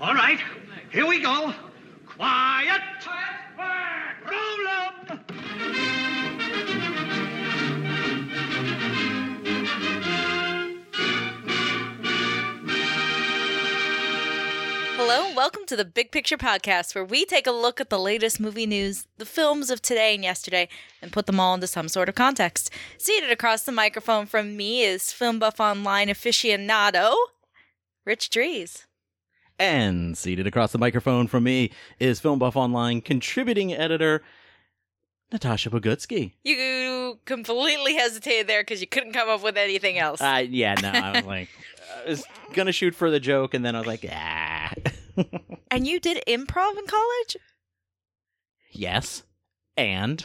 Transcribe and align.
All 0.00 0.14
right, 0.14 0.38
here 0.92 1.08
we 1.08 1.20
go. 1.20 1.52
Quiet. 2.06 2.80
quiet, 3.56 4.14
Roll. 4.30 5.18
Hello, 14.94 15.34
welcome 15.34 15.66
to 15.66 15.74
the 15.74 15.84
Big 15.84 16.12
Picture 16.12 16.36
Podcast, 16.36 16.94
where 16.94 17.04
we 17.04 17.24
take 17.24 17.48
a 17.48 17.50
look 17.50 17.80
at 17.80 17.90
the 17.90 17.98
latest 17.98 18.38
movie 18.38 18.66
news, 18.66 19.08
the 19.16 19.26
films 19.26 19.68
of 19.68 19.82
today 19.82 20.14
and 20.14 20.22
yesterday, 20.22 20.68
and 21.02 21.10
put 21.10 21.26
them 21.26 21.40
all 21.40 21.54
into 21.54 21.66
some 21.66 21.88
sort 21.88 22.08
of 22.08 22.14
context. 22.14 22.70
Seated 22.98 23.32
across 23.32 23.64
the 23.64 23.72
microphone 23.72 24.26
from 24.26 24.56
me 24.56 24.82
is 24.82 25.12
Film 25.12 25.40
Buff 25.40 25.58
Online 25.58 26.06
aficionado, 26.06 27.16
Rich 28.04 28.30
Drees. 28.30 28.84
And 29.58 30.16
seated 30.16 30.46
across 30.46 30.72
the 30.72 30.78
microphone 30.78 31.26
from 31.26 31.44
me 31.44 31.72
is 31.98 32.20
Film 32.20 32.38
Buff 32.38 32.56
Online 32.56 33.00
contributing 33.00 33.72
editor 33.72 34.22
Natasha 35.32 35.68
Bogutzki. 35.68 36.32
You 36.44 37.18
completely 37.24 37.94
hesitated 37.94 38.46
there 38.46 38.62
because 38.62 38.80
you 38.80 38.86
couldn't 38.86 39.12
come 39.12 39.28
up 39.28 39.42
with 39.42 39.56
anything 39.56 39.98
else. 39.98 40.20
Uh, 40.20 40.44
yeah, 40.48 40.74
no, 40.80 40.90
I 40.90 41.12
was 41.12 41.24
like, 41.24 41.48
I 42.06 42.10
was 42.10 42.24
gonna 42.54 42.72
shoot 42.72 42.94
for 42.94 43.10
the 43.10 43.20
joke, 43.20 43.52
and 43.52 43.64
then 43.64 43.74
I 43.74 43.80
was 43.80 43.86
like, 43.86 44.06
ah, 44.10 44.72
and 45.70 45.86
you 45.86 46.00
did 46.00 46.22
improv 46.26 46.78
in 46.78 46.86
college? 46.86 47.36
yes, 48.70 49.24
and 49.76 50.24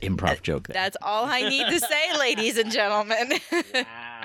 improv 0.00 0.42
joke. 0.42 0.68
There. 0.68 0.74
That's 0.74 0.96
all 1.02 1.24
I 1.26 1.48
need 1.48 1.66
to 1.68 1.80
say, 1.80 2.18
ladies 2.18 2.58
and 2.58 2.72
gentlemen. 2.72 3.32
wow, 3.74 4.15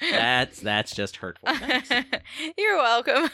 that's 0.00 0.60
that's 0.60 0.94
just 0.94 1.16
hurtful. 1.16 1.48
You're 2.58 2.76
welcome. 2.76 3.30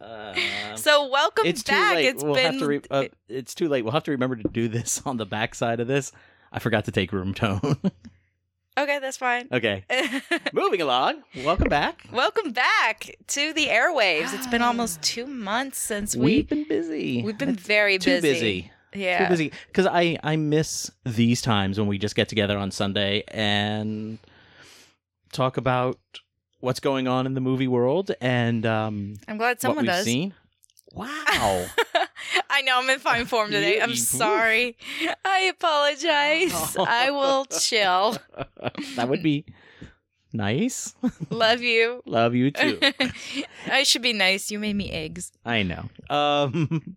Um, 0.00 0.34
So 0.76 1.08
welcome 1.08 1.46
it's 1.46 1.62
too 1.62 1.72
back. 1.72 1.94
late. 1.96 2.06
It's 2.06 2.24
we'll 2.24 2.34
been 2.34 2.52
have 2.54 2.60
to. 2.60 2.66
Re- 2.66 2.80
uh, 2.90 3.04
it's 3.28 3.54
too 3.54 3.68
late. 3.68 3.82
We'll 3.82 3.92
have 3.92 4.04
to 4.04 4.10
remember 4.10 4.36
to 4.36 4.48
do 4.48 4.68
this 4.68 5.02
on 5.06 5.16
the 5.16 5.26
backside 5.26 5.80
of 5.80 5.86
this. 5.86 6.12
I 6.52 6.58
forgot 6.58 6.84
to 6.86 6.90
take 6.92 7.12
room 7.12 7.34
tone. 7.34 7.60
okay. 8.78 8.98
That's 8.98 9.16
fine. 9.16 9.48
okay, 9.52 9.84
moving 10.52 10.82
along. 10.82 11.22
Welcome 11.44 11.68
back. 11.68 12.06
welcome 12.12 12.50
back 12.52 13.16
to 13.28 13.52
the 13.52 13.66
airwaves. 13.66 14.34
It's 14.34 14.46
been 14.48 14.62
almost 14.62 15.00
two 15.02 15.26
months 15.26 15.78
since 15.78 16.16
we 16.16 16.24
We've 16.38 16.48
been 16.48 16.64
busy. 16.68 17.22
we've 17.22 17.38
been 17.38 17.54
very 17.54 17.98
too 17.98 18.20
busy. 18.20 18.32
busy. 18.32 18.72
Yeah. 18.94 19.24
Too 19.24 19.30
busy. 19.30 19.52
Because 19.68 19.86
I 19.86 20.18
I 20.22 20.36
miss 20.36 20.90
these 21.04 21.40
times 21.40 21.78
when 21.78 21.88
we 21.88 21.96
just 21.98 22.14
get 22.16 22.28
together 22.28 22.58
on 22.58 22.70
Sunday 22.70 23.22
and 23.28 24.18
talk 25.32 25.56
about 25.56 25.98
what's 26.60 26.80
going 26.80 27.08
on 27.08 27.26
in 27.26 27.34
the 27.34 27.40
movie 27.40 27.66
world 27.66 28.12
and 28.20 28.64
um, 28.64 29.14
I'm 29.26 29.36
glad 29.36 29.48
what 29.48 29.60
someone 29.60 29.84
we've 29.84 29.90
does. 29.92 30.04
seen. 30.04 30.34
Wow. 30.92 31.66
I 32.50 32.62
know 32.62 32.78
I'm 32.78 32.88
in 32.90 32.98
fine 32.98 33.24
form 33.26 33.50
today. 33.50 33.80
I'm 33.80 33.96
sorry. 33.96 34.76
I 35.24 35.40
apologize. 35.40 36.76
I 36.78 37.10
will 37.10 37.44
chill. 37.60 38.16
that 38.96 39.08
would 39.08 39.22
be 39.22 39.44
nice. 40.32 40.94
Love 41.30 41.62
you. 41.62 42.02
Love 42.06 42.34
you 42.34 42.50
too. 42.50 42.78
I 43.66 43.82
should 43.82 44.02
be 44.02 44.12
nice. 44.12 44.50
You 44.50 44.58
made 44.58 44.76
me 44.76 44.90
eggs. 44.90 45.32
I 45.44 45.62
know. 45.62 45.88
Um. 46.10 46.96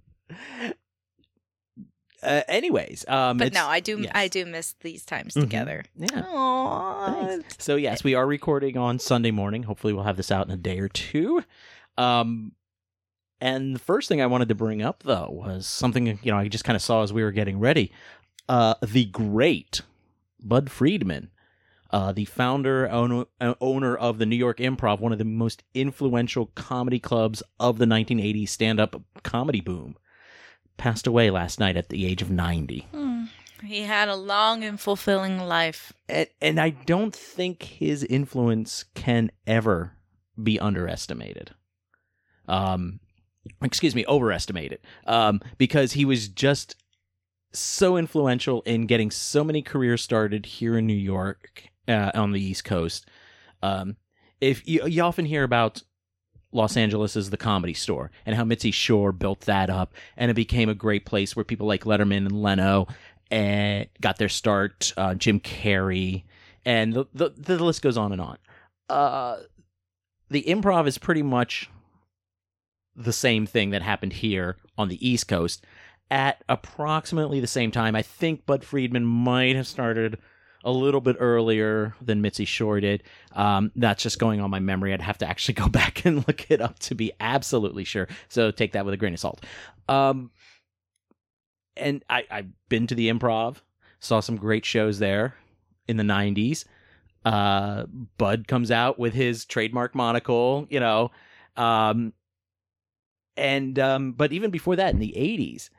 Uh, 2.26 2.42
anyways, 2.48 3.06
um, 3.08 3.38
But 3.38 3.54
no, 3.54 3.68
I 3.68 3.80
do 3.80 4.00
yes. 4.02 4.12
I 4.16 4.28
do 4.28 4.46
miss 4.46 4.74
these 4.82 5.06
times 5.06 5.34
Mhm. 5.36 5.42
together. 5.42 5.84
Yeah. 5.98 7.40
So 7.60 7.76
yes, 7.76 8.04
we 8.04 8.16
are 8.16 8.26
recording 8.28 8.78
on 8.78 9.00
Sunday 9.00 9.32
morning. 9.32 9.64
Hopefully, 9.64 9.94
we'll 9.94 10.04
have 10.04 10.18
this 10.18 10.32
out 10.32 10.48
in 10.48 10.52
a 10.54 10.58
day 10.58 10.80
or 10.80 10.90
two. 10.90 11.44
Um, 11.98 12.54
and 13.42 13.76
the 13.76 13.80
first 13.80 14.08
thing 14.10 14.22
I 14.22 14.26
wanted 14.28 14.50
to 14.50 14.56
bring 14.56 14.82
up 14.82 15.04
though 15.04 15.30
was 15.32 15.68
something 15.68 16.08
you 16.08 16.32
know 16.32 16.38
I 16.38 16.48
just 16.48 16.64
kind 16.64 16.76
of 16.76 16.82
saw 16.82 17.04
as 17.04 17.14
we 17.14 17.24
were 17.24 17.32
getting 17.32 17.60
ready. 17.60 17.92
Uh, 18.50 18.76
the 18.82 19.06
great 19.06 19.82
Bud 20.40 20.70
Friedman, 20.70 21.30
uh, 21.92 22.12
the 22.12 22.26
founder 22.26 22.88
owner, 22.90 23.26
uh, 23.42 23.56
owner 23.60 23.96
of 23.96 24.18
the 24.20 24.26
New 24.26 24.36
York 24.36 24.58
Improv, 24.60 25.00
one 25.00 25.12
of 25.12 25.18
the 25.18 25.26
most 25.26 25.64
influential 25.74 26.48
comedy 26.56 27.00
clubs 27.00 27.42
of 27.60 27.78
the 27.80 27.86
1980s 27.86 28.50
stand-up 28.52 29.02
comedy 29.24 29.62
boom, 29.62 29.96
passed 30.78 31.08
away 31.08 31.30
last 31.30 31.60
night 31.60 31.78
at 31.78 31.90
the 31.90 32.06
age 32.06 32.22
of 32.22 32.30
90. 32.30 32.88
Hmm. 32.92 33.24
He 33.64 33.82
had 33.82 34.10
a 34.10 34.16
long 34.16 34.64
and 34.64 34.80
fulfilling 34.80 35.40
life. 35.40 35.94
and, 36.08 36.28
and 36.42 36.60
I 36.60 36.70
don't 36.70 37.16
think 37.16 37.64
his 37.64 38.04
influence 38.04 38.86
can 38.94 39.32
ever 39.48 39.94
be 40.42 40.60
underestimated. 40.60 41.52
Um, 42.48 43.00
excuse 43.62 43.96
me, 43.96 44.06
overestimated. 44.08 44.80
Um, 45.08 45.42
because 45.58 45.94
he 45.94 46.06
was 46.06 46.28
just 46.28 46.76
so 47.54 47.98
influential 47.98 48.62
in 48.64 48.86
getting 48.86 49.10
so 49.12 49.44
many 49.44 49.62
careers 49.62 50.02
started 50.02 50.46
here 50.46 50.78
in 50.78 50.86
New 50.86 50.94
York 50.94 51.70
uh, 51.88 52.12
on 52.14 52.32
the 52.32 52.42
East 52.42 52.66
Coast. 52.66 53.08
Um, 53.64 53.96
if 54.42 54.68
you, 54.68 54.86
you 54.86 55.02
often 55.02 55.26
hear 55.26 55.44
about 55.44 55.82
Los 56.56 56.78
Angeles 56.78 57.16
as 57.16 57.30
the 57.30 57.38
comedy 57.38 57.74
store 57.74 58.12
and 58.26 58.36
how 58.36 58.44
Mitzi 58.44 58.72
Shore 58.72 59.12
built 59.12 59.42
that 59.42 59.70
up, 59.70 59.94
and 60.18 60.32
it 60.32 60.36
became 60.36 60.70
a 60.70 60.76
great 60.76 61.06
place 61.06 61.36
where 61.36 61.44
people 61.44 61.68
like 61.68 61.84
Letterman 61.84 62.26
and 62.26 62.42
Leno 62.42 62.88
and 63.30 63.88
got 64.02 64.18
their 64.18 64.30
start. 64.30 64.94
Uh, 64.98 65.16
Jim 65.16 65.40
Carrey, 65.40 66.24
and 66.64 66.94
the, 66.94 67.06
the 67.14 67.30
the 67.30 67.64
list 67.64 67.82
goes 67.82 67.98
on 67.98 68.12
and 68.12 68.22
on. 68.22 68.38
Uh, 68.90 69.38
the 70.30 70.44
improv 70.44 70.88
is 70.88 70.98
pretty 70.98 71.22
much 71.22 71.70
the 72.96 73.14
same 73.14 73.46
thing 73.46 73.72
that 73.72 73.82
happened 73.82 74.14
here 74.14 74.58
on 74.78 74.88
the 74.88 75.08
East 75.08 75.28
Coast 75.28 75.66
at 76.10 76.44
approximately 76.48 77.40
the 77.40 77.48
same 77.48 77.72
time. 77.72 77.96
I 77.96 78.02
think 78.02 78.46
Bud 78.46 78.64
Friedman 78.64 79.06
might 79.06 79.56
have 79.56 79.68
started 79.68 80.18
a 80.66 80.72
little 80.72 81.00
bit 81.00 81.16
earlier 81.20 81.96
than 82.02 82.22
Mitzi 82.22 82.44
Shore 82.44 82.80
did. 82.82 83.04
Um, 83.34 83.72
that's 83.76 84.04
just 84.04 84.20
going 84.20 84.42
on 84.42 84.50
my 84.50 84.60
memory. 84.60 84.94
I'd 84.94 85.02
have 85.02 85.20
to 85.20 85.28
actually 85.28 85.54
go 85.64 85.70
back 85.70 86.06
and 86.06 86.28
look 86.28 86.52
it 86.52 86.60
up 86.60 86.80
to 86.80 86.96
be 86.96 87.14
absolutely 87.20 87.86
sure. 87.86 88.08
So 88.28 88.52
take 88.52 88.74
that 88.74 88.84
with 88.84 88.94
a 88.94 88.98
grain 88.98 89.14
of 89.14 89.20
salt. 89.20 89.46
Um, 89.88 90.32
and 91.78 92.04
I, 92.10 92.24
I've 92.30 92.50
been 92.68 92.88
to 92.88 92.96
the 92.96 93.10
improv, 93.10 93.58
saw 94.00 94.20
some 94.20 94.38
great 94.38 94.66
shows 94.66 95.00
there 95.00 95.36
in 95.88 95.98
the 95.98 96.04
90s. 96.04 96.66
Uh, 97.24 97.86
Bud 98.18 98.48
comes 98.48 98.72
out 98.72 99.00
with 99.00 99.14
his 99.14 99.46
trademark 99.46 99.96
monocle, 99.96 100.68
you 100.70 100.80
know. 100.80 101.12
Um, 101.56 102.14
and 103.38 103.78
um, 103.80 104.14
but 104.14 104.32
even 104.32 104.52
before 104.52 104.76
that, 104.76 104.94
in 104.94 105.00
the 105.00 105.14
80s, 105.18 105.70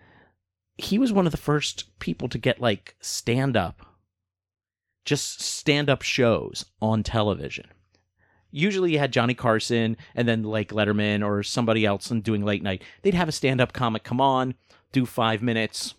he 0.77 0.99
was 0.99 1.13
one 1.13 1.27
of 1.27 1.33
the 1.33 1.39
first 1.39 1.99
people 1.99 2.29
to 2.29 2.39
get 2.39 2.61
like 2.61 2.97
stand 3.01 3.57
up, 3.57 3.87
just 5.07 5.41
stand 5.41 5.89
up 5.89 6.03
shows 6.03 6.67
on 6.83 7.03
television. 7.03 7.67
Usually 8.51 8.93
you 8.93 8.99
had 8.99 9.13
Johnny 9.13 9.35
Carson 9.35 9.97
and 10.15 10.29
then 10.29 10.43
like 10.43 10.69
Letterman 10.69 11.25
or 11.25 11.43
somebody 11.43 11.87
else 11.87 12.11
and 12.11 12.23
doing 12.23 12.45
late 12.45 12.63
night. 12.63 12.83
They'd 13.03 13.15
have 13.15 13.29
a 13.29 13.33
stand 13.33 13.61
up 13.61 13.73
comic 13.73 14.03
come 14.05 14.21
on, 14.21 14.55
do 14.93 15.07
five 15.07 15.43
minutes, 15.43 15.95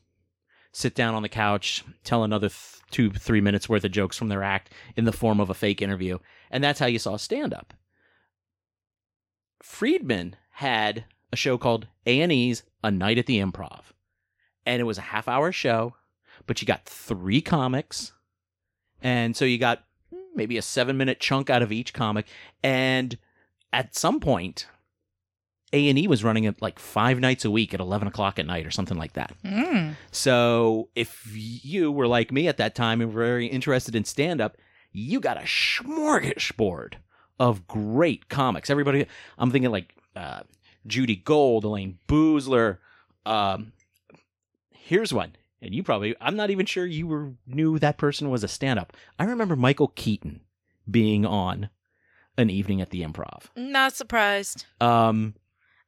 sit 0.71 0.93
down 0.93 1.15
on 1.15 1.23
the 1.23 1.29
couch, 1.29 1.83
tell 2.03 2.23
another 2.23 2.49
th- 2.49 2.81
two, 2.91 3.09
three 3.09 3.41
minutes 3.41 3.67
worth 3.67 3.83
of 3.83 3.91
jokes 3.91 4.17
from 4.17 4.29
their 4.29 4.43
act 4.43 4.71
in 4.95 5.05
the 5.05 5.11
form 5.11 5.39
of 5.39 5.49
a 5.49 5.55
fake 5.55 5.81
interview. 5.81 6.19
And 6.51 6.63
that's 6.63 6.79
how 6.79 6.85
you 6.85 6.99
saw 6.99 7.17
stand 7.17 7.53
up. 7.53 7.73
Friedman 9.61 10.35
had 10.51 11.05
a 11.31 11.35
show 11.35 11.57
called 11.57 11.87
A&E's 12.05 12.63
A 12.83 12.91
Night 12.91 13.17
at 13.17 13.25
the 13.25 13.39
Improv. 13.39 13.81
And 14.65 14.79
it 14.79 14.85
was 14.85 14.97
a 14.97 15.01
half 15.01 15.27
hour 15.27 15.51
show, 15.51 15.95
but 16.45 16.61
you 16.61 16.65
got 16.65 16.85
three 16.85 17.41
comics. 17.41 18.13
And 19.01 19.35
so 19.35 19.45
you 19.45 19.57
got 19.57 19.83
maybe 20.35 20.57
a 20.57 20.61
seven 20.61 20.97
minute 20.97 21.19
chunk 21.19 21.49
out 21.49 21.61
of 21.61 21.71
each 21.71 21.93
comic. 21.93 22.27
And 22.63 23.17
at 23.73 23.95
some 23.95 24.19
point, 24.19 24.67
A&E 25.73 26.07
was 26.07 26.23
running 26.23 26.45
it 26.45 26.61
like 26.61 26.79
five 26.79 27.19
nights 27.19 27.43
a 27.43 27.51
week 27.51 27.73
at 27.73 27.79
11 27.79 28.07
o'clock 28.07 28.39
at 28.39 28.45
night 28.45 28.65
or 28.65 28.71
something 28.71 28.97
like 28.97 29.13
that. 29.13 29.33
Mm. 29.43 29.95
So 30.11 30.89
if 30.95 31.27
you 31.33 31.91
were 31.91 32.07
like 32.07 32.31
me 32.31 32.47
at 32.47 32.57
that 32.57 32.75
time 32.75 33.01
and 33.01 33.13
were 33.13 33.21
very 33.21 33.47
interested 33.47 33.95
in 33.95 34.05
stand 34.05 34.39
up, 34.39 34.57
you 34.91 35.19
got 35.19 35.37
a 35.37 35.41
smorgasbord 35.41 36.95
of 37.39 37.67
great 37.67 38.29
comics. 38.29 38.69
Everybody, 38.69 39.05
I'm 39.37 39.51
thinking 39.51 39.71
like 39.71 39.93
uh, 40.15 40.41
Judy 40.85 41.17
Gold, 41.17 41.65
Elayne 41.65 41.97
Boosler. 42.07 42.77
Um, 43.25 43.73
here's 44.71 45.13
one, 45.13 45.35
and 45.61 45.73
you 45.73 45.83
probably, 45.83 46.15
I'm 46.21 46.35
not 46.35 46.49
even 46.49 46.65
sure 46.65 46.85
you 46.85 47.07
were 47.07 47.31
knew 47.45 47.79
that 47.79 47.97
person 47.97 48.29
was 48.29 48.43
a 48.43 48.47
stand 48.47 48.79
up. 48.79 48.93
I 49.19 49.23
remember 49.25 49.55
Michael 49.55 49.89
Keaton 49.89 50.41
being 50.89 51.25
on 51.25 51.69
an 52.37 52.49
evening 52.49 52.81
at 52.81 52.91
the 52.91 53.01
improv. 53.03 53.45
Not 53.55 53.93
surprised. 53.93 54.65
Um, 54.79 55.33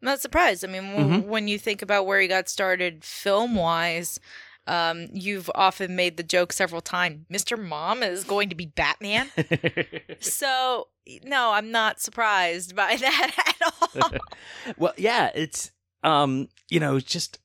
Not 0.02 0.22
surprised. 0.22 0.64
I 0.64 0.68
mean, 0.68 0.96
w- 0.96 1.22
Mhm. 1.22 1.26
when 1.26 1.48
you 1.48 1.60
think 1.60 1.82
about 1.82 2.06
where 2.06 2.20
he 2.22 2.28
got 2.28 2.48
started 2.50 3.04
film 3.04 3.56
wise, 3.56 4.20
Um, 4.68 5.08
you've 5.14 5.50
often 5.56 5.96
made 5.96 6.16
the 6.18 6.22
joke 6.22 6.54
several 6.54 6.82
times. 6.82 7.26
Mr. 7.32 7.58
Mom 7.58 8.04
is 8.04 8.24
going 8.24 8.50
to 8.50 8.56
be 8.56 8.68
Batman. 8.68 9.32
so 10.20 10.90
no, 11.24 11.52
I'm 11.54 11.72
not 11.72 12.00
surprised 12.00 12.76
by 12.76 12.96
that 13.00 13.56
at 13.60 13.74
all. 14.04 14.12
well, 14.78 14.94
yeah, 14.98 15.32
it's 15.34 15.72
um, 16.04 16.50
you 16.70 16.80
know, 16.80 16.98
it's 16.98 17.12
just 17.12 17.40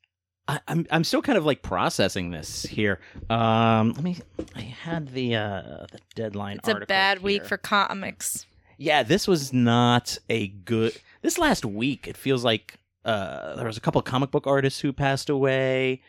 I, 0.46 0.60
I'm 0.68 0.86
I'm 0.90 1.04
still 1.04 1.22
kind 1.22 1.38
of 1.38 1.46
like 1.46 1.62
processing 1.62 2.30
this 2.30 2.64
here. 2.64 3.00
Um, 3.30 3.92
let 3.94 4.02
me. 4.04 4.18
I 4.54 4.60
had 4.60 5.08
the 5.08 5.36
uh 5.36 5.86
the 5.90 6.00
deadline. 6.14 6.58
it's 6.58 6.68
a 6.68 6.80
bad 6.86 7.22
week 7.22 7.46
for 7.46 7.56
comics. 7.56 8.46
Yeah, 8.76 9.02
this 9.04 9.26
was 9.26 9.52
not 9.52 10.18
a 10.28 10.48
good. 10.48 10.96
This 11.22 11.38
last 11.38 11.64
week, 11.64 12.06
it 12.06 12.16
feels 12.16 12.44
like 12.44 12.74
uh 13.04 13.56
there 13.56 13.66
was 13.66 13.76
a 13.78 13.80
couple 13.80 13.98
of 14.00 14.04
comic 14.04 14.30
book 14.30 14.46
artists 14.46 14.80
who 14.80 14.92
passed 14.92 15.30
away. 15.30 16.02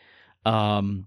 Um, 0.44 1.06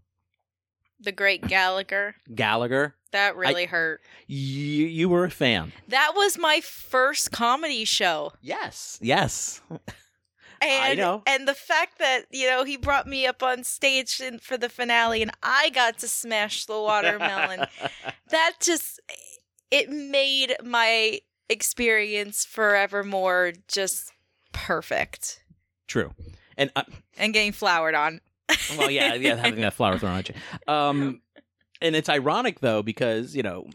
The 1.00 1.12
Great 1.12 1.48
Gallagher. 1.48 2.16
Gallagher, 2.34 2.96
That 3.12 3.36
really 3.36 3.66
hurt. 3.66 4.02
you 4.26 4.86
you 4.88 5.08
were 5.08 5.24
a 5.26 5.31
fan. 5.31 5.72
That 5.88 6.14
was 6.16 6.38
my 6.38 6.62
first 6.62 7.31
comedy 7.31 7.86
show. 7.86 8.34
Yes, 8.42 8.98
yes. 9.02 9.62
And, 10.61 10.97
know. 10.97 11.23
And 11.25 11.47
the 11.47 11.53
fact 11.53 12.00
that, 12.00 12.25
you 12.31 12.47
know, 12.47 12.63
he 12.63 12.77
brought 12.77 13.07
me 13.07 13.25
up 13.25 13.41
on 13.44 13.63
stage 13.63 14.19
in, 14.19 14.39
for 14.39 14.57
the 14.57 14.69
finale 14.69 15.21
and 15.21 15.31
I 15.41 15.69
got 15.69 16.00
to 16.00 16.07
smash 16.07 16.65
the 16.65 16.79
watermelon. 16.79 17.65
that 18.29 18.53
just, 18.61 19.00
it 19.71 19.89
made 19.89 20.56
my 20.63 21.19
experience 21.50 22.45
forevermore 22.45 23.53
just 23.67 24.11
perfect. 24.51 25.44
True. 25.88 26.13
And 26.57 26.71
uh, 26.75 26.83
And 27.17 27.33
getting 27.33 27.51
flowered 27.51 27.95
on. 27.95 28.21
well, 28.77 28.91
yeah, 28.91 29.13
yeah, 29.13 29.35
having 29.35 29.61
that 29.61 29.73
flower 29.73 29.97
thrown 29.97 30.17
at 30.17 30.29
you. 30.29 30.35
Um, 30.67 31.21
and 31.81 31.95
it's 31.95 32.09
ironic 32.09 32.59
though 32.59 32.81
because 32.83 33.35
you 33.35 33.44
know 33.44 33.67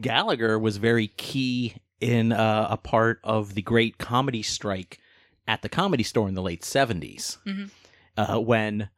Gallagher 0.00 0.58
was 0.58 0.76
very 0.76 1.08
key 1.08 1.74
in 2.00 2.32
uh, 2.32 2.66
a 2.70 2.76
part 2.76 3.20
of 3.24 3.54
the 3.54 3.62
great 3.62 3.98
comedy 3.98 4.42
strike 4.42 4.98
at 5.46 5.62
the 5.62 5.68
Comedy 5.68 6.02
Store 6.02 6.28
in 6.28 6.34
the 6.34 6.42
late 6.42 6.62
70s 6.62 7.38
Mhm. 7.46 7.70
uh, 8.16 8.40
when 8.40 8.88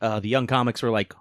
uh, 0.00 0.18
the 0.20 0.28
young 0.28 0.46
comics 0.46 0.82
were 0.82 0.90
like. 0.90 1.14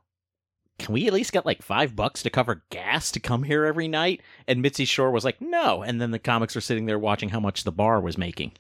Can 0.79 0.95
we 0.95 1.05
at 1.05 1.13
least 1.13 1.31
get 1.31 1.45
like 1.45 1.61
five 1.61 1.95
bucks 1.95 2.23
to 2.23 2.31
cover 2.31 2.63
gas 2.71 3.11
to 3.11 3.19
come 3.19 3.43
here 3.43 3.65
every 3.65 3.87
night? 3.87 4.19
And 4.47 4.63
Mitzi 4.63 4.85
Shore 4.85 5.11
was 5.11 5.23
like, 5.23 5.39
no. 5.39 5.83
And 5.83 6.01
then 6.01 6.09
the 6.09 6.17
comics 6.17 6.55
were 6.55 6.61
sitting 6.61 6.87
there 6.87 6.97
watching 6.97 7.29
how 7.29 7.39
much 7.39 7.65
the 7.65 7.71
bar 7.71 8.01
was 8.01 8.17
making. 8.17 8.53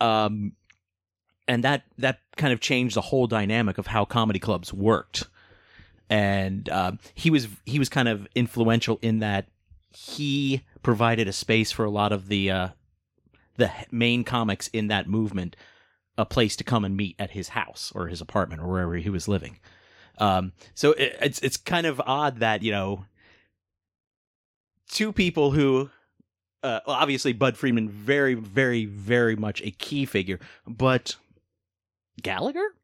Um, 0.00 0.54
and 1.46 1.62
that 1.62 1.84
that 1.98 2.18
kind 2.36 2.52
of 2.52 2.58
changed 2.58 2.96
the 2.96 3.00
whole 3.00 3.28
dynamic 3.28 3.78
of 3.78 3.86
how 3.86 4.04
comedy 4.04 4.40
clubs 4.40 4.72
worked 4.72 5.28
and 6.08 6.68
um, 6.70 6.98
he 7.14 7.30
was 7.30 7.46
he 7.64 7.78
was 7.78 7.88
kind 7.88 8.08
of 8.08 8.26
influential 8.34 8.98
in 9.02 9.20
that 9.20 9.46
he 9.94 10.62
provided 10.82 11.28
a 11.28 11.32
space 11.32 11.70
for 11.70 11.84
a 11.84 11.90
lot 11.90 12.10
of 12.12 12.26
the 12.26 12.50
uh, 12.50 12.68
the 13.60 13.70
main 13.90 14.24
comics 14.24 14.68
in 14.68 14.88
that 14.88 15.08
movement 15.08 15.54
a 16.18 16.26
place 16.26 16.56
to 16.56 16.64
come 16.64 16.84
and 16.84 16.96
meet 16.96 17.16
at 17.18 17.30
his 17.30 17.50
house 17.50 17.92
or 17.94 18.08
his 18.08 18.20
apartment 18.20 18.60
or 18.60 18.68
wherever 18.68 18.94
he 18.96 19.08
was 19.08 19.28
living. 19.28 19.58
Um, 20.18 20.52
so 20.74 20.92
it, 20.92 21.16
it's 21.20 21.38
it's 21.40 21.56
kind 21.56 21.86
of 21.86 22.00
odd 22.04 22.40
that 22.40 22.62
you 22.62 22.72
know 22.72 23.06
two 24.90 25.12
people 25.12 25.50
who 25.52 25.88
uh, 26.62 26.80
well, 26.86 26.96
obviously 26.96 27.32
Bud 27.32 27.56
Friedman 27.56 27.88
very 27.88 28.34
very 28.34 28.84
very 28.84 29.34
much 29.34 29.62
a 29.62 29.70
key 29.70 30.04
figure 30.04 30.38
but 30.66 31.16
Gallagher 32.20 32.74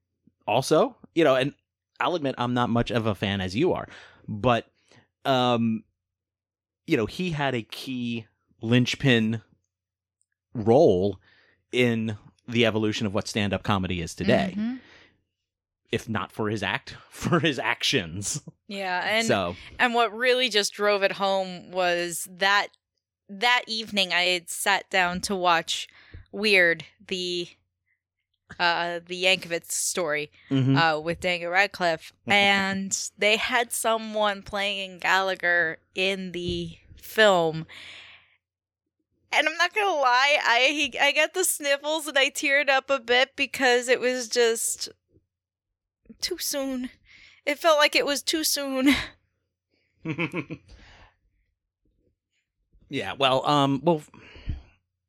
also, 0.47 0.97
you 1.15 1.25
know, 1.25 1.35
and 1.35 1.53
I'll 2.01 2.15
admit 2.15 2.37
I'm 2.39 2.55
not 2.55 2.71
much 2.71 2.91
of 2.91 3.07
a 3.07 3.15
fan 3.15 3.41
as 3.43 3.55
you 3.55 3.75
are, 3.75 3.87
but 4.27 4.67
um 5.27 5.85
you 6.87 6.97
know, 6.97 7.07
he 7.07 7.33
had 7.33 7.55
a 7.55 7.63
key 7.63 8.27
linchpin 8.63 9.43
role 10.57 11.19
in 11.73 12.17
the 12.49 12.65
evolution 12.67 13.07
of 13.07 13.15
what 13.15 13.29
stand-up 13.29 13.63
comedy 13.63 14.01
is 14.01 14.15
today. 14.15 14.55
Mhm. 14.57 14.81
If 15.93 16.09
not 16.09 16.33
for 16.33 16.49
his 16.51 16.63
act, 16.63 16.97
for 17.11 17.41
his 17.41 17.59
actions. 17.59 18.43
Yeah. 18.69 19.03
And 19.05 19.27
so, 19.27 19.57
And 19.79 19.95
what 19.95 20.13
really 20.13 20.49
just 20.49 20.73
drove 20.73 21.03
it 21.03 21.13
home 21.13 21.71
was 21.71 22.29
that 22.31 22.69
that 23.29 23.63
evening 23.67 24.13
I 24.13 24.23
had 24.23 24.49
sat 24.49 24.89
down 24.91 25.21
to 25.23 25.35
watch 25.37 25.89
Weird, 26.33 26.85
the 27.07 27.49
uh 28.61 29.01
the 29.05 29.25
Yankovic 29.25 29.73
story 29.73 30.31
mhm. 30.51 30.77
uh 30.77 31.01
with 31.01 31.19
Daniel 31.19 31.51
Radcliffe 31.51 32.13
and 32.29 33.11
they 33.19 33.37
had 33.37 33.73
someone 33.73 34.43
playing 34.43 34.99
Gallagher 35.01 35.79
in 35.97 36.31
the 36.31 36.79
film 36.97 37.67
and 39.37 39.49
I'm 39.49 39.57
not 39.57 39.75
gonna 39.75 39.91
lie, 39.95 40.39
I 40.45 40.59
he, 40.73 40.99
I 40.99 41.13
got 41.13 41.35
the 41.35 41.45
sniffles 41.45 42.07
and 42.07 42.19
I 42.19 42.31
teared 42.31 42.69
up 42.69 42.91
a 42.91 42.99
bit 42.99 43.37
because 43.37 43.89
it 43.89 44.01
was 44.01 44.29
just 44.29 44.89
too 46.21 46.39
soon. 46.39 46.91
It 47.45 47.59
felt 47.59 47.79
like 47.79 47.95
it 47.97 48.07
was 48.07 48.23
too 48.23 48.45
soon. 48.45 48.95
yeah, 52.89 53.13
well, 53.19 53.47
um 53.47 53.81
well 53.85 54.03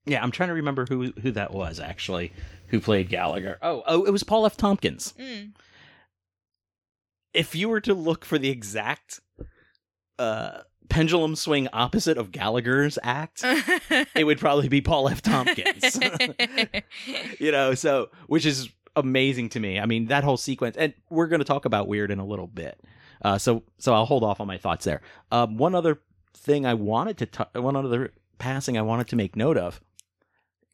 yeah, 0.06 0.24
I'm 0.24 0.32
trying 0.32 0.50
to 0.50 0.56
remember 0.56 0.86
who 0.88 1.12
who 1.22 1.32
that 1.32 1.54
was 1.54 1.80
actually 1.80 2.32
who 2.68 2.80
played 2.80 3.10
Gallagher. 3.10 3.58
Oh, 3.62 3.84
oh, 3.86 4.04
it 4.06 4.12
was 4.12 4.24
Paul 4.24 4.46
F. 4.46 4.58
Tompkins. 4.58 5.14
Mm. 5.20 5.54
if 7.34 7.56
you 7.56 7.70
were 7.70 7.82
to 7.82 7.94
look 7.94 8.26
for 8.26 8.38
the 8.38 8.50
exact 8.50 9.20
uh 10.20 10.62
pendulum 10.90 11.36
swing 11.36 11.68
opposite 11.74 12.18
of 12.18 12.32
Gallagher's 12.32 12.98
act, 13.04 13.44
it 14.16 14.24
would 14.26 14.40
probably 14.40 14.68
be 14.70 14.82
Paul 14.82 15.10
F. 15.10 15.22
Tompkins. 15.22 16.00
you 17.40 17.52
know, 17.52 17.74
so 17.74 18.10
which 18.28 18.46
is 18.46 18.70
amazing 18.96 19.50
to 19.50 19.60
me. 19.60 19.80
I 19.80 19.86
mean, 19.86 20.08
that 20.08 20.24
whole 20.24 20.38
sequence 20.38 20.76
and 20.78 20.94
we're 21.10 21.28
going 21.28 21.40
to 21.40 21.46
talk 21.46 21.66
about 21.66 21.88
weird 21.88 22.10
in 22.12 22.20
a 22.20 22.26
little 22.26 22.48
bit. 22.48 22.80
Uh 23.22 23.38
so 23.38 23.64
so 23.80 23.94
I'll 23.94 24.06
hold 24.06 24.24
off 24.24 24.40
on 24.40 24.48
my 24.48 24.58
thoughts 24.58 24.86
there. 24.86 25.02
Um 25.32 25.58
one 25.58 25.74
other 25.76 26.00
thing 26.36 26.66
I 26.66 26.74
wanted 26.76 27.18
to 27.20 27.26
t- 27.26 27.60
one 27.60 27.76
other 27.76 28.12
passing 28.38 28.78
I 28.78 28.82
wanted 28.84 29.08
to 29.10 29.16
make 29.16 29.36
note 29.36 29.58
of 29.58 29.82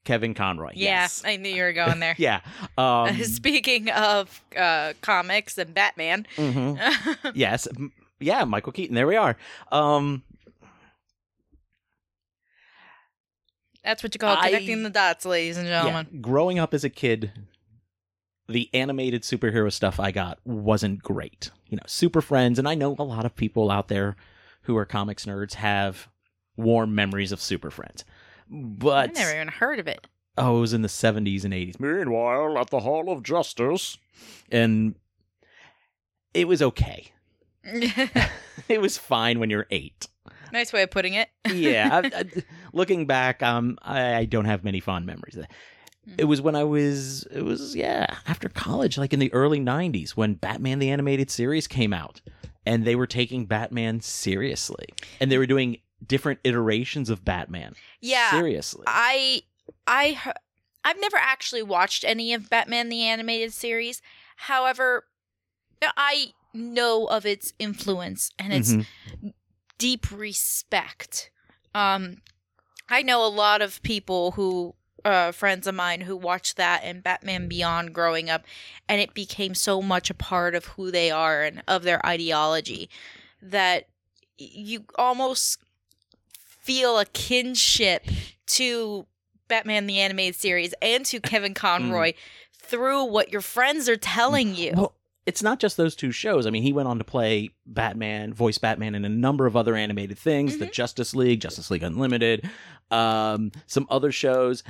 Kevin 0.04 0.34
Conroy. 0.34 0.72
yeah, 0.76 1.02
Yes. 1.04 1.24
I 1.26 1.38
knew 1.38 1.50
you 1.50 1.64
were 1.64 1.72
going 1.74 2.00
there. 2.02 2.16
Yeah. 2.20 2.42
Um 2.78 3.16
Speaking 3.24 3.90
of 3.92 4.42
uh, 4.58 4.94
comics 5.02 5.58
and 5.58 5.74
Batman, 5.74 6.28
mhm. 6.36 7.32
yes 7.34 7.68
yeah 8.24 8.44
michael 8.46 8.72
keaton. 8.72 8.96
There 8.96 9.08
we 9.08 9.16
are. 9.16 9.36
Um 9.72 10.24
that's 13.84 14.02
what 14.04 14.14
you 14.16 14.20
call 14.20 14.38
I- 14.38 14.48
connecting 14.48 14.84
the 14.84 14.90
dots, 14.90 15.26
ladies 15.26 15.58
and 15.58 15.68
yeah, 15.68 15.84
gentlemen. 15.84 16.22
growing 16.22 16.60
up 16.60 16.74
as 16.74 16.84
a 16.84 16.90
kid 16.90 17.32
the 18.50 18.70
animated 18.74 19.24
superhero 19.24 19.72
stuff 19.72 20.00
i 20.02 20.12
got 20.12 20.38
wasn't 20.46 21.02
great. 21.02 21.50
You 21.70 21.78
know 21.78 21.84
super 21.88 22.22
friends 22.22 22.60
and 22.60 22.68
i 22.68 22.76
know 22.76 22.96
a 23.00 23.04
lot 23.04 23.26
of 23.26 23.36
people 23.36 23.72
out 23.72 23.88
there 23.88 24.16
who 24.64 24.78
are 24.78 24.86
comics 24.86 25.26
nerds 25.26 25.54
have 25.56 26.08
warm 26.56 26.94
memories 26.94 27.32
of 27.32 27.42
super 27.42 27.72
friends. 27.72 28.06
But 28.50 28.90
I 28.92 29.08
but 29.08 29.16
never 29.16 29.34
even 29.36 29.48
heard 29.48 29.80
of 29.80 29.88
it. 29.88 30.08
oh 30.38 30.58
it 30.58 30.62
was 30.62 30.74
in 30.74 30.82
the 30.84 30.88
70s 30.88 31.44
and 31.46 31.54
80s 31.54 31.80
meanwhile 31.80 32.58
at 32.58 32.70
the 32.70 32.82
hall 32.82 33.10
of 33.12 33.24
justice. 33.24 33.98
And 34.52 34.96
it 36.34 36.48
was 36.48 36.62
okay 36.62 37.12
it 38.68 38.82
was 38.82 38.98
fine 38.98 39.40
when 39.40 39.50
you're 39.50 39.68
eight 39.72 40.08
nice 40.54 40.72
way 40.72 40.84
of 40.84 40.92
putting 40.92 41.16
it. 41.16 41.30
yeah, 41.54 42.02
I, 42.02 42.20
I, 42.20 42.26
looking 42.72 43.06
back, 43.06 43.44
um, 43.44 43.78
I, 43.82 44.16
I 44.16 44.26
don't 44.26 44.46
have 44.46 44.64
many 44.64 44.80
fond 44.80 45.06
memories. 45.06 45.36
of 45.36 45.42
that. 45.42 45.52
It 46.18 46.26
was 46.26 46.42
when 46.42 46.56
I 46.56 46.64
was, 46.64 47.24
it 47.32 47.44
was 47.44 47.76
yeah, 47.76 48.18
after 48.28 48.50
college, 48.50 48.98
like 48.98 49.14
in 49.14 49.20
the 49.20 49.34
early 49.34 49.60
'90s, 49.60 50.12
when 50.12 50.34
Batman 50.34 50.80
the 50.80 50.90
Animated 50.90 51.32
Series 51.32 51.66
came 51.66 51.94
out, 51.94 52.22
and 52.66 52.86
they 52.86 52.96
were 52.96 53.08
taking 53.08 53.46
Batman 53.46 54.02
seriously, 54.02 54.86
and 55.20 55.32
they 55.32 55.38
were 55.38 55.46
doing 55.46 55.78
different 56.06 56.42
iterations 56.44 57.10
of 57.10 57.24
Batman. 57.24 57.74
yeah, 58.02 58.32
seriously. 58.32 58.84
I 58.86 59.44
I 59.88 60.20
I've 60.84 61.00
never 61.00 61.18
actually 61.18 61.64
watched 61.64 62.04
any 62.04 62.34
of 62.34 62.50
Batman 62.50 62.90
the 62.90 63.04
animated 63.04 63.54
series. 63.54 64.02
However, 64.36 65.06
I 65.82 66.34
know 66.54 67.06
of 67.08 67.26
its 67.26 67.54
influence 67.60 68.30
and 68.38 68.54
its 68.54 68.72
Mhm. 68.74 69.34
deep 69.78 70.12
respect. 70.12 71.32
Um, 71.74 72.22
I 72.90 73.02
know 73.02 73.26
a 73.26 73.28
lot 73.28 73.62
of 73.62 73.82
people 73.82 74.32
who, 74.32 74.76
uh, 75.04 75.32
friends 75.32 75.68
of 75.68 75.76
mine 75.76 76.02
who 76.02 76.16
watched 76.16 76.56
that 76.58 76.82
and 76.84 77.04
Batman 77.04 77.48
Beyond 77.48 77.94
growing 77.94 78.30
up, 78.30 78.46
and 78.88 79.02
it 79.02 79.14
became 79.14 79.56
so 79.56 79.82
much 79.82 80.10
a 80.10 80.14
part 80.14 80.56
of 80.56 80.66
who 80.66 80.92
they 80.92 81.12
are 81.12 81.44
and 81.44 81.64
of 81.68 81.84
their 81.84 82.06
ideology 82.06 82.90
that 83.42 83.90
you 84.38 84.86
almost 84.96 85.58
feel 86.38 86.98
a 87.00 87.06
kinship 87.06 88.06
to 88.46 89.06
Batman 89.48 89.86
the 89.88 90.00
animated 90.00 90.36
series 90.36 90.74
and 90.82 91.06
to 91.08 91.20
Kevin 91.20 91.54
Conroy 91.54 92.14
through 92.54 93.04
what 93.04 93.32
your 93.32 93.42
friends 93.42 93.90
are 93.90 93.98
telling 93.98 94.56
you. 94.56 94.74
Well, 94.76 94.96
it's 95.26 95.42
not 95.44 95.60
just 95.60 95.78
those 95.78 95.96
two 95.96 96.12
shows. 96.12 96.46
I 96.46 96.50
mean, 96.50 96.64
he 96.64 96.74
went 96.74 96.88
on 96.88 96.98
to 96.98 97.04
play 97.04 97.52
Batman, 97.66 98.34
voice 98.34 98.58
Batman 98.58 98.94
in 98.96 99.06
a 99.06 99.10
number 99.10 99.46
of 99.46 99.56
other 99.56 99.76
animated 99.76 100.18
things, 100.18 100.58
the 100.58 100.68
Mhm. 100.68 100.74
Justice 100.74 101.16
League, 101.16 101.40
Justice 101.42 101.72
League 101.72 101.84
Unlimited, 101.84 102.50
um, 102.92 103.52
some 103.66 103.88
other 103.90 104.12
shows, 104.12 104.64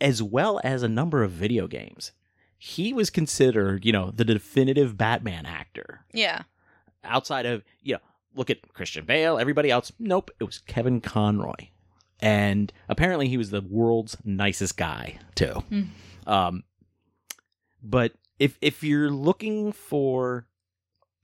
as 0.00 0.22
well 0.22 0.60
as 0.64 0.82
a 0.82 0.88
number 0.88 1.22
of 1.22 1.30
video 1.30 1.66
games. 1.68 2.12
He 2.58 2.92
was 2.92 3.08
considered, 3.10 3.84
you 3.86 3.92
know, 3.92 4.10
the 4.10 4.24
definitive 4.24 4.96
Batman 4.98 5.46
actor. 5.46 6.04
Yeah. 6.12 6.42
Outside 7.04 7.46
of, 7.46 7.62
you 7.82 7.94
know, 7.94 8.00
look 8.34 8.50
at 8.50 8.72
Christian 8.74 9.04
Bale, 9.04 9.38
everybody 9.38 9.70
else, 9.70 9.92
nope, 9.98 10.30
it 10.40 10.44
was 10.44 10.58
Kevin 10.58 11.00
Conroy. 11.00 11.68
And 12.20 12.70
apparently 12.88 13.28
he 13.28 13.38
was 13.38 13.50
the 13.50 13.62
world's 13.62 14.16
nicest 14.24 14.76
guy, 14.76 15.18
too. 15.34 15.54
Hmm. 15.70 15.82
Um, 16.26 16.64
but 17.82 18.12
if 18.40 18.58
if 18.60 18.82
you're 18.82 19.10
looking 19.10 19.70
for 19.70 20.46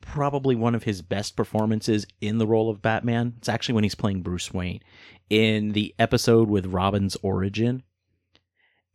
probably 0.02 0.54
one 0.54 0.74
of 0.76 0.84
his 0.84 1.02
best 1.02 1.34
performances 1.34 2.06
in 2.20 2.38
the 2.38 2.46
role 2.46 2.70
of 2.70 2.82
Batman, 2.82 3.34
it's 3.38 3.48
actually 3.48 3.74
when 3.74 3.82
he's 3.82 3.96
playing 3.96 4.22
Bruce 4.22 4.54
Wayne 4.54 4.80
in 5.28 5.72
the 5.72 5.94
episode 5.98 6.48
with 6.48 6.66
Robin's 6.66 7.16
origin, 7.22 7.82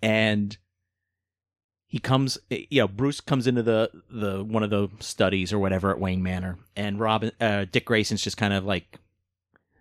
and 0.02 0.58
he 1.88 2.00
comes, 2.00 2.38
you 2.50 2.82
know, 2.82 2.88
Bruce 2.88 3.20
comes 3.20 3.48
into 3.48 3.64
the 3.64 3.90
the 4.10 4.44
one 4.44 4.64
of 4.64 4.70
the 4.70 4.88
studies 5.00 5.52
or 5.52 5.60
whatever 5.60 5.92
at 5.92 6.00
Wayne 6.00 6.24
Manor, 6.24 6.60
and 6.76 7.00
Robin, 7.00 7.32
uh, 7.42 7.66
Dick 7.70 7.86
Grayson's 7.86 8.22
just 8.22 8.38
kind 8.38 8.54
of 8.54 8.64
like 8.64 9.00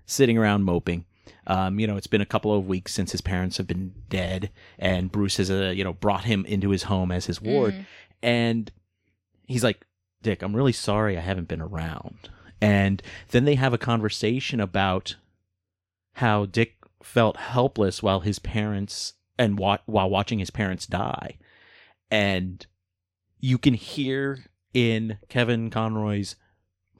sitting 0.06 0.38
around 0.38 0.64
moping. 0.64 1.04
Um, 1.46 1.78
you 1.78 1.86
know, 1.86 1.96
it's 1.96 2.06
been 2.06 2.20
a 2.20 2.26
couple 2.26 2.52
of 2.54 2.66
weeks 2.66 2.92
since 2.92 3.12
his 3.12 3.20
parents 3.20 3.58
have 3.58 3.66
been 3.66 3.92
dead, 4.08 4.50
and 4.78 5.12
Bruce 5.12 5.36
has, 5.36 5.50
uh, 5.50 5.72
you 5.74 5.84
know, 5.84 5.92
brought 5.92 6.24
him 6.24 6.44
into 6.46 6.70
his 6.70 6.84
home 6.84 7.12
as 7.12 7.26
his 7.26 7.40
ward. 7.40 7.74
Mm. 7.74 7.86
And 8.22 8.70
he's 9.46 9.64
like, 9.64 9.86
Dick, 10.22 10.42
I'm 10.42 10.54
really 10.54 10.72
sorry 10.72 11.16
I 11.16 11.20
haven't 11.20 11.48
been 11.48 11.60
around. 11.62 12.28
And 12.60 13.02
then 13.30 13.44
they 13.46 13.54
have 13.54 13.72
a 13.72 13.78
conversation 13.78 14.60
about 14.60 15.16
how 16.14 16.44
Dick 16.46 16.76
felt 17.02 17.36
helpless 17.38 18.02
while 18.02 18.20
his 18.20 18.38
parents 18.38 19.14
and 19.38 19.58
wa- 19.58 19.78
while 19.86 20.10
watching 20.10 20.38
his 20.38 20.50
parents 20.50 20.86
die. 20.86 21.38
And 22.10 22.66
you 23.38 23.56
can 23.56 23.72
hear 23.74 24.44
in 24.74 25.16
Kevin 25.30 25.70
Conroy's 25.70 26.36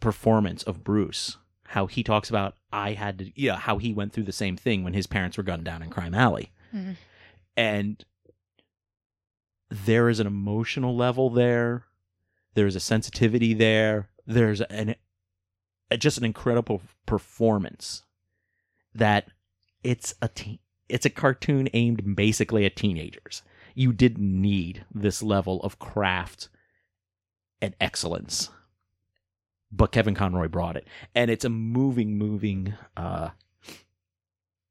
performance 0.00 0.62
of 0.62 0.83
Bruce 0.83 1.37
how 1.67 1.87
he 1.87 2.03
talks 2.03 2.31
about 2.31 2.57
I 2.73 2.93
had 2.95 3.19
to, 3.19 3.31
you 3.41 3.49
know, 3.50 3.57
how 3.57 3.77
he 3.79 3.93
went 3.93 4.12
through 4.12 4.25
the 4.25 4.33
same 4.33 4.57
thing 4.57 4.83
when 4.83 4.95
his 4.95 5.07
parents 5.07 5.37
were 5.37 5.43
gunned 5.43 5.65
down 5.65 5.83
in 5.83 5.91
Crime 5.91 6.15
Alley. 6.15 6.50
Mhm. 6.75 6.97
And 7.57 8.05
there 9.71 10.09
is 10.09 10.21
an 10.21 10.27
emotional 10.27 10.97
level 10.97 11.31
there. 11.31 11.85
There's 12.55 12.77
a 12.77 12.81
sensitivity 12.81 13.55
there. 13.55 14.09
There's 14.27 14.61
an 14.62 14.97
just 15.99 16.19
an 16.19 16.25
incredible 16.25 16.83
performance 17.07 18.03
that 18.95 19.29
it's 19.83 20.15
a 20.23 20.29
teen, 20.29 20.59
it's 20.89 21.07
a 21.07 21.11
cartoon 21.11 21.69
aimed 21.73 22.17
basically 22.17 22.65
at 22.65 22.77
teenagers. 22.77 23.43
You 23.75 23.93
didn't 23.93 24.41
need 24.41 24.85
this 24.93 25.23
level 25.23 25.61
of 25.62 25.79
craft 25.79 26.49
and 27.62 27.75
excellence. 27.81 28.50
But 29.73 29.93
Kevin 29.93 30.15
Conroy 30.15 30.49
brought 30.49 30.77
it. 30.77 30.87
And 31.15 31.31
it's 31.31 31.45
a 31.45 31.49
moving, 31.49 32.19
moving 32.19 32.75
uh, 32.97 33.31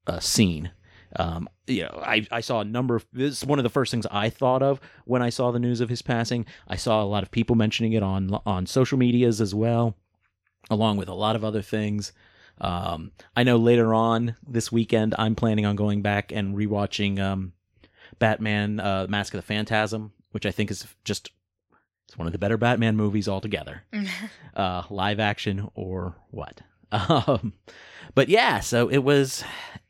uh 0.05 0.19
scene. 0.19 0.71
Um, 1.15 1.49
you 1.67 1.83
know, 1.83 2.01
I, 2.03 2.27
I 2.31 2.41
saw 2.41 2.61
a 2.61 2.65
number 2.65 2.95
of 2.95 3.05
this 3.11 3.39
is 3.39 3.45
one 3.45 3.59
of 3.59 3.63
the 3.63 3.69
first 3.69 3.91
things 3.91 4.05
I 4.11 4.29
thought 4.29 4.61
of 4.61 4.79
when 5.05 5.21
I 5.21 5.29
saw 5.29 5.51
the 5.51 5.59
news 5.59 5.81
of 5.81 5.89
his 5.89 6.01
passing. 6.01 6.45
I 6.67 6.75
saw 6.75 7.01
a 7.01 7.05
lot 7.05 7.23
of 7.23 7.31
people 7.31 7.55
mentioning 7.55 7.93
it 7.93 8.03
on 8.03 8.39
on 8.45 8.65
social 8.65 8.97
medias 8.97 9.41
as 9.41 9.55
well, 9.55 9.95
along 10.69 10.97
with 10.97 11.09
a 11.09 11.13
lot 11.13 11.35
of 11.35 11.43
other 11.43 11.61
things. 11.61 12.11
Um, 12.61 13.11
I 13.35 13.43
know 13.43 13.57
later 13.57 13.93
on 13.93 14.35
this 14.45 14.71
weekend 14.71 15.15
I'm 15.17 15.35
planning 15.35 15.65
on 15.65 15.75
going 15.75 16.01
back 16.01 16.31
and 16.31 16.55
rewatching 16.55 17.19
um, 17.19 17.53
Batman: 18.19 18.79
uh, 18.79 19.07
Mask 19.09 19.33
of 19.33 19.39
the 19.39 19.47
Phantasm, 19.47 20.11
which 20.31 20.45
I 20.45 20.51
think 20.51 20.69
is 20.69 20.85
just 21.03 21.31
it's 22.07 22.17
one 22.17 22.27
of 22.27 22.33
the 22.33 22.39
better 22.39 22.57
Batman 22.57 22.97
movies 22.97 23.27
altogether 23.27 23.83
uh, 24.55 24.83
live 24.89 25.19
action 25.19 25.69
or 25.73 26.15
what. 26.31 26.61
Um, 26.91 27.53
but 28.15 28.29
yeah, 28.29 28.59
so 28.59 28.89
it 28.89 28.99
was. 28.99 29.43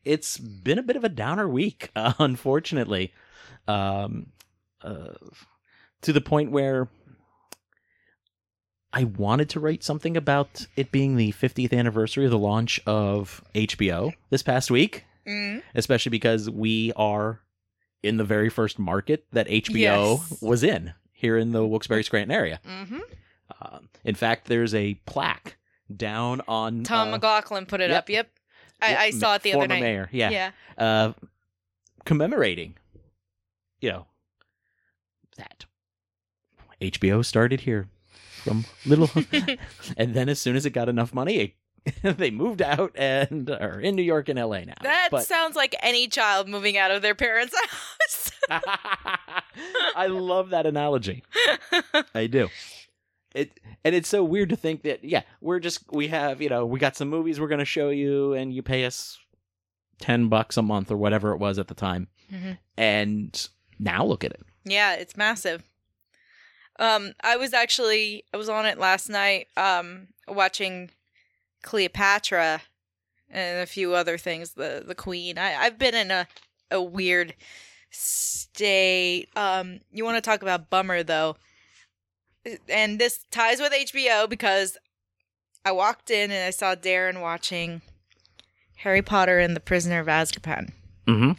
It's 0.05 0.37
been 0.37 0.79
a 0.79 0.83
bit 0.83 0.95
of 0.95 1.03
a 1.03 1.09
downer 1.09 1.47
week, 1.47 1.91
uh, 1.95 2.13
unfortunately, 2.19 3.13
um, 3.67 4.27
uh, 4.81 5.13
to 6.01 6.13
the 6.13 6.21
point 6.21 6.51
where 6.51 6.87
I 8.91 9.03
wanted 9.03 9.49
to 9.49 9.59
write 9.59 9.83
something 9.83 10.17
about 10.17 10.65
it 10.75 10.91
being 10.91 11.15
the 11.15 11.31
50th 11.33 11.77
anniversary 11.77 12.25
of 12.25 12.31
the 12.31 12.39
launch 12.39 12.79
of 12.87 13.43
HBO 13.53 14.13
this 14.29 14.41
past 14.41 14.71
week, 14.71 15.05
Mm. 15.27 15.61
especially 15.75 16.09
because 16.09 16.49
we 16.49 16.91
are 16.95 17.41
in 18.01 18.17
the 18.17 18.23
very 18.23 18.49
first 18.49 18.79
market 18.79 19.25
that 19.31 19.47
HBO 19.47 20.17
Yes. 20.17 20.41
was 20.41 20.63
in 20.63 20.93
here 21.11 21.37
in 21.37 21.51
the 21.51 21.63
Wilkes-Barre 21.67 22.01
Scranton 22.03 22.31
area. 22.35 22.59
hmm 22.65 22.99
Um, 23.61 23.89
in 24.03 24.15
fact, 24.15 24.47
there's 24.47 24.73
a 24.73 24.95
plaque 25.05 25.57
down 25.95 26.41
on 26.47 26.83
Tom 26.83 27.09
uh, 27.09 27.11
McLaughlin 27.11 27.65
put 27.65 27.81
it 27.81 27.89
yep. 27.89 27.99
up. 27.99 28.09
Yep. 28.09 28.29
I, 28.81 28.89
yep, 28.89 28.99
I 28.99 29.09
saw 29.11 29.35
it 29.35 29.43
the 29.43 29.51
other 29.51 29.61
former 29.61 29.75
night. 29.75 29.81
Mayor, 29.81 30.09
yeah, 30.11 30.29
Yeah. 30.29 30.51
Uh, 30.77 31.13
commemorating, 32.05 32.75
you 33.81 33.91
know, 33.91 34.05
that 35.37 35.65
HBO 36.81 37.23
started 37.25 37.61
here 37.61 37.87
from 38.43 38.65
little, 38.85 39.09
and 39.97 40.13
then 40.13 40.29
as 40.29 40.41
soon 40.41 40.55
as 40.55 40.65
it 40.65 40.71
got 40.71 40.89
enough 40.89 41.13
money, 41.13 41.35
it, 41.35 41.53
they 42.17 42.31
moved 42.31 42.61
out 42.61 42.91
and 42.95 43.49
are 43.49 43.79
in 43.79 43.95
New 43.95 44.03
York 44.03 44.29
and 44.29 44.39
LA 44.39 44.61
now. 44.61 44.75
That 44.81 45.09
But 45.11 45.25
sounds 45.25 45.55
like 45.55 45.75
any 45.81 46.07
child 46.07 46.47
moving 46.47 46.77
out 46.77 46.91
of 46.91 47.01
their 47.01 47.15
parents' 47.15 47.55
house. 47.55 48.31
I 49.95 50.07
love 50.07 50.49
that 50.49 50.65
analogy. 50.65 51.23
I 52.15 52.27
do. 52.27 52.49
It 53.35 53.59
and 53.83 53.93
it's 53.93 54.09
so 54.09 54.23
weird 54.23 54.49
to 54.49 54.55
think 54.55 54.81
that 54.83 55.03
yeah, 55.03 55.21
we're 55.41 55.59
just 55.59 55.83
we 55.91 56.07
have, 56.07 56.41
you 56.41 56.49
know, 56.49 56.65
we 56.65 56.79
got 56.79 56.95
some 56.95 57.09
movies 57.09 57.39
we're 57.39 57.47
going 57.47 57.59
to 57.59 57.65
show 57.65 57.89
you 57.89 58.33
and 58.33 58.51
you 58.53 58.61
pay 58.63 58.85
us 58.85 59.17
10 60.01 60.29
bucks 60.29 60.57
a 60.57 60.61
month 60.61 60.89
or 60.91 60.97
whatever 60.97 61.31
it 61.33 61.37
was 61.37 61.59
at 61.59 61.67
the 61.67 61.73
time. 61.75 62.07
Mhm. 62.31 62.57
And 62.77 63.49
now 63.77 64.03
look 64.05 64.23
at 64.23 64.31
it. 64.31 64.41
Yeah, 64.65 64.93
it's 64.95 65.15
massive. 65.17 65.63
Um, 66.79 67.13
I 67.23 67.35
was 67.37 67.53
actually 67.53 68.23
I 68.33 68.37
was 68.37 68.49
on 68.49 68.65
it 68.65 68.77
last 68.79 69.09
night, 69.09 69.47
um, 69.57 70.07
watching 70.27 70.89
Cleopatra 71.61 72.61
and 73.29 73.59
a 73.59 73.65
few 73.65 73.93
other 73.93 74.17
things. 74.17 74.53
The 74.53 74.83
the 74.87 74.95
Queen. 74.95 75.37
I 75.37 75.55
I've 75.55 75.77
been 75.77 75.93
in 75.93 76.09
a 76.09 76.27
a 76.71 76.81
weird 76.81 77.35
state. 77.91 79.27
Um, 79.35 79.81
you 79.91 80.03
want 80.05 80.15
to 80.17 80.21
talk 80.21 80.41
about 80.41 80.69
bummer 80.69 81.03
though, 81.03 81.35
and 82.67 82.99
this 82.99 83.19
ties 83.31 83.59
with 83.59 83.71
HBO 83.73 84.27
because 84.29 84.77
I 85.65 85.71
walked 85.71 86.09
in 86.09 86.31
and 86.31 86.43
I 86.45 86.49
saw 86.51 86.75
Darren 86.75 87.21
watching 87.21 87.81
Harry 88.77 89.01
Potter 89.01 89.39
and 89.39 89.55
the 89.55 89.59
Prisoner 89.59 89.99
of 89.99 90.07
Azkaban 90.07 90.71
Mhm. 91.07 91.37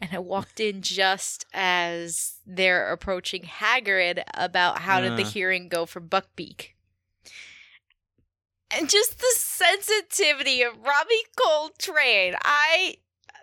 and 0.00 0.10
I 0.12 0.18
walked 0.18 0.60
in 0.60 0.82
just 0.82 1.46
as 1.54 2.34
they're 2.46 2.90
approaching 2.92 3.42
Hagrid 3.44 4.22
about 4.34 4.80
how 4.82 5.00
did 5.00 5.16
the 5.16 5.22
Uh. 5.24 5.30
hearing 5.30 5.68
go 5.68 5.86
for 5.86 6.00
Buckbeak. 6.00 6.70
And 8.70 8.88
just 8.88 9.18
the 9.18 9.32
sensitivity 9.36 10.62
of 10.62 10.76
Robbie 10.78 11.24
Coltrane. 11.36 12.34
I 12.42 12.98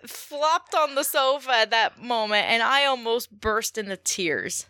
flopped 0.05 0.73
on 0.73 0.95
the 0.95 1.03
sofa 1.03 1.51
at 1.51 1.69
that 1.71 1.99
moment 1.99 2.45
and 2.45 2.63
I 2.63 2.85
almost 2.85 3.31
burst 3.31 3.77
into 3.77 3.97
tears. 3.97 4.67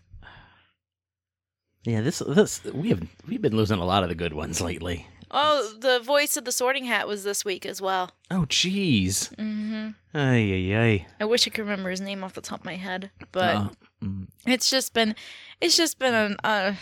Yeah, 1.87 2.01
this 2.01 2.19
this 2.19 2.61
we 2.65 2.89
have 2.89 3.01
we've 3.25 3.41
been 3.41 3.55
losing 3.55 3.79
a 3.79 3.85
lot 3.85 4.03
of 4.03 4.09
the 4.09 4.15
good 4.15 4.33
ones 4.33 4.59
lately. 4.59 5.07
Oh, 5.31 5.73
the 5.79 6.01
voice 6.01 6.35
of 6.35 6.43
the 6.43 6.51
sorting 6.51 6.83
hat 6.83 7.07
was 7.07 7.23
this 7.23 7.45
week 7.45 7.65
as 7.65 7.81
well. 7.81 8.11
Oh 8.29 8.45
jeez. 8.49 9.33
hmm 9.37 9.91
Ay 10.13 10.51
ay 10.51 10.75
ay. 10.75 11.07
I 11.21 11.25
wish 11.25 11.47
I 11.47 11.49
could 11.49 11.61
remember 11.63 11.89
his 11.89 12.01
name 12.01 12.25
off 12.25 12.33
the 12.33 12.41
top 12.41 12.59
of 12.59 12.65
my 12.65 12.75
head, 12.75 13.11
but 13.31 13.55
Uh, 13.55 13.69
mm. 14.03 14.27
it's 14.45 14.69
just 14.69 14.93
been 14.93 15.15
it's 15.61 15.77
just 15.77 15.97
been 15.97 16.13
an 16.13 16.35
uh 16.43 16.73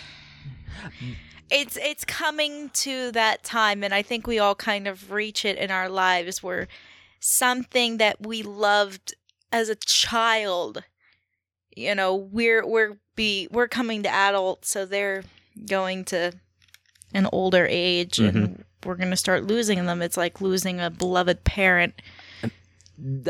it's 1.51 1.77
it's 1.77 2.03
coming 2.03 2.69
to 2.69 3.12
that 3.12 3.43
time 3.43 3.83
and 3.83 3.93
i 3.93 4.01
think 4.01 4.25
we 4.25 4.39
all 4.39 4.55
kind 4.55 4.88
of 4.88 5.12
reach 5.12 5.45
it 5.45 5.57
in 5.57 5.69
our 5.69 5.88
lives 5.88 6.41
where 6.41 6.67
something 7.19 7.97
that 7.97 8.25
we 8.25 8.41
loved 8.41 9.13
as 9.51 9.69
a 9.69 9.75
child 9.75 10.83
you 11.75 11.93
know 11.93 12.15
we're 12.15 12.65
we're 12.65 12.97
be 13.15 13.48
we're 13.51 13.67
coming 13.67 14.03
to 14.03 14.10
adults 14.10 14.69
so 14.69 14.86
they're 14.86 15.24
going 15.67 16.03
to 16.05 16.31
an 17.13 17.27
older 17.31 17.65
age 17.69 18.19
and 18.19 18.63
we're 18.86 18.95
going 18.95 19.10
to 19.10 19.15
start 19.15 19.43
losing 19.45 19.86
them 19.86 20.01
it's 20.01 20.17
like 20.17 20.41
losing 20.41 20.79
a 20.81 20.89
beloved 20.89 21.43
parent 21.43 22.01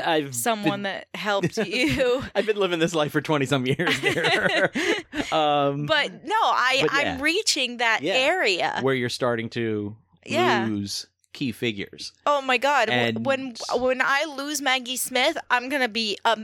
I've 0.04 0.36
someone 0.36 0.84
been, 0.84 0.94
that 0.94 1.08
helped 1.16 1.58
you. 1.66 2.24
I've 2.36 2.46
been 2.46 2.58
living 2.58 2.78
this 2.78 2.94
life 2.94 3.12
for 3.12 3.20
twenty 3.20 3.48
some 3.48 3.66
years 3.66 4.00
there. 4.00 4.72
um, 5.32 5.88
but 5.88 6.24
no, 6.24 6.36
I 6.36 6.82
But 6.84 6.92
yeah. 6.94 7.14
I'm 7.16 7.22
reaching 7.22 7.78
that 7.78 8.04
Yeah. 8.04 8.14
area. 8.14 8.78
where 8.82 8.94
you're 8.94 9.10
starting 9.10 9.50
to 9.50 9.96
Yeah. 10.24 10.68
lose 10.70 11.08
key 11.34 11.52
figures. 11.52 12.12
Oh 12.28 12.42
my 12.44 12.58
god! 12.60 12.90
And- 12.90 13.26
when 13.26 13.56
when 13.78 14.02
I 14.04 14.26
lose 14.38 14.62
Maggie 14.62 14.98
Smith, 14.98 15.36
I'm 15.50 15.68
gonna 15.68 15.90
be 15.90 16.20
a 16.26 16.38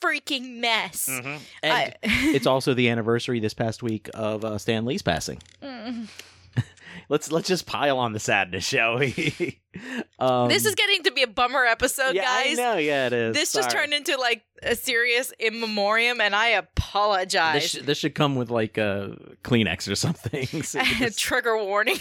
freaking 0.00 0.56
mess. 0.60 1.08
And 1.08 1.40
I- 1.62 1.94
it's 2.02 2.46
also 2.46 2.74
the 2.74 2.88
anniversary 2.88 3.40
this 3.40 3.54
past 3.54 3.82
week 3.82 4.08
of 4.14 4.44
uh, 4.44 4.58
Stan 4.58 4.84
Lee's 4.84 5.02
passing. 5.02 5.38
Mm. 5.62 6.08
Let's 7.08 7.32
let's 7.32 7.48
just 7.48 7.66
pile 7.66 7.98
on 7.98 8.12
the 8.12 8.20
sadness, 8.20 8.64
shall 8.64 8.98
we? 8.98 9.60
um, 10.20 10.48
this 10.48 10.64
is 10.64 10.76
getting 10.76 11.02
to 11.04 11.10
be 11.12 11.22
a 11.22 11.26
bummer 11.26 11.64
episode, 11.64 12.14
yeah, 12.14 12.22
guys. 12.22 12.58
I 12.58 12.62
know, 12.62 12.76
yeah, 12.76 13.06
it 13.08 13.12
is. 13.12 13.34
This 13.34 13.52
just 13.52 13.70
turned 13.70 13.92
into 13.92 14.16
like 14.16 14.42
a 14.62 14.76
serious 14.76 15.32
in 15.40 15.58
memoriam, 15.60 16.20
and 16.20 16.36
I 16.36 16.48
apologize. 16.48 17.62
This, 17.62 17.70
sh- 17.70 17.84
this 17.86 17.98
should 17.98 18.14
come 18.14 18.36
with 18.36 18.50
like 18.50 18.78
a 18.78 19.16
Kleenex 19.42 19.90
or 19.90 19.96
something. 19.96 20.46
So 20.62 20.80
just- 20.82 21.18
Trigger 21.18 21.56
warning. 21.64 21.98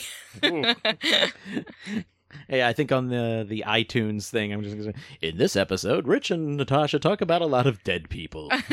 Hey, 2.48 2.64
I 2.64 2.74
think 2.74 2.92
on 2.92 3.10
the 3.10 3.46
the 3.48 3.64
iTunes 3.68 4.30
thing, 4.30 4.54
I'm 4.54 4.64
just 4.64 4.78
gonna 4.78 4.94
say 4.94 5.00
in 5.22 5.38
this 5.38 5.56
episode, 5.56 6.08
Rich 6.08 6.32
and 6.32 6.58
Natasha 6.58 7.00
talk 7.00 7.22
about 7.22 7.42
a 7.42 7.46
lot 7.46 7.68
of 7.68 7.84
dead 7.84 8.10
people. 8.10 8.52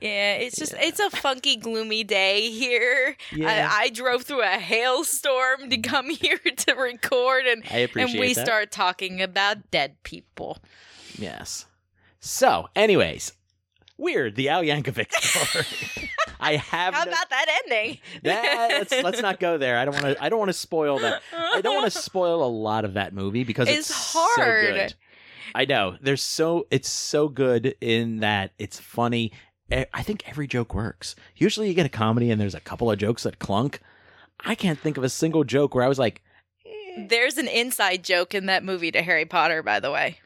yeah, 0.00 0.34
it's 0.34 0.56
just 0.56 0.74
it's 0.78 1.00
a 1.00 1.10
funky, 1.10 1.56
gloomy 1.56 2.04
day 2.04 2.50
here. 2.50 3.16
Yeah. 3.32 3.68
I, 3.70 3.84
I 3.84 3.88
drove 3.90 4.22
through 4.22 4.42
a 4.42 4.58
hailstorm 4.58 5.70
to 5.70 5.78
come 5.78 6.10
here 6.10 6.38
to 6.38 6.74
record, 6.74 7.46
and 7.46 7.64
I 7.70 7.78
appreciate 7.78 8.12
and 8.12 8.20
we 8.20 8.34
that. 8.34 8.46
start 8.46 8.70
talking 8.70 9.22
about 9.22 9.70
dead 9.70 10.02
people. 10.02 10.58
Yes. 11.16 11.66
So, 12.20 12.68
anyways, 12.74 13.32
weird. 13.98 14.36
The 14.36 14.48
Al 14.48 14.62
Yankovic 14.62 15.12
story. 15.20 16.10
I 16.38 16.56
have 16.56 16.94
How 16.94 17.04
no- 17.04 17.10
about 17.12 17.30
that 17.30 17.60
ending? 17.64 17.98
that. 18.22 18.68
Let's 18.70 18.92
let's 19.04 19.22
not 19.22 19.40
go 19.40 19.58
there. 19.58 19.78
I 19.78 19.84
don't 19.84 19.94
want 19.94 20.16
to. 20.16 20.22
I 20.22 20.28
don't 20.28 20.38
want 20.38 20.48
to 20.50 20.52
spoil 20.58 20.98
that. 21.00 21.22
I 21.32 21.60
don't 21.60 21.74
want 21.76 21.90
to 21.92 21.98
spoil 21.98 22.44
a 22.44 22.48
lot 22.48 22.84
of 22.84 22.94
that 22.94 23.14
movie 23.14 23.44
because 23.44 23.68
it's, 23.68 23.90
It's 23.90 23.94
so 24.12 24.26
good. 24.36 24.94
I 25.54 25.64
know. 25.64 25.96
There's 26.00 26.22
so 26.22 26.66
it's 26.70 26.90
so 26.90 27.28
good 27.28 27.74
in 27.80 28.18
that 28.20 28.52
it's 28.58 28.78
funny. 28.78 29.32
I 29.70 30.02
think 30.02 30.28
every 30.28 30.46
joke 30.46 30.74
works. 30.74 31.16
Usually, 31.34 31.68
you 31.68 31.74
get 31.74 31.86
a 31.86 31.90
comedy 31.90 32.30
and 32.30 32.40
there's 32.40 32.54
a 32.54 32.60
couple 32.60 32.90
of 32.90 32.98
jokes 32.98 33.24
that 33.24 33.38
clunk. 33.40 33.80
I 34.44 34.54
can't 34.54 34.78
think 34.78 34.96
of 34.96 35.02
a 35.04 35.08
single 35.08 35.42
joke 35.44 35.74
where 35.74 35.82
I 35.82 35.88
was 35.88 35.98
like, 35.98 36.22
eh. 36.66 37.06
There's 37.08 37.36
an 37.38 37.48
inside 37.48 38.04
joke 38.04 38.34
in 38.34 38.46
that 38.46 38.62
movie 38.62 38.92
to 38.92 39.02
Harry 39.02 39.24
Potter, 39.24 39.62
by 39.62 39.80
the 39.80 39.90
way. 39.90 40.18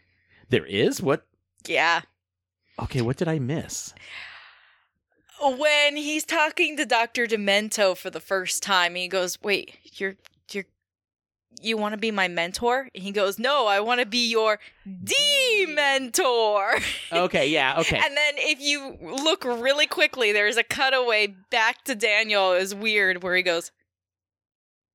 "There 0.51 0.67
is 0.67 1.01
what." 1.01 1.25
Yeah. 1.67 2.03
Okay, 2.79 3.01
what 3.01 3.17
did 3.17 3.29
I 3.29 3.39
miss? 3.39 3.93
when 5.43 5.97
he's 5.97 6.25
talking 6.25 6.77
to 6.77 6.85
Dr. 6.85 7.27
Demento 7.27 7.97
for 7.97 8.11
the 8.11 8.21
first 8.21 8.63
time, 8.63 8.95
he 8.95 9.09
goes, 9.09 9.41
"Wait, 9.43 9.77
you're 9.95 10.17
you're 10.53 10.67
you 11.63 11.77
want 11.77 11.93
to 11.95 11.99
be 11.99 12.11
my 12.11 12.29
mentor?" 12.29 12.89
And 12.95 13.03
he 13.03 13.11
goes, 13.11 13.39
"No, 13.39 13.67
I 13.67 13.81
want 13.81 14.01
to 14.01 14.07
be 14.07 14.29
your 14.31 14.59
dementor." 14.87 16.83
Okay, 17.13 17.49
yeah, 17.49 17.81
okay. 17.81 17.97
And 17.97 18.17
then 18.17 18.35
if 18.37 18.61
you 18.61 18.97
look 19.03 19.45
really 19.45 19.87
quickly, 19.87 20.31
there's 20.31 20.57
a 20.57 20.63
cutaway 20.63 21.35
back 21.51 21.83
to 21.85 21.95
Daniel 21.95 22.53
is 22.53 22.73
weird 22.75 23.23
where 23.23 23.35
he 23.35 23.43
goes 23.43 23.73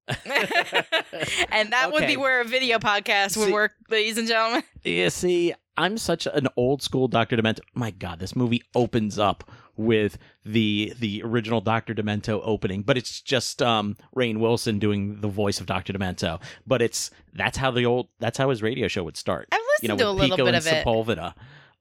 and 1.52 1.72
that 1.72 1.90
would 1.92 2.06
be 2.08 2.18
where 2.18 2.42
a 2.42 2.46
video 2.46 2.78
podcast 2.80 3.38
would 3.38 3.48
See- 3.48 3.54
work, 3.54 3.74
ladies 3.90 4.18
and 4.18 4.28
gentlemen. 4.28 4.64
Yeah, 4.84 5.10
see, 5.10 5.54
I'm 5.78 5.98
such 5.98 6.28
an 6.28 6.48
old 6.56 6.82
school 6.84 7.08
Doctor 7.08 7.36
Demento. 7.38 7.60
My 7.74 7.92
God, 7.92 8.20
this 8.20 8.36
movie 8.36 8.62
opens 8.76 9.18
up 9.18 9.50
with 9.78 10.18
the 10.46 10.94
the 11.00 11.22
original 11.24 11.60
Doctor 11.60 11.94
Demento 11.96 12.40
opening, 12.44 12.84
but 12.84 12.98
it's 12.98 13.20
just 13.22 13.62
um 13.62 13.98
Rainn 14.16 14.38
Wilson 14.40 14.78
doing 14.80 15.22
the 15.22 15.28
voice 15.28 15.60
of 15.60 15.66
Doctor 15.66 15.92
Demento. 15.92 16.40
But 16.68 16.82
it's 16.82 17.10
that's 17.34 17.58
how 17.58 17.72
the 17.72 17.86
old 17.86 18.08
that's 18.20 18.38
how 18.38 18.50
his 18.52 18.62
radio 18.62 18.88
show 18.88 19.04
would 19.04 19.18
start. 19.18 19.48
I've 19.52 19.60
You 19.82 19.88
know, 19.90 19.96
listened 19.96 20.00
to 20.00 20.08
a 20.08 20.14
with 20.14 20.22
little 20.22 20.38
Pico 20.38 20.46
bit 20.46 20.56
and 20.56 20.66
of 20.66 20.72
it. 20.72 20.86
Sepulveda. 20.86 21.34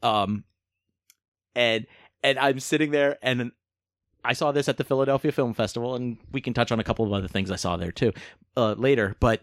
Um, 0.03 0.45
and 1.55 1.87
and 2.23 2.39
I'm 2.39 2.59
sitting 2.61 2.91
there 2.91 3.19
and. 3.23 3.53
I 4.25 4.33
saw 4.33 4.53
this 4.53 4.69
at 4.69 4.77
the 4.77 4.85
Philadelphia 4.85 5.33
Film 5.33 5.55
Festival, 5.55 5.95
and 5.95 6.17
we 6.33 6.41
can 6.41 6.55
touch 6.55 6.73
on 6.73 6.81
a 6.81 6.85
couple 6.85 7.05
of 7.05 7.13
other 7.13 7.29
things 7.29 7.51
I 7.51 7.57
saw 7.57 7.77
there 7.77 7.93
too 7.93 8.13
uh, 8.57 8.73
later. 8.73 9.17
But 9.21 9.43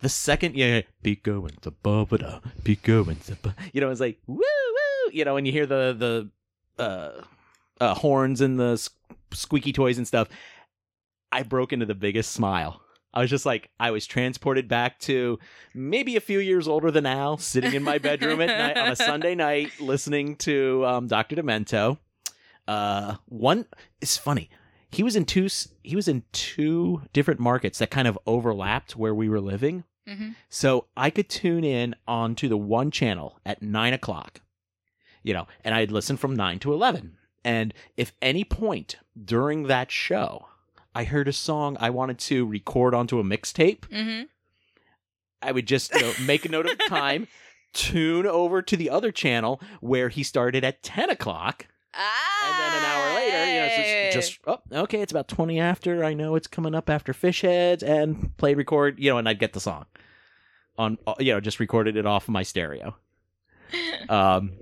the 0.00 0.08
second 0.08 0.54
yeah, 0.54 0.82
Pico 1.02 1.44
and 1.46 1.60
Sepulveda, 1.60 2.40
Pico 2.62 3.04
and 3.04 3.20
Sepulveda, 3.20 3.54
you 3.72 3.80
know, 3.80 3.90
it's 3.90 4.00
like 4.00 4.18
woo 4.26 4.38
woo, 4.38 5.10
you 5.12 5.24
know, 5.24 5.36
and 5.36 5.46
you 5.46 5.52
hear 5.52 5.66
the 5.66 6.30
the 6.76 6.82
uh, 6.82 7.22
uh, 7.80 7.94
horns 7.94 8.40
and 8.40 8.58
the 8.58 8.88
squeaky 9.32 9.72
toys 9.72 9.98
and 9.98 10.06
stuff. 10.06 10.28
I 11.32 11.42
broke 11.42 11.72
into 11.72 11.86
the 11.86 11.94
biggest 11.94 12.30
smile. 12.32 12.80
I 13.12 13.20
was 13.20 13.30
just 13.30 13.46
like, 13.46 13.70
I 13.78 13.92
was 13.92 14.06
transported 14.06 14.66
back 14.66 14.98
to 15.00 15.38
maybe 15.72 16.16
a 16.16 16.20
few 16.20 16.40
years 16.40 16.66
older 16.66 16.90
than 16.90 17.06
Al, 17.06 17.38
sitting 17.38 17.72
in 17.72 17.84
my 17.84 17.98
bedroom 17.98 18.40
at 18.40 18.46
night 18.48 18.76
on 18.76 18.90
a 18.90 18.96
Sunday 18.96 19.34
night, 19.36 19.70
listening 19.80 20.34
to 20.36 20.84
um, 20.84 21.06
Doctor 21.06 21.36
Demento. 21.36 21.98
Uh, 22.66 23.16
one 23.26 23.66
it's 24.00 24.16
funny. 24.16 24.48
He 24.90 25.02
was 25.02 25.16
in 25.16 25.24
two. 25.24 25.48
He 25.82 25.96
was 25.96 26.08
in 26.08 26.22
two 26.32 27.02
different 27.12 27.40
markets 27.40 27.78
that 27.78 27.90
kind 27.90 28.06
of 28.08 28.18
overlapped 28.26 28.96
where 28.96 29.14
we 29.14 29.28
were 29.28 29.40
living. 29.40 29.84
hmm 30.06 30.30
So 30.48 30.86
I 30.96 31.10
could 31.10 31.28
tune 31.28 31.64
in 31.64 31.94
onto 32.06 32.48
the 32.48 32.56
one 32.56 32.90
channel 32.90 33.40
at 33.44 33.60
nine 33.62 33.92
o'clock, 33.92 34.40
you 35.22 35.34
know, 35.34 35.46
and 35.64 35.74
I'd 35.74 35.90
listen 35.90 36.16
from 36.16 36.36
nine 36.36 36.58
to 36.60 36.72
11. 36.72 37.16
And 37.44 37.74
if 37.96 38.12
any 38.22 38.44
point 38.44 38.96
during 39.22 39.64
that 39.64 39.90
show 39.90 40.46
I 40.94 41.04
heard 41.04 41.28
a 41.28 41.32
song 41.32 41.76
I 41.80 41.90
wanted 41.90 42.18
to 42.20 42.46
record 42.46 42.94
onto 42.94 43.18
a 43.18 43.24
mixtape, 43.24 43.84
hmm 43.92 44.22
I 45.42 45.52
would 45.52 45.66
just 45.66 45.92
you 45.92 46.00
know, 46.00 46.12
make 46.22 46.44
a 46.46 46.48
note 46.48 46.66
of 46.66 46.78
the 46.78 46.84
time, 46.88 47.26
tune 47.74 48.26
over 48.26 48.62
to 48.62 48.76
the 48.78 48.88
other 48.88 49.12
channel 49.12 49.60
where 49.80 50.08
he 50.08 50.22
started 50.22 50.64
at 50.64 50.82
10 50.82 51.10
o'clock. 51.10 51.66
Ah, 51.96 52.48
And 52.48 52.58
then 52.74 52.82
an 52.82 52.84
hour 52.90 53.14
later, 53.14 53.46
you 53.46 53.60
know, 53.60 53.66
it's 53.70 54.14
just, 54.14 54.30
just 54.30 54.40
oh, 54.46 54.82
okay, 54.82 55.00
it's 55.00 55.12
about 55.12 55.28
20 55.28 55.60
after. 55.60 56.04
I 56.04 56.14
know 56.14 56.34
it's 56.34 56.46
coming 56.46 56.74
up 56.74 56.90
after 56.90 57.12
Fish 57.12 57.42
Heads 57.42 57.82
and 57.82 58.36
play 58.36 58.54
record, 58.54 58.98
you 58.98 59.10
know, 59.10 59.18
and 59.18 59.28
I'd 59.28 59.38
get 59.38 59.52
the 59.52 59.60
song 59.60 59.86
on, 60.76 60.98
uh, 61.06 61.14
you 61.18 61.32
know, 61.32 61.40
just 61.40 61.60
recorded 61.60 61.96
it 61.96 62.06
off 62.06 62.28
my 62.28 62.42
stereo. 62.42 62.96
Um, 64.08 64.52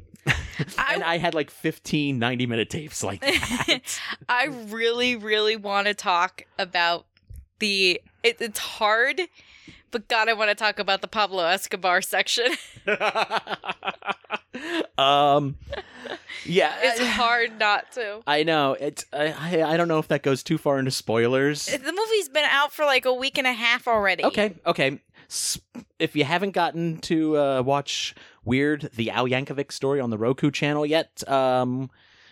I- 0.78 0.94
and 0.94 1.02
I 1.04 1.18
had 1.18 1.34
like 1.34 1.50
15 1.50 2.18
90 2.18 2.46
minute 2.46 2.70
tapes 2.70 3.02
like 3.02 3.20
that. 3.20 3.80
I 4.28 4.44
really, 4.68 5.16
really 5.16 5.56
want 5.56 5.86
to 5.88 5.94
talk 5.94 6.42
about 6.58 7.06
the. 7.58 8.00
It, 8.22 8.36
it's 8.40 8.58
hard, 8.60 9.20
but 9.92 10.08
God, 10.08 10.28
I 10.28 10.32
want 10.32 10.48
to 10.48 10.54
talk 10.54 10.78
about 10.78 11.02
the 11.02 11.08
Pablo 11.08 11.44
Escobar 11.44 12.02
section. 12.02 12.46
um, 14.98 15.56
yeah, 16.44 16.74
It's 16.80 17.00
hard 17.00 17.58
not 17.58 17.92
to. 17.92 18.22
I 18.26 18.42
know. 18.42 18.72
It's 18.72 19.04
I, 19.12 19.62
I 19.62 19.76
don't 19.76 19.88
know 19.88 19.98
if 19.98 20.08
that 20.08 20.22
goes 20.22 20.42
too 20.42 20.58
far 20.58 20.78
into 20.78 20.90
spoilers. 20.90 21.66
The 21.66 21.78
movie's 21.78 22.28
been 22.28 22.44
out 22.44 22.72
for 22.72 22.84
like 22.84 23.04
a 23.04 23.14
week 23.14 23.38
and 23.38 23.46
a 23.46 23.52
half 23.52 23.86
already. 23.86 24.24
Okay, 24.24 24.54
okay. 24.66 24.98
If 25.98 26.16
you 26.16 26.24
haven't 26.24 26.50
gotten 26.50 26.98
to 27.02 27.38
uh, 27.38 27.62
watch 27.62 28.14
Weird, 28.44 28.90
the 28.96 29.10
Al 29.10 29.26
Yankovic 29.26 29.70
story 29.72 30.00
on 30.00 30.10
the 30.10 30.18
Roku 30.18 30.50
channel 30.50 30.84
yet, 30.84 31.26
um, 31.30 31.90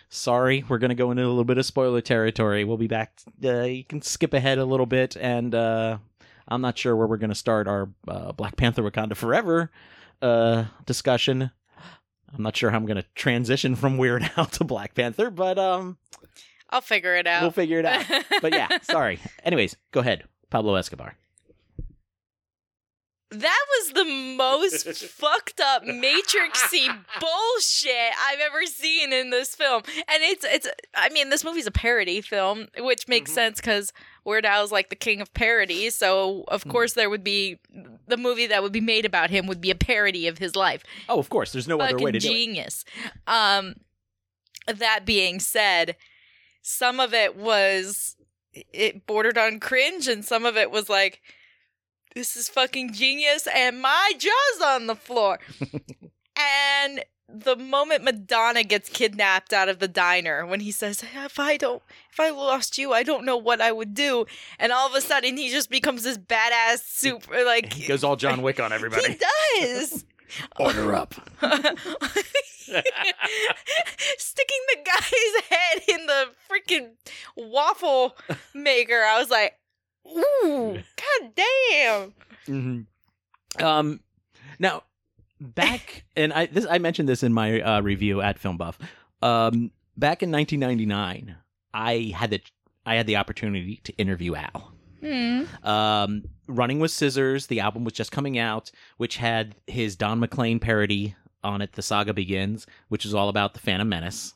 sorry, 0.09 0.63
we're 0.67 0.77
gonna 0.77 0.93
go 0.95 1.09
into 1.11 1.23
a 1.23 1.27
little 1.29 1.45
bit 1.45 1.57
of 1.57 1.65
spoiler 1.65 2.01
territory. 2.01 2.63
We'll 2.63 2.77
be 2.77 2.87
back. 2.87 3.13
Uh, 3.43 3.61
you 3.61 3.83
can 3.83 4.01
skip 4.01 4.33
ahead 4.33 4.57
a 4.57 4.65
little 4.65 4.85
bit, 4.85 5.15
and 5.15 5.55
uh, 5.55 5.97
I'm 6.51 6.61
not 6.61 6.77
sure 6.77 6.95
where 6.95 7.07
we're 7.07 7.17
gonna 7.17 7.33
start 7.35 7.67
our 7.67 7.89
uh, 8.07 8.31
Black 8.33 8.57
Panther: 8.57 8.83
Wakanda 8.83 9.15
Forever 9.15 9.71
uh, 10.21 10.65
discussion. 10.85 11.51
I'm 12.33 12.43
not 12.43 12.55
sure 12.55 12.69
how 12.69 12.77
I'm 12.77 12.85
gonna 12.85 13.05
transition 13.15 13.75
from 13.75 13.97
Weird 13.97 14.29
Al 14.37 14.45
to 14.45 14.63
Black 14.63 14.93
Panther, 14.93 15.29
but 15.29 15.57
um, 15.57 15.97
I'll 16.69 16.81
figure 16.81 17.15
it 17.15 17.25
out. 17.27 17.41
we'll 17.41 17.51
figure 17.51 17.79
it 17.79 17.85
out. 17.85 18.05
but 18.41 18.53
yeah, 18.53 18.67
sorry. 18.83 19.19
Anyways, 19.43 19.75
go 19.91 19.99
ahead, 20.01 20.23
Pablo 20.49 20.75
Escobar. 20.75 21.15
That 23.33 23.65
was 23.79 23.93
the 23.93 24.03
most 24.35 24.87
fucked 25.05 25.61
up 25.61 25.83
matrixy 25.85 26.87
bullshit 27.19 28.11
I've 28.27 28.39
ever 28.41 28.65
seen 28.65 29.13
in 29.13 29.29
this 29.29 29.55
film. 29.55 29.83
And 29.87 30.21
it's 30.21 30.43
it's 30.43 30.67
I 30.95 31.07
mean 31.09 31.29
this 31.29 31.45
movie's 31.45 31.65
a 31.67 31.71
parody 31.71 32.19
film, 32.19 32.67
which 32.79 33.07
makes 33.07 33.31
Mhm. 33.31 33.35
sense 33.35 33.61
cuz 33.61 33.93
Weird 34.23 34.45
Al's 34.45 34.71
like 34.71 34.89
the 34.89 34.95
king 34.95 35.19
of 35.21 35.33
parodies, 35.33 35.95
so 35.95 36.43
of 36.47 36.63
Mhm. 36.63 36.71
course 36.71 36.93
there 36.93 37.09
would 37.09 37.23
be 37.23 37.57
the 38.07 38.17
movie 38.17 38.47
that 38.47 38.61
would 38.61 38.71
be 38.71 38.81
made 38.81 39.05
about 39.05 39.29
him 39.31 39.47
would 39.47 39.61
be 39.61 39.71
a 39.71 39.75
parody 39.75 40.27
of 40.27 40.37
his 40.37 40.55
life. 40.55 40.83
Oh, 41.09 41.17
of 41.19 41.29
course. 41.29 41.51
There's 41.51 41.67
no 41.67 41.79
other 41.79 41.95
way 41.97 42.11
Fucking 42.11 42.13
to 42.13 42.19
do 42.19 42.27
it. 42.27 42.31
genius. 42.31 42.85
Um 43.27 43.75
that 44.67 45.05
being 45.05 45.39
said, 45.39 45.95
some 46.61 46.99
of 46.99 47.13
it 47.13 47.35
was 47.35 48.15
it 48.53 49.07
bordered 49.07 49.37
on 49.37 49.59
cringe 49.59 50.07
and 50.07 50.23
some 50.23 50.45
of 50.45 50.55
it 50.57 50.69
was 50.69 50.87
like 50.89 51.21
this 52.13 52.35
is 52.35 52.49
fucking 52.49 52.91
genius, 52.93 53.47
and 53.47 53.81
my 53.81 54.11
jaw's 54.17 54.61
on 54.61 54.87
the 54.87 54.95
floor. 54.97 55.39
and 56.35 57.03
the 57.33 57.55
moment 57.55 58.03
Madonna 58.03 58.63
gets 58.63 58.89
kidnapped 58.89 59.53
out 59.53 59.69
of 59.69 59.79
the 59.79 59.87
diner, 59.87 60.45
when 60.45 60.59
he 60.61 60.71
says, 60.71 61.03
"If 61.15 61.39
I 61.39 61.57
don't, 61.57 61.81
if 62.11 62.19
I 62.19 62.29
lost 62.29 62.77
you, 62.77 62.93
I 62.93 63.03
don't 63.03 63.25
know 63.25 63.37
what 63.37 63.61
I 63.61 63.71
would 63.71 63.93
do," 63.93 64.25
and 64.59 64.71
all 64.71 64.87
of 64.87 64.93
a 64.95 65.01
sudden 65.01 65.37
he 65.37 65.49
just 65.49 65.69
becomes 65.69 66.03
this 66.03 66.17
badass 66.17 66.83
super 66.85 67.43
like 67.43 67.73
He 67.73 67.87
goes 67.87 68.03
all 68.03 68.15
John 68.15 68.41
Wick 68.41 68.59
on 68.59 68.71
everybody. 68.77 69.13
he 69.13 69.19
does. 69.59 70.05
Order 70.59 70.95
up. 70.95 71.13
Sticking 74.17 74.61
the 74.69 74.77
guy's 74.85 75.43
head 75.49 75.81
in 75.87 76.05
the 76.05 76.29
freaking 76.49 76.91
waffle 77.35 78.15
maker. 78.53 79.01
I 79.03 79.19
was 79.19 79.29
like, 79.29 79.57
ooh, 80.07 80.75
god 80.95 81.31
damn. 81.35 82.13
hmm 82.45 82.81
Um, 83.63 83.99
now 84.59 84.83
back 85.41 86.05
and 86.15 86.31
I 86.31 86.45
this 86.45 86.65
I 86.69 86.77
mentioned 86.77 87.09
this 87.09 87.23
in 87.23 87.33
my 87.33 87.61
uh, 87.61 87.81
review 87.81 88.21
at 88.21 88.39
Film 88.39 88.57
Buff. 88.57 88.79
Um, 89.21 89.71
back 89.97 90.23
in 90.23 90.31
1999, 90.31 91.35
I 91.73 92.13
had 92.15 92.29
the 92.29 92.41
I 92.85 92.95
had 92.95 93.07
the 93.07 93.17
opportunity 93.17 93.81
to 93.83 93.93
interview 93.93 94.35
Al. 94.35 94.73
Hmm. 95.01 95.43
Um, 95.63 96.23
Running 96.47 96.79
with 96.79 96.91
Scissors, 96.91 97.47
the 97.47 97.59
album 97.59 97.83
was 97.83 97.93
just 97.93 98.11
coming 98.11 98.37
out, 98.37 98.71
which 98.97 99.17
had 99.17 99.55
his 99.67 99.95
Don 99.95 100.19
McLean 100.19 100.59
parody 100.59 101.15
on 101.43 101.61
it, 101.61 101.73
The 101.73 101.81
Saga 101.81 102.13
Begins, 102.13 102.67
which 102.89 103.05
is 103.05 103.13
all 103.13 103.29
about 103.29 103.53
the 103.53 103.59
Phantom 103.59 103.87
Menace. 103.89 104.33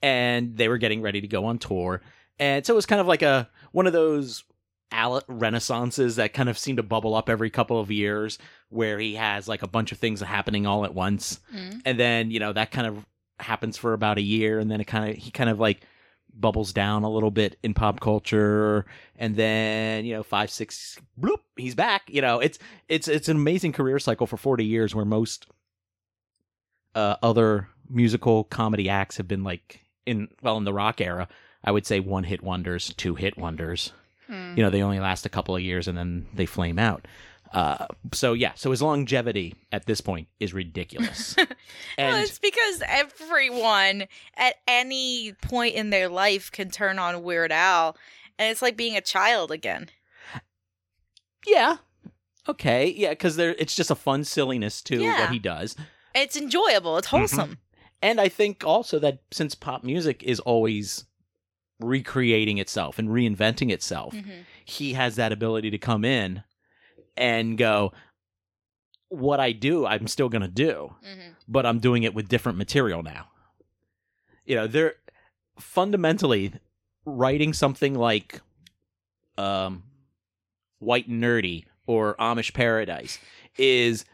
And 0.00 0.56
they 0.56 0.68
were 0.68 0.78
getting 0.78 1.02
ready 1.02 1.20
to 1.20 1.28
go 1.28 1.44
on 1.46 1.58
tour. 1.58 2.00
And 2.38 2.64
so 2.64 2.74
it 2.74 2.76
was 2.76 2.86
kind 2.86 3.00
of 3.00 3.06
like 3.06 3.22
a 3.22 3.48
one 3.72 3.86
of 3.86 3.92
those 3.92 4.44
Al 4.44 4.51
renaissances 4.92 6.16
that 6.16 6.32
kind 6.34 6.48
of 6.48 6.58
seem 6.58 6.76
to 6.76 6.82
bubble 6.82 7.14
up 7.14 7.28
every 7.28 7.50
couple 7.50 7.80
of 7.80 7.90
years 7.90 8.38
where 8.68 8.98
he 8.98 9.14
has 9.14 9.48
like 9.48 9.62
a 9.62 9.68
bunch 9.68 9.92
of 9.92 9.98
things 9.98 10.20
happening 10.20 10.66
all 10.66 10.84
at 10.84 10.94
once. 10.94 11.40
Mm. 11.54 11.82
And 11.84 11.98
then, 11.98 12.30
you 12.30 12.40
know, 12.40 12.52
that 12.52 12.70
kind 12.70 12.86
of 12.86 13.04
happens 13.42 13.76
for 13.76 13.92
about 13.92 14.18
a 14.18 14.22
year 14.22 14.58
and 14.58 14.70
then 14.70 14.80
it 14.80 14.86
kind 14.86 15.10
of 15.10 15.16
he 15.16 15.30
kind 15.30 15.50
of 15.50 15.58
like 15.58 15.82
bubbles 16.34 16.72
down 16.72 17.02
a 17.02 17.10
little 17.10 17.30
bit 17.30 17.58
in 17.62 17.74
pop 17.74 18.00
culture 18.00 18.86
and 19.16 19.36
then 19.36 20.04
you 20.04 20.14
know 20.14 20.22
five 20.22 20.50
six 20.50 20.98
bloop 21.20 21.40
he's 21.56 21.74
back 21.74 22.02
you 22.08 22.22
know 22.22 22.40
it's 22.40 22.58
it's 22.88 23.06
it's 23.06 23.28
an 23.28 23.36
amazing 23.36 23.72
career 23.72 23.98
cycle 23.98 24.26
for 24.26 24.36
40 24.36 24.64
years 24.64 24.94
where 24.94 25.04
most 25.04 25.46
uh 26.94 27.16
other 27.22 27.68
musical 27.90 28.44
comedy 28.44 28.88
acts 28.88 29.18
have 29.18 29.28
been 29.28 29.44
like 29.44 29.80
in 30.06 30.28
well 30.40 30.56
in 30.56 30.64
the 30.64 30.72
rock 30.72 31.00
era 31.00 31.28
i 31.64 31.70
would 31.70 31.84
say 31.84 32.00
one 32.00 32.24
hit 32.24 32.42
wonders 32.42 32.94
two 32.96 33.14
hit 33.14 33.36
wonders 33.36 33.92
Hmm. 34.26 34.54
you 34.56 34.62
know 34.62 34.70
they 34.70 34.82
only 34.82 35.00
last 35.00 35.26
a 35.26 35.28
couple 35.28 35.54
of 35.56 35.62
years 35.62 35.88
and 35.88 35.98
then 35.98 36.26
they 36.32 36.46
flame 36.46 36.78
out 36.78 37.06
uh 37.52 37.86
so 38.12 38.32
yeah 38.34 38.52
so 38.54 38.70
his 38.70 38.80
longevity 38.80 39.54
at 39.72 39.84
this 39.86 40.00
point 40.00 40.28
is 40.40 40.54
ridiculous 40.54 41.34
well, 41.38 41.46
and 41.98 42.22
it's 42.22 42.38
because 42.38 42.82
everyone 42.86 44.04
at 44.36 44.54
any 44.68 45.34
point 45.42 45.74
in 45.74 45.90
their 45.90 46.08
life 46.08 46.50
can 46.52 46.70
turn 46.70 46.98
on 46.98 47.22
Weird 47.22 47.50
Al, 47.52 47.96
and 48.38 48.50
it's 48.50 48.62
like 48.62 48.76
being 48.76 48.96
a 48.96 49.00
child 49.02 49.50
again. 49.50 49.88
Yeah. 51.46 51.76
Okay. 52.48 52.88
Yeah, 52.96 53.10
because 53.10 53.36
there 53.36 53.54
it's 53.58 53.74
just 53.74 53.90
a 53.90 53.94
fun 53.94 54.24
silliness 54.24 54.80
to 54.82 55.00
Yeah. 55.02 55.20
what 55.20 55.30
he 55.30 55.38
does. 55.38 55.76
It's 56.14 56.36
enjoyable. 56.36 56.98
It's 56.98 57.08
wholesome. 57.08 57.58
And 58.00 58.20
I 58.20 58.28
think 58.28 58.64
also 58.64 58.98
that 58.98 59.20
since 59.30 59.54
pop 59.54 59.84
music 59.84 60.22
is 60.22 60.40
always 60.40 61.04
recreating 61.82 62.58
itself 62.58 62.98
and 62.98 63.08
reinventing 63.08 63.70
itself, 63.70 64.14
Mhm. 64.14 64.44
he 64.64 64.92
has 64.94 65.16
that 65.16 65.32
ability 65.32 65.70
to 65.70 65.78
come 65.78 66.04
in 66.04 66.42
and 67.16 67.58
go, 67.58 67.92
What 69.08 69.40
I 69.40 69.52
do, 69.52 69.84
I'm 69.84 70.06
still 70.08 70.30
gonna 70.30 70.48
do, 70.48 70.94
Mhm. 71.04 71.34
but 71.46 71.66
I'm 71.66 71.80
doing 71.80 72.02
it 72.02 72.14
with 72.14 72.28
different 72.30 72.56
material 72.56 73.02
now. 73.02 73.28
You 74.46 74.54
know, 74.56 74.66
they're 74.66 74.94
fundamentally 75.58 76.54
writing 77.04 77.52
something 77.52 77.94
like 77.94 78.40
um 79.36 79.82
White 80.78 81.08
and 81.08 81.22
Nerdy 81.22 81.66
or 81.86 82.14
Amish 82.16 82.54
Paradise 82.54 83.18
is 83.58 84.04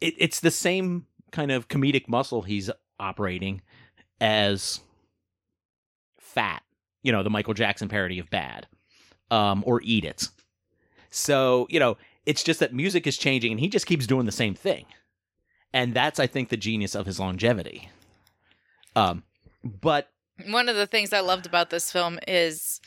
it, 0.00 0.14
it's 0.16 0.40
the 0.40 0.50
same 0.50 1.06
kind 1.30 1.50
of 1.52 1.68
comedic 1.68 2.08
muscle 2.08 2.42
he's 2.42 2.70
operating 2.98 3.60
as 4.20 4.80
Fat, 6.34 6.62
you 7.02 7.12
know, 7.12 7.22
the 7.22 7.30
Michael 7.30 7.54
Jackson 7.54 7.88
parody 7.88 8.18
of 8.18 8.30
Bad, 8.30 8.66
um, 9.30 9.62
or 9.66 9.80
Eat 9.82 10.04
It. 10.04 10.28
So, 11.10 11.66
you 11.70 11.80
know, 11.80 11.96
it's 12.26 12.42
just 12.42 12.60
that 12.60 12.72
music 12.72 13.06
is 13.06 13.18
changing 13.18 13.50
and 13.52 13.60
he 13.60 13.68
just 13.68 13.86
keeps 13.86 14.06
doing 14.06 14.26
the 14.26 14.32
same 14.32 14.54
thing. 14.54 14.86
And 15.72 15.94
that's, 15.94 16.18
I 16.20 16.26
think, 16.26 16.48
the 16.48 16.56
genius 16.56 16.94
of 16.94 17.06
his 17.06 17.18
longevity. 17.20 17.88
Um, 18.96 19.22
but 19.64 20.10
One 20.46 20.68
of 20.68 20.76
the 20.76 20.86
things 20.86 21.12
I 21.12 21.20
loved 21.20 21.46
about 21.46 21.70
this 21.70 21.90
film 21.92 22.18
is 22.26 22.80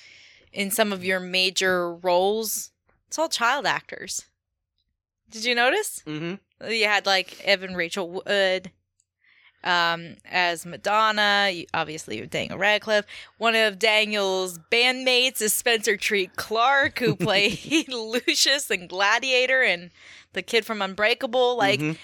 in 0.51 0.69
some 0.71 0.91
of 0.93 1.03
your 1.03 1.19
major 1.19 1.93
roles, 1.95 2.71
it's 3.07 3.17
all 3.19 3.29
child 3.29 3.65
actors. 3.65 4.25
Did 5.29 5.45
you 5.45 5.55
notice? 5.55 6.01
You 6.67 6.85
had 6.85 7.05
like 7.05 7.41
Evan 7.43 7.75
Rachel 7.75 8.09
Wood 8.09 8.71
um, 9.63 10.15
as 10.25 10.65
Madonna. 10.65 11.51
Obviously, 11.73 12.25
Daniel 12.27 12.57
Radcliffe. 12.57 13.05
One 13.37 13.55
of 13.55 13.79
Daniel's 13.79 14.59
bandmates 14.71 15.41
is 15.41 15.53
Spencer 15.53 15.97
Treat 15.97 16.35
Clark, 16.35 16.99
who 16.99 17.15
played 17.17 17.87
Lucius 17.89 18.69
and 18.69 18.89
Gladiator 18.89 19.61
and 19.61 19.91
the 20.33 20.41
kid 20.41 20.65
from 20.65 20.81
Unbreakable. 20.81 21.57
Like, 21.57 21.79
Mhm. 21.79 21.97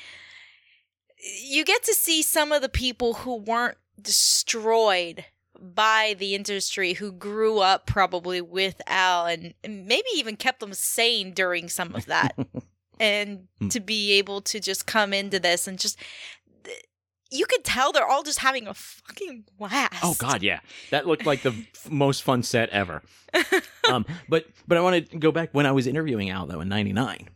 you 1.44 1.66
get 1.66 1.84
to 1.84 1.94
see 1.94 2.22
some 2.22 2.52
of 2.52 2.62
the 2.62 2.70
people 2.70 3.14
who 3.16 3.36
weren't 3.36 3.78
destroyed 4.02 5.26
by 5.62 6.16
the 6.18 6.36
industry 6.36 6.94
who 6.94 7.12
grew 7.12 7.60
up 7.60 7.86
probably 7.86 8.40
with 8.40 8.82
Al 8.88 9.26
and 9.26 9.54
maybe 9.68 10.08
even 10.16 10.38
kept 10.38 10.62
them 10.62 10.74
sane 10.74 11.34
during 11.34 11.68
some 11.68 11.94
of 11.96 12.06
that. 12.06 12.34
and 13.00 13.48
Mm. 13.62 13.70
to 13.72 13.80
be 13.82 14.14
able 14.14 14.40
to 14.42 14.60
just 14.62 14.86
come 14.86 15.14
into 15.14 15.38
this 15.40 15.68
and 15.68 15.78
just 15.78 15.98
you 17.32 17.46
could 17.46 17.64
tell 17.64 17.92
they're 17.92 18.08
all 18.08 18.24
just 18.24 18.40
having 18.40 18.68
a 18.68 18.74
fucking 18.74 19.46
blast. 19.58 19.96
Oh 20.04 20.16
God, 20.18 20.42
yeah, 20.42 20.60
that 20.92 21.06
looked 21.08 21.26
like 21.26 21.42
the 21.44 21.52
f- 21.52 21.88
most 21.92 22.24
fun 22.24 22.44
set 22.44 22.70
ever. 22.70 23.02
um, 23.90 24.06
but 24.28 24.46
but 24.68 24.78
I 24.78 24.82
want 24.82 25.10
to 25.10 25.18
go 25.18 25.32
back 25.32 25.50
when 25.54 25.66
I 25.66 25.72
was 25.72 25.88
interviewing 25.88 26.30
Al 26.30 26.46
though 26.48 26.62
in 26.62 26.70
'99. 26.70 27.30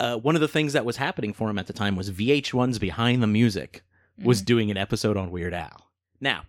Uh, 0.00 0.16
one 0.16 0.34
of 0.34 0.40
the 0.40 0.48
things 0.48 0.72
that 0.72 0.84
was 0.84 0.96
happening 0.96 1.32
for 1.32 1.48
him 1.48 1.58
at 1.58 1.68
the 1.68 1.72
time 1.72 1.94
was 1.94 2.10
VH1's 2.10 2.78
Behind 2.80 3.22
the 3.22 3.26
Music 3.28 3.82
was 4.22 4.42
Mm. 4.42 4.46
doing 4.46 4.70
an 4.70 4.76
episode 4.76 5.16
on 5.16 5.30
Weird 5.30 5.54
Al. 5.54 5.86
Now, 6.20 6.42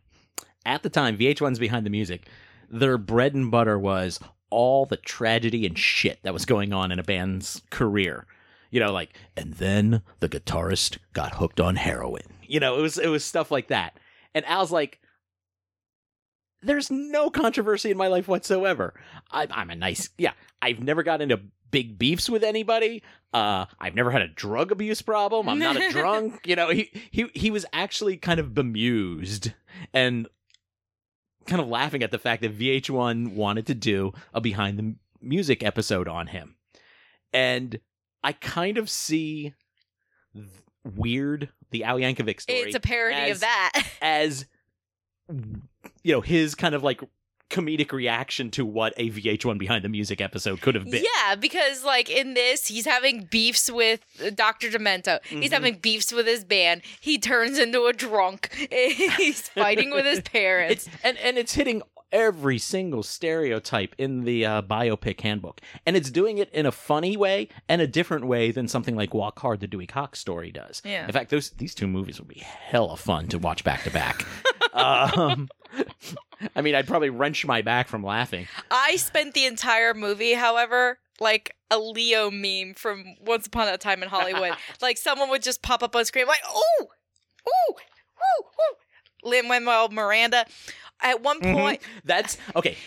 at 0.66 0.82
the 0.82 0.90
time, 0.90 1.18
VH1's 1.18 1.60
Behind 1.60 1.86
the 1.86 1.90
Music, 1.92 2.28
their 2.70 2.98
bread 2.98 3.36
and 3.36 3.52
butter 3.52 3.78
was 3.78 4.20
all 4.50 4.86
the 4.88 4.98
tragedy 4.98 5.66
and 5.68 5.78
shit 5.78 6.20
that 6.24 6.34
was 6.34 6.46
going 6.46 6.74
on 6.74 6.92
in 6.92 6.98
a 7.00 7.04
band's 7.04 7.62
career. 7.70 8.26
You 8.72 8.80
know, 8.80 8.92
like, 8.92 9.16
and 9.38 9.54
then 9.54 10.02
the 10.20 10.30
guitarist 10.30 10.98
got 11.14 11.36
hooked 11.36 11.60
on 11.60 11.76
heroin. 11.76 12.24
You 12.54 12.60
know, 12.60 12.78
it 12.78 12.82
was 12.84 13.00
it 13.00 13.08
was 13.08 13.26
stuff 13.26 13.50
like 13.50 13.70
that. 13.70 13.98
And 14.36 14.46
Al's 14.46 14.72
like, 14.72 15.00
there's 16.62 16.92
no 16.92 17.32
controversy 17.32 17.90
in 17.90 17.98
my 17.98 18.10
life 18.10 18.28
whatsoever. 18.28 18.94
I'm, 19.32 19.48
I'm 19.52 19.70
a 19.72 19.76
nice, 19.76 20.10
yeah. 20.20 20.34
I've 20.62 20.80
never 20.80 21.02
got 21.02 21.20
into 21.20 21.42
big 21.72 21.98
beefs 21.98 22.30
with 22.30 22.44
anybody. 22.44 23.02
Uh, 23.34 23.66
I've 23.80 23.96
never 23.96 24.12
had 24.12 24.22
a 24.22 24.28
drug 24.28 24.72
abuse 24.72 25.02
problem. 25.02 25.50
I'm 25.50 25.58
not 25.58 25.78
a 25.78 25.90
drunk. 25.92 26.42
You 26.46 26.56
know, 26.56 26.70
he 26.70 26.92
he 27.10 27.26
he 27.34 27.50
was 27.50 27.66
actually 27.74 28.18
kind 28.18 28.40
of 28.40 28.54
bemused 28.54 29.54
and 29.92 30.28
kind 31.48 31.60
of 31.60 31.68
laughing 31.68 32.04
at 32.04 32.12
the 32.12 32.20
fact 32.20 32.44
that 32.44 32.56
VH1 32.56 33.34
wanted 33.34 33.66
to 33.66 33.74
do 33.74 34.14
a 34.32 34.40
behind 34.40 34.78
the 34.78 34.94
music 35.20 35.64
episode 35.64 36.08
on 36.08 36.28
him, 36.28 36.54
and 37.34 37.80
I 38.24 38.34
kind 38.34 38.78
of 38.78 38.92
see 38.92 39.56
th- 40.36 40.48
weird 40.84 41.50
the 41.74 41.84
Al 41.84 41.98
Yankovic 41.98 42.40
story 42.40 42.60
It's 42.60 42.76
a 42.76 42.80
parody 42.80 43.18
as- 43.18 43.38
of 43.38 43.42
that. 43.42 43.84
as 44.02 44.46
you 46.04 46.12
know 46.14 46.22
his 46.22 46.56
kind 46.56 46.76
of 46.76 46.84
like 46.84 47.02
comedic 47.50 47.92
reaction 47.92 48.50
to 48.50 48.66
what 48.66 48.94
a 48.98 49.12
VH1 49.12 49.60
behind 49.60 49.84
the 49.86 49.90
music 49.90 50.20
episode 50.22 50.60
could 50.60 50.74
have 50.74 50.90
been. 50.90 51.04
Yeah, 51.04 51.36
because 51.36 51.84
like 51.84 52.10
in 52.10 52.34
this, 52.34 52.68
he's 52.68 52.86
having 52.86 53.26
beefs 53.30 53.70
with 53.70 54.04
uh, 54.26 54.32
Dr. 54.32 54.70
Demento. 54.72 55.24
He's 55.26 55.52
Mhm. 55.52 55.54
having 55.54 55.76
beefs 55.78 56.12
with 56.12 56.26
his 56.26 56.44
band. 56.44 56.82
He 57.00 57.20
turns 57.20 57.60
into 57.60 57.86
a 57.86 57.94
drunk. 57.94 58.52
he's 58.72 59.50
fighting 59.50 59.92
with 59.92 60.04
his 60.06 60.22
parents. 60.38 60.88
It's 60.88 60.96
and 61.04 61.18
and 61.20 61.38
it's 61.38 61.54
hitting 61.54 61.84
every 62.14 62.60
single 62.60 63.04
stereotype 63.04 63.96
in 63.98 64.24
the 64.24 64.46
uh, 64.46 64.62
biopic 64.62 65.20
handbook, 65.20 65.60
and 65.86 65.98
it's 65.98 66.12
doing 66.12 66.38
it 66.38 66.50
in 66.54 66.66
a 66.66 66.72
funny 66.72 67.18
way 67.18 67.50
and 67.68 67.82
a 67.82 67.88
different 67.88 68.26
way 68.26 68.52
than 68.52 68.68
something 68.70 68.96
like 68.96 69.14
Walk 69.14 69.40
Hard, 69.40 69.60
the 69.60 69.68
Dewey 69.68 69.88
Cox 69.88 70.20
story 70.20 70.52
does. 70.52 70.82
Yeah. 70.86 71.06
In 71.06 71.12
fact, 71.12 71.32
those 71.32 71.50
these 71.50 71.76
two 71.76 71.88
movies 71.88 72.20
would 72.20 72.30
be 72.30 72.40
hella 72.40 72.96
fun 72.96 73.28
to 73.30 73.40
watch 73.40 73.64
back 73.64 73.84
to 73.84 73.90
back. 73.92 74.26
Um, 74.74 75.50
I 76.56 76.62
mean, 76.62 76.74
I'd 76.74 76.88
probably 76.88 77.12
wrench 77.12 77.46
my 77.46 77.62
back 77.62 77.88
from 77.88 78.04
laughing. 78.04 78.48
I 78.72 78.96
spent 78.96 79.36
the 79.36 79.46
entire 79.46 79.94
movie, 79.94 80.34
however, 80.34 80.98
like 81.20 81.56
a 81.70 81.78
Leo 81.78 82.32
meme 82.32 82.74
from 82.74 83.16
Once 83.22 83.46
Upon 83.46 83.68
a 83.68 83.78
Time 83.78 84.02
in 84.02 84.10
Hollywood. 84.10 84.54
like 84.82 84.98
someone 84.98 85.30
would 85.30 85.44
just 85.44 85.62
pop 85.62 85.84
up 85.84 85.96
on 85.96 86.06
screen 86.06 86.26
like, 86.26 86.42
"Oh, 86.48 86.88
oh, 87.48 87.76
oh, 87.78 88.46
oh." 88.60 88.76
Lin 89.24 89.48
Manuel 89.48 89.90
Miranda. 89.90 90.46
At 91.04 91.22
one 91.22 91.40
Mhm. 91.42 91.54
point, 91.54 91.82
That's 92.06 92.38
okay. 92.56 92.78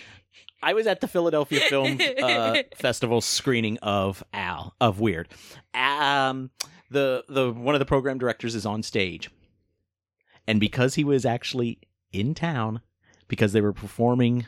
I 0.62 0.72
was 0.72 0.86
at 0.86 1.00
the 1.00 1.06
Philadelphia 1.08 1.60
Film 1.68 2.00
uh, 2.22 2.56
Festival 2.74 3.20
screening 3.20 3.78
of 3.82 4.24
Al 4.32 4.74
of 4.80 4.98
Weird. 5.00 5.28
Um, 5.74 6.50
the 6.90 7.24
the 7.28 7.52
one 7.52 7.74
of 7.74 7.78
the 7.78 7.84
program 7.86 8.18
directors 8.18 8.54
is 8.54 8.64
on 8.66 8.82
stage, 8.82 9.30
and 10.48 10.58
because 10.58 10.94
he 10.94 11.04
was 11.04 11.24
actually 11.26 11.78
in 12.12 12.34
town, 12.34 12.80
because 13.28 13.52
they 13.52 13.60
were 13.60 13.74
performing 13.74 14.46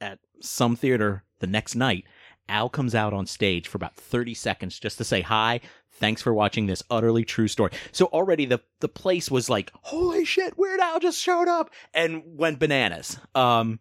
at 0.00 0.20
some 0.40 0.76
theater 0.76 1.24
the 1.40 1.46
next 1.48 1.74
night, 1.74 2.04
Al 2.48 2.68
comes 2.68 2.94
out 2.94 3.12
on 3.12 3.26
stage 3.26 3.68
for 3.68 3.76
about 3.76 3.96
thirty 3.96 4.34
seconds 4.34 4.78
just 4.78 4.98
to 4.98 5.04
say 5.04 5.20
hi. 5.20 5.60
Thanks 5.92 6.22
for 6.22 6.32
watching 6.32 6.66
this 6.66 6.82
utterly 6.90 7.24
true 7.24 7.48
story. 7.48 7.72
So 7.92 8.06
already 8.06 8.46
the 8.46 8.60
the 8.80 8.88
place 8.88 9.30
was 9.30 9.50
like, 9.50 9.72
holy 9.82 10.24
shit, 10.24 10.56
Weird 10.56 10.80
Al 10.80 11.00
just 11.00 11.20
showed 11.20 11.48
up 11.48 11.70
and 11.92 12.22
went 12.24 12.58
bananas. 12.58 13.18
Um, 13.34 13.80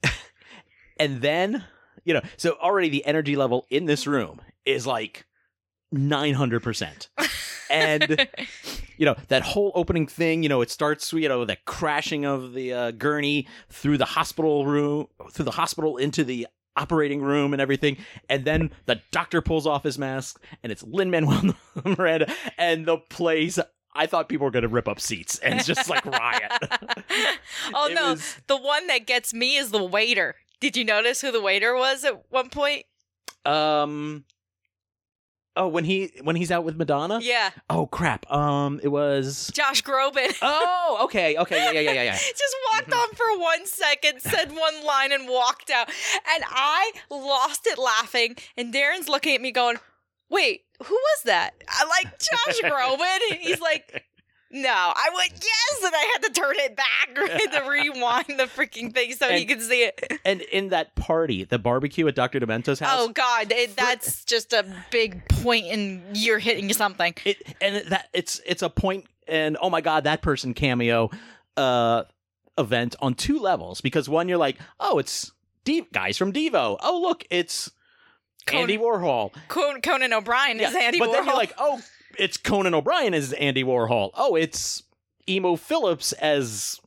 and 1.00 1.20
then 1.22 1.64
you 2.04 2.14
know, 2.14 2.22
so 2.36 2.52
already 2.60 2.88
the 2.88 3.04
energy 3.04 3.36
level 3.36 3.66
in 3.70 3.84
this 3.84 4.06
room 4.06 4.40
is 4.64 4.86
like 4.86 5.26
nine 5.92 6.34
hundred 6.34 6.62
percent. 6.62 7.08
And 7.70 8.28
you 8.98 9.06
know 9.06 9.14
that 9.28 9.42
whole 9.42 9.72
opening 9.74 10.06
thing 10.06 10.42
you 10.42 10.48
know 10.48 10.60
it 10.60 10.70
starts 10.70 11.12
you 11.12 11.28
know 11.28 11.44
the 11.44 11.56
crashing 11.64 12.26
of 12.26 12.52
the 12.52 12.72
uh, 12.72 12.90
gurney 12.90 13.46
through 13.70 13.96
the 13.96 14.04
hospital 14.04 14.66
room 14.66 15.06
through 15.30 15.44
the 15.44 15.52
hospital 15.52 15.96
into 15.96 16.24
the 16.24 16.46
operating 16.76 17.20
room 17.20 17.52
and 17.52 17.60
everything 17.60 17.96
and 18.28 18.44
then 18.44 18.70
the 18.86 19.00
doctor 19.10 19.40
pulls 19.42 19.66
off 19.66 19.82
his 19.82 19.98
mask 19.98 20.40
and 20.62 20.70
it's 20.70 20.82
lin 20.84 21.10
manuel 21.10 21.54
miranda 21.84 22.32
and 22.56 22.86
the 22.86 22.96
place 22.96 23.58
i 23.94 24.06
thought 24.06 24.28
people 24.28 24.44
were 24.44 24.50
going 24.52 24.62
to 24.62 24.68
rip 24.68 24.86
up 24.86 25.00
seats 25.00 25.38
and 25.40 25.64
just 25.64 25.90
like 25.90 26.04
riot 26.06 26.52
oh 27.74 27.88
It 27.90 27.94
no, 27.94 28.10
was- 28.12 28.36
the 28.46 28.56
one 28.56 28.86
that 28.86 29.06
gets 29.06 29.34
me 29.34 29.56
is 29.56 29.70
the 29.70 29.82
waiter. 29.82 30.36
Did 30.60 30.76
you 30.76 30.84
notice 30.84 31.20
who 31.20 31.30
the 31.32 31.40
waiter 31.40 31.74
was 31.74 32.04
at 32.04 32.30
one 32.30 32.48
point? 32.50 32.84
um 33.44 34.24
oh 35.58 35.68
when 35.68 35.84
he 35.84 36.10
when 36.22 36.36
he's 36.36 36.50
out 36.50 36.64
with 36.64 36.76
madonna 36.76 37.18
Yeah, 37.20 37.50
oh 37.68 37.86
crap 37.86 38.30
um 38.30 38.80
it 38.82 38.88
was 38.88 39.50
Josh 39.52 39.82
Groban. 39.82 40.34
oh 40.42 41.00
okay 41.04 41.36
okay 41.36 41.56
yeah 41.56 41.70
yeah 41.72 41.80
yeah 41.80 41.92
yeah, 41.92 42.02
yeah. 42.04 42.12
just 42.16 42.56
walked 42.72 42.92
on 42.92 43.08
for 43.14 43.38
one 43.38 43.66
second, 43.66 44.20
said 44.20 44.52
one 44.52 44.84
line, 44.86 45.12
and 45.12 45.28
walked 45.28 45.70
out. 45.70 45.88
And 46.34 46.44
I 46.48 46.92
lost 47.10 47.66
it 47.66 47.78
laughing. 47.78 48.36
And 48.56 48.72
Darren's 48.72 49.08
looking 49.08 49.34
at 49.34 49.40
me 49.40 49.50
going, 49.52 49.76
Wait, 50.30 50.62
who 50.84 50.94
was 50.94 51.22
that? 51.24 51.54
I 51.68 51.84
like 51.86 52.18
Josh 52.18 52.60
Groban. 52.62 53.38
He's 53.40 53.60
like, 53.60 54.04
No. 54.50 54.70
I 54.70 55.10
went, 55.14 55.32
Yes. 55.32 55.84
And 55.84 55.94
I 55.94 56.10
had 56.14 56.22
to 56.24 56.40
turn 56.40 56.54
it 56.58 56.76
back, 56.76 57.14
to 57.64 57.68
rewind 57.68 58.38
the 58.40 58.44
freaking 58.44 58.92
thing 58.94 59.12
so 59.12 59.28
he 59.28 59.40
And- 59.40 59.48
could 59.48 59.62
see 59.62 59.82
it. 59.84 60.20
and 60.24 60.40
in 60.40 60.68
that 60.70 60.94
party 60.94 61.44
the 61.44 61.58
barbecue 61.58 62.06
at 62.08 62.14
dr 62.14 62.38
demento's 62.40 62.78
house 62.80 62.98
Oh, 62.98 63.08
God. 63.08 63.52
It, 63.52 63.76
that's 63.76 64.24
just 64.24 64.52
a 64.52 64.64
big 64.90 65.28
point, 65.28 65.66
and 65.66 66.16
you're 66.16 66.38
hitting 66.38 66.72
something. 66.72 67.14
it 67.24 67.54
and 67.60 67.86
that 67.90 68.08
it's 68.12 68.40
it's 68.46 68.62
a 68.62 68.70
point 68.70 69.06
and 69.26 69.56
oh 69.60 69.68
my 69.70 69.80
god 69.82 70.04
that 70.04 70.22
person 70.22 70.54
cameo 70.54 71.10
uh 71.56 72.04
event 72.56 72.96
on 73.00 73.14
two 73.14 73.38
levels 73.38 73.80
because 73.82 74.08
one 74.08 74.28
you're 74.28 74.38
like 74.38 74.56
oh 74.80 74.98
it's 74.98 75.30
D- 75.64 75.84
guys 75.92 76.16
from 76.16 76.32
devo 76.32 76.78
oh 76.80 77.00
look 77.02 77.24
it's 77.30 77.70
Conan- 78.46 78.62
andy 78.62 78.78
warhol 78.78 79.32
Conan 79.48 80.12
O'Brien 80.14 80.58
is 80.60 80.72
Yeah, 80.72 80.80
Andy 80.80 80.98
but 80.98 81.08
Warhol. 81.08 81.12
But 81.12 81.16
then 81.18 81.26
you're 81.26 81.34
like 81.36 81.52
oh 81.58 81.80
it's 82.18 82.36
conan 82.36 82.74
o'brien 82.74 83.14
as 83.14 83.32
andy 83.34 83.64
warhol 83.64 84.10
oh 84.14 84.34
it's 84.34 84.82
emo 85.28 85.56
philips 85.56 86.12
as 86.12 86.80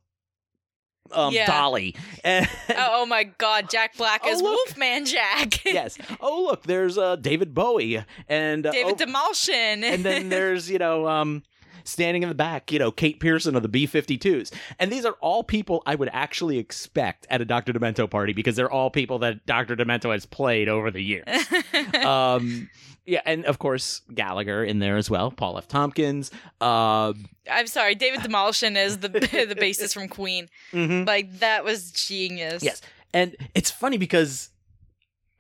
um 1.11 1.33
Yeah. 1.33 1.45
dolly 1.45 1.95
and 2.23 2.47
oh, 2.69 2.87
oh 3.01 3.05
my 3.05 3.23
God. 3.25 3.69
Jack 3.69 3.97
Black 3.97 4.21
Oh, 4.23 4.29
is 4.31 4.41
look. 4.41 4.55
Wolfman 4.55 5.05
Jack. 5.05 5.63
yes 5.65 5.97
oh 6.21 6.43
look 6.43 6.63
there's 6.63 6.97
uh 6.97 7.15
david 7.17 7.53
bowie 7.53 8.03
and 8.29 8.65
uh, 8.65 8.71
David 8.71 9.01
oh, 9.01 9.05
Demolshin. 9.05 9.83
and 9.83 10.03
then 10.05 10.29
there's 10.29 10.69
you 10.69 10.77
know 10.77 11.07
um 11.07 11.43
standing 11.83 12.23
in 12.23 12.29
the 12.29 12.35
back 12.35 12.71
you 12.71 12.79
know 12.79 12.91
kate 12.91 13.19
pierson 13.19 13.55
of 13.55 13.61
the 13.63 13.67
b-52s 13.69 14.51
and 14.79 14.91
these 14.91 15.05
are 15.05 15.15
all 15.21 15.43
people 15.43 15.81
i 15.85 15.95
would 15.95 16.09
actually 16.13 16.57
expect 16.57 17.25
at 17.29 17.41
a 17.41 17.45
dr 17.45 17.71
demento 17.73 18.09
party 18.09 18.33
because 18.33 18.55
they're 18.55 18.71
all 18.71 18.89
people 18.89 19.19
that 19.19 19.45
dr 19.45 19.75
demento 19.75 20.11
has 20.11 20.25
played 20.25 20.67
over 20.69 20.91
the 20.91 21.01
years 21.03 21.25
um 22.05 22.69
yeah 23.05 23.21
and 23.25 23.45
of 23.45 23.59
course 23.59 24.01
gallagher 24.13 24.63
in 24.63 24.79
there 24.79 24.97
as 24.97 25.09
well 25.09 25.31
paul 25.31 25.57
f 25.57 25.67
tompkins 25.67 26.31
uh 26.61 27.13
I'm 27.51 27.65
sorry, 27.65 27.95
David 27.95 28.21
Demolition 28.21 28.77
is 28.77 28.99
the 28.99 29.09
the 29.09 29.55
bassist 29.59 29.95
from 29.95 30.07
Queen. 30.07 30.47
mhm. 30.71 31.07
Like 31.07 31.39
that 31.39 31.63
was 31.65 31.91
genius. 31.91 32.61
Yes. 32.63 32.81
and 33.13 33.35
it's 33.55 33.71
funny 33.71 33.97
because 33.97 34.49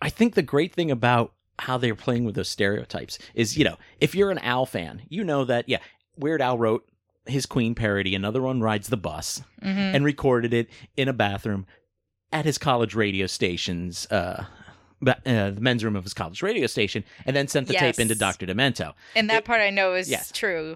i 0.01 0.09
think 0.09 0.33
the 0.33 0.41
great 0.41 0.73
thing 0.73 0.89
about 0.89 1.33
how 1.59 1.77
they're 1.77 1.95
playing 1.95 2.25
with 2.25 2.33
those 2.33 2.49
stereotypes 2.49 3.19
is 3.35 3.55
you 3.55 3.63
know 3.63 3.77
if 3.99 4.15
you're 4.15 4.31
an 4.31 4.39
al 4.39 4.65
fan 4.65 5.03
you 5.09 5.23
know 5.23 5.45
that 5.45 5.69
yeah 5.69 5.77
weird 6.21 6.41
al 6.41 6.57
wrote 6.57 6.87
his 7.25 7.45
queen 7.45 7.75
parody 7.75 8.15
another 8.15 8.41
one 8.41 8.61
rides 8.61 8.87
the 8.87 8.97
bus 8.97 9.41
Mhm. 9.61 9.95
and 9.95 10.05
recorded 10.05 10.53
it 10.53 10.69
in 10.97 11.07
a 11.07 11.13
bathroom 11.13 11.65
at 12.31 12.45
his 12.45 12.57
college 12.57 12.95
radio 12.95 13.27
station's 13.27 14.05
uh, 14.11 14.45
uh, 15.05 15.13
the 15.51 15.57
men's 15.59 15.83
room 15.83 15.95
of 15.95 16.03
his 16.03 16.13
college 16.13 16.41
radio 16.43 16.67
station, 16.67 17.03
and 17.25 17.35
then 17.35 17.47
sent 17.47 17.67
the 17.67 17.73
Yes. 17.73 17.81
tape 17.97 17.99
into 17.99 18.13
Doctor 18.15 18.45
Demento. 18.45 18.93
And 19.15 19.29
that 19.31 19.39
It- 19.39 19.45
part 19.45 19.59
I 19.59 19.71
know 19.71 19.95
is 19.95 20.09
Yes. 20.09 20.31
true. 20.31 20.75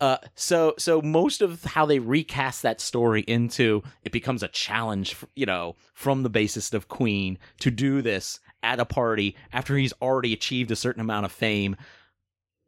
Uh, 0.00 0.16
so 0.34 0.74
so 0.76 1.00
most 1.00 1.40
of 1.40 1.62
how 1.62 1.86
they 1.86 2.00
recast 2.00 2.62
that 2.62 2.80
story 2.80 3.22
into 3.28 3.82
it 4.02 4.10
becomes 4.10 4.42
a 4.42 4.48
challenge, 4.48 5.14
you 5.36 5.46
know, 5.46 5.76
from 5.94 6.24
the 6.24 6.30
bassist 6.30 6.74
of 6.74 6.88
Queen 6.88 7.38
to 7.60 7.70
do 7.70 8.02
this 8.02 8.40
at 8.64 8.80
a 8.80 8.84
party 8.84 9.36
after 9.52 9.76
he's 9.76 9.92
already 10.02 10.32
achieved 10.32 10.70
a 10.72 10.76
certain 10.76 11.00
amount 11.00 11.24
of 11.24 11.30
fame 11.32 11.76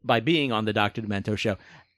by 0.04 0.20
being 0.20 0.52
on 0.52 0.66
the 0.66 0.72
Doctor 0.72 1.02
Demento 1.02 1.36
show. 1.36 1.56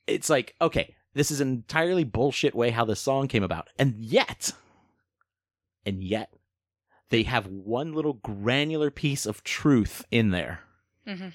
It's 0.09 0.31
like 0.31 0.55
okay, 0.61 0.95
this 1.15 1.31
is 1.31 1.41
an 1.41 1.49
entirely 1.49 2.05
bullshit 2.05 2.55
way 2.55 2.71
how 2.71 2.85
this 2.85 3.01
song 3.01 3.29
came 3.29 3.43
about, 3.43 3.69
and 3.79 3.95
yet, 3.97 4.53
and 5.87 6.03
yet, 6.03 6.33
they 7.11 7.23
have 7.25 7.47
one 7.47 7.93
little 7.93 8.15
granular 8.15 8.91
piece 8.91 9.27
of 9.27 9.45
truth 9.45 10.05
in 10.11 10.31
there. 10.31 10.61
Mhm. 11.07 11.33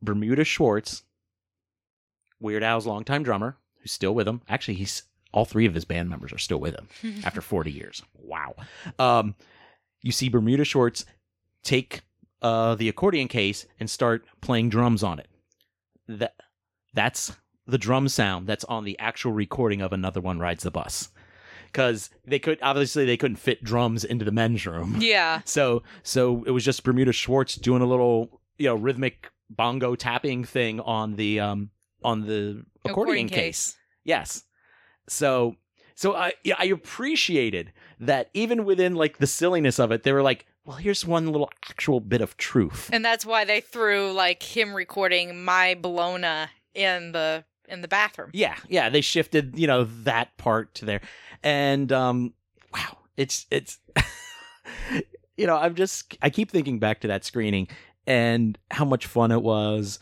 Bermuda 0.00 0.44
Schwartz, 0.44 1.02
Weird 2.40 2.62
Al's 2.62 2.86
longtime 2.86 3.22
drummer, 3.24 3.56
who's 3.80 3.92
still 3.92 4.14
with 4.14 4.28
him. 4.28 4.42
Actually, 4.48 4.74
he's 4.74 5.02
all 5.32 5.44
three 5.44 5.66
of 5.66 5.74
his 5.74 5.84
band 5.84 6.08
members 6.08 6.32
are 6.32 6.38
still 6.38 6.58
with 6.60 6.74
him 6.74 6.88
after 7.24 7.40
40 7.40 7.70
years. 7.72 8.02
Wow. 8.14 8.54
Um, 8.98 9.34
you 10.00 10.12
see 10.12 10.28
Bermuda 10.28 10.64
Schwartz 10.64 11.04
take 11.64 12.02
uh, 12.40 12.76
the 12.76 12.88
accordion 12.88 13.28
case 13.28 13.66
and 13.80 13.90
start 13.90 14.24
playing 14.40 14.68
drums 14.68 15.02
on 15.02 15.18
it. 15.18 15.28
That 16.08 16.34
that's 16.94 17.36
the 17.66 17.78
drum 17.78 18.08
sound 18.08 18.46
that's 18.46 18.64
on 18.64 18.84
the 18.84 18.98
actual 18.98 19.32
recording 19.32 19.82
of 19.82 19.92
another 19.92 20.20
one 20.20 20.38
rides 20.38 20.62
the 20.62 20.70
bus. 20.70 21.10
Because 21.66 22.08
they 22.26 22.38
could 22.38 22.58
obviously 22.62 23.04
they 23.04 23.18
couldn't 23.18 23.36
fit 23.36 23.62
drums 23.62 24.04
into 24.04 24.24
the 24.24 24.32
men's 24.32 24.66
room. 24.66 24.96
Yeah. 25.00 25.42
So 25.44 25.82
so 26.02 26.44
it 26.44 26.50
was 26.50 26.64
just 26.64 26.82
Bermuda 26.82 27.12
Schwartz 27.12 27.54
doing 27.56 27.82
a 27.82 27.86
little 27.86 28.40
you 28.56 28.66
know 28.66 28.74
rhythmic 28.74 29.30
bongo 29.50 29.94
tapping 29.94 30.44
thing 30.44 30.80
on 30.80 31.16
the 31.16 31.40
um 31.40 31.70
on 32.02 32.26
the 32.26 32.64
accordion, 32.84 33.28
case. 33.28 33.76
Yes. 34.04 34.44
So 35.08 35.56
so 35.98 36.14
I 36.14 36.34
yeah, 36.44 36.54
I 36.56 36.66
appreciated 36.66 37.72
that 37.98 38.30
even 38.32 38.64
within 38.64 38.94
like 38.94 39.18
the 39.18 39.26
silliness 39.26 39.80
of 39.80 39.90
it, 39.90 40.04
they 40.04 40.12
were 40.12 40.22
like, 40.22 40.46
well, 40.64 40.76
here's 40.76 41.04
one 41.04 41.26
little 41.32 41.50
actual 41.68 41.98
bit 41.98 42.20
of 42.20 42.36
truth. 42.36 42.88
And 42.92 43.04
that's 43.04 43.26
why 43.26 43.44
they 43.44 43.60
threw 43.60 44.12
like 44.12 44.40
him 44.40 44.74
recording 44.74 45.44
My 45.44 45.74
Bologna 45.74 46.52
in 46.72 47.10
the 47.10 47.44
in 47.68 47.80
the 47.80 47.88
bathroom. 47.88 48.30
Yeah, 48.32 48.54
yeah, 48.68 48.90
they 48.90 49.00
shifted, 49.00 49.58
you 49.58 49.66
know, 49.66 49.88
that 50.04 50.36
part 50.36 50.72
to 50.76 50.84
there. 50.84 51.00
And 51.42 51.90
um 51.90 52.32
wow, 52.72 52.98
it's 53.16 53.46
it's 53.50 53.80
you 55.36 55.48
know, 55.48 55.56
I'm 55.56 55.74
just 55.74 56.16
I 56.22 56.30
keep 56.30 56.52
thinking 56.52 56.78
back 56.78 57.00
to 57.00 57.08
that 57.08 57.24
screening 57.24 57.66
and 58.06 58.56
how 58.70 58.84
much 58.84 59.06
fun 59.06 59.32
it 59.32 59.42
was. 59.42 59.98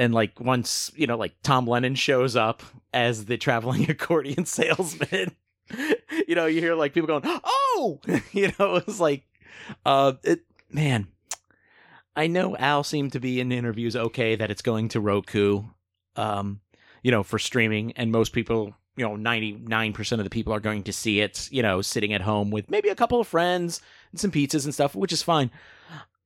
And 0.00 0.14
like 0.14 0.40
once, 0.40 0.90
you 0.96 1.06
know, 1.06 1.18
like 1.18 1.34
Tom 1.42 1.66
Lennon 1.66 1.94
shows 1.94 2.34
up 2.34 2.62
as 2.94 3.26
the 3.26 3.36
traveling 3.36 3.90
accordion 3.90 4.46
salesman, 4.46 5.36
you 6.26 6.34
know, 6.34 6.46
you 6.46 6.62
hear 6.62 6.74
like 6.74 6.94
people 6.94 7.06
going, 7.06 7.22
"Oh!" 7.44 8.00
you 8.32 8.50
know, 8.58 8.76
it 8.76 8.86
was 8.86 8.98
like 8.98 9.24
uh 9.84 10.14
it 10.24 10.40
man, 10.70 11.08
I 12.16 12.28
know 12.28 12.56
Al 12.56 12.82
seemed 12.82 13.12
to 13.12 13.20
be 13.20 13.40
in 13.40 13.52
interviews 13.52 13.94
okay 13.94 14.36
that 14.36 14.50
it's 14.50 14.62
going 14.62 14.88
to 14.88 15.00
Roku. 15.00 15.64
Um 16.16 16.60
you 17.02 17.10
know, 17.10 17.22
for 17.22 17.38
streaming, 17.38 17.92
and 17.92 18.10
most 18.10 18.32
people, 18.32 18.74
you 18.96 19.04
know, 19.06 19.16
ninety 19.16 19.52
nine 19.52 19.92
percent 19.92 20.18
of 20.20 20.24
the 20.24 20.30
people 20.30 20.54
are 20.54 20.60
going 20.60 20.82
to 20.84 20.94
see 20.94 21.20
it, 21.20 21.46
you 21.52 21.60
know, 21.60 21.82
sitting 21.82 22.14
at 22.14 22.22
home 22.22 22.50
with 22.50 22.70
maybe 22.70 22.88
a 22.88 22.94
couple 22.94 23.20
of 23.20 23.28
friends, 23.28 23.82
and 24.12 24.18
some 24.18 24.30
pizzas 24.30 24.64
and 24.64 24.72
stuff, 24.72 24.94
which 24.94 25.12
is 25.12 25.22
fine. 25.22 25.50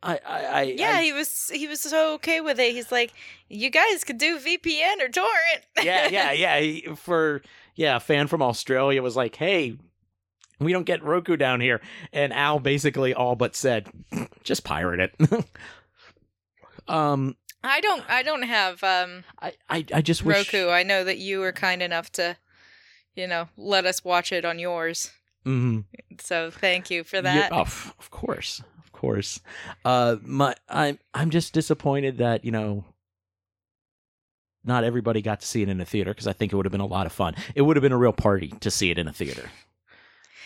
I, 0.05 0.21
I, 0.27 0.39
I 0.45 0.63
Yeah, 0.63 0.91
I- 0.99 1.03
he 1.03 1.13
was 1.13 1.51
he 1.53 1.67
was 1.67 1.81
so 1.81 2.15
okay 2.15 2.41
with 2.41 2.61
it. 2.61 2.73
He's 2.73 2.93
like, 2.93 3.13
"You 3.49 3.71
guys 3.71 4.05
could 4.05 4.19
do 4.19 4.39
VPN 4.39 5.01
or 5.01 5.09
torrent." 5.09 5.63
yeah, 5.83 6.09
yeah, 6.09 6.31
yeah. 6.45 6.61
He, 6.61 6.83
for 6.95 7.43
yeah, 7.75 7.97
a 7.97 8.01
fan 8.01 8.27
from 8.27 8.43
Australia 8.43 9.03
was 9.03 9.17
like, 9.17 9.35
"Hey, 9.37 9.79
we 10.61 10.73
don't 10.73 10.85
get 10.85 11.03
Roku 11.03 11.37
down 11.37 11.61
here," 11.61 11.81
and 12.13 12.33
Al 12.33 12.59
basically 12.61 13.15
all 13.15 13.35
but 13.35 13.57
said, 13.57 13.89
"Just 14.45 14.63
pirate 14.63 15.01
it." 15.01 15.15
um, 16.89 17.37
I 17.63 17.81
don't 17.81 18.03
I 18.09 18.23
don't 18.23 18.43
have 18.43 18.83
um 18.85 19.25
I, 19.41 19.53
I, 19.69 19.85
I 19.95 20.03
just 20.03 20.25
wish. 20.25 20.53
Roku. 20.53 20.69
I 20.69 20.83
know 20.83 21.05
that 21.05 21.19
you 21.19 21.39
were 21.41 21.53
kind 21.53 21.83
enough 21.83 22.11
to, 22.13 22.37
you 23.15 23.27
know, 23.27 23.49
let 23.57 23.87
us 23.87 24.05
watch 24.05 24.33
it 24.33 24.45
on 24.45 24.59
yours. 24.59 25.11
Mhm. 25.47 25.85
So 26.21 26.51
thank 26.51 26.91
you 26.91 27.05
for 27.05 27.17
Yeah, 27.17 27.23
that. 27.23 27.53
oh, 27.53 27.63
f- 27.63 27.95
of 27.99 28.11
course, 28.11 28.63
course. 29.05 29.41
Uh, 29.85 30.17
my, 30.23 30.55
I'm, 30.69 30.99
I'm 31.13 31.31
just 31.31 31.53
disappointed 31.53 32.19
that 32.19 32.45
you 32.45 32.51
know. 32.51 32.85
Not 34.67 34.83
everybody 34.83 35.21
got 35.21 35.41
to 35.41 35.47
see 35.47 35.61
it 35.61 35.69
in 35.69 35.79
a 35.81 35.85
theater 35.85 36.11
because 36.13 36.27
I 36.27 36.33
think 36.33 36.51
it 36.53 36.57
would 36.57 36.65
have 36.65 36.73
been 36.73 36.81
a 36.81 36.87
lot 36.87 37.05
of 37.05 37.13
fun. 37.13 37.35
It 37.55 37.61
would 37.63 37.77
have 37.77 37.83
been 37.83 37.93
a 37.93 37.99
real 37.99 38.15
party 38.15 38.49
to 38.61 38.71
see 38.71 38.91
it 38.91 38.97
in 38.97 39.07
a 39.07 39.13
theater 39.13 39.51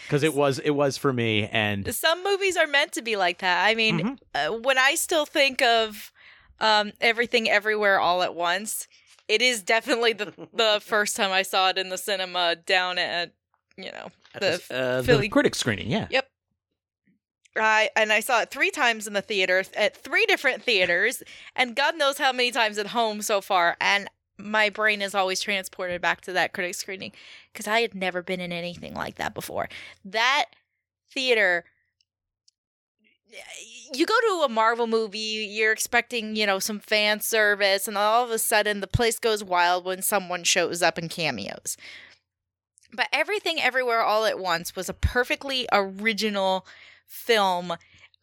because 0.07 0.25
it 0.25 0.35
was 0.35 0.59
it 0.59 0.71
was 0.71 0.97
for 0.97 1.13
me 1.13 1.47
and 1.53 1.95
Some 1.95 2.25
movies 2.25 2.57
are 2.57 2.67
meant 2.67 2.91
to 2.93 3.03
be 3.03 3.15
like 3.15 3.39
that. 3.39 3.65
I 3.65 3.77
mean, 3.77 4.01
Mhm. 4.01 4.19
uh, 4.35 4.59
when 4.59 4.77
I 4.77 4.97
still 4.97 5.25
think 5.25 5.63
of 5.63 6.11
um, 6.59 6.91
everything 7.01 7.49
everywhere 7.49 8.01
all 8.01 8.23
at 8.25 8.35
once, 8.35 8.89
it 9.29 9.41
is 9.41 9.63
definitely 9.63 10.15
the 10.15 10.33
the 10.53 10.81
first 10.83 11.15
time 11.15 11.31
I 11.31 11.43
saw 11.43 11.69
it 11.69 11.79
in 11.79 11.89
the 11.89 11.99
cinema 11.99 12.57
down 12.57 12.99
at 12.99 13.31
you 13.77 13.93
know 13.93 14.09
the 14.35 14.61
the, 14.69 14.75
uh, 14.77 14.97
the 15.03 15.05
Philly- 15.07 15.29
critic 15.29 15.55
screening. 15.55 15.89
Yeah, 15.93 16.09
Yep. 16.11 16.29
I 17.57 17.91
and 17.97 18.13
I 18.13 18.21
saw 18.21 18.43
it 18.43 18.51
three 18.51 18.71
times 18.71 19.07
in 19.07 19.13
the 19.13 19.23
theater 19.23 19.65
at 19.77 19.97
three 19.97 20.27
different 20.27 20.63
theaters, 20.63 21.23
and 21.57 21.75
God 21.75 21.97
knows 21.97 22.19
how 22.19 22.33
many 22.33 22.51
times 22.51 22.79
at 22.79 22.89
home 22.89 23.23
so 23.23 23.41
far. 23.41 23.77
And 23.81 24.09
my 24.39 24.71
brain 24.71 25.03
is 25.03 25.15
always 25.15 25.41
transported 25.41 26.01
back 26.01 26.21
to 26.23 26.33
that 26.33 26.53
critic 26.53 26.75
screening 26.75 27.13
because 27.53 27.67
I 27.67 27.81
had 27.81 27.95
never 27.95 28.23
been 28.23 28.41
in 28.41 28.53
anything 28.53 28.95
like 28.95 29.17
that 29.17 29.35
before. 29.35 29.69
That 30.05 30.47
theater. 31.13 31.65
You 33.93 34.07
go 34.07 34.15
to 34.21 34.45
a 34.47 34.49
Marvel 34.49 34.87
movie, 34.87 35.19
you're 35.19 35.73
expecting, 35.73 36.35
you 36.35 36.47
know, 36.47 36.59
some 36.59 36.79
fan 36.79 37.21
service, 37.21 37.87
and 37.87 37.99
all 37.99 38.25
of 38.25 38.31
a 38.31 38.39
sudden 38.39 38.81
the 38.81 38.87
place 38.87 39.19
goes 39.19 39.45
wild 39.45 39.85
when 39.85 40.01
someone 40.01 40.45
shows 40.45 40.83
up 40.83 40.99
in 40.99 41.11
cameos. 41.11 41.77
But 42.91 43.09
Everything 43.13 43.61
Everywhere 43.61 44.01
All 44.01 44.25
at 44.25 44.39
Once 44.39 44.75
was 44.75 44.89
a 44.89 44.95
perfectly 44.95 45.69
original 45.71 46.67
film. 47.09 47.75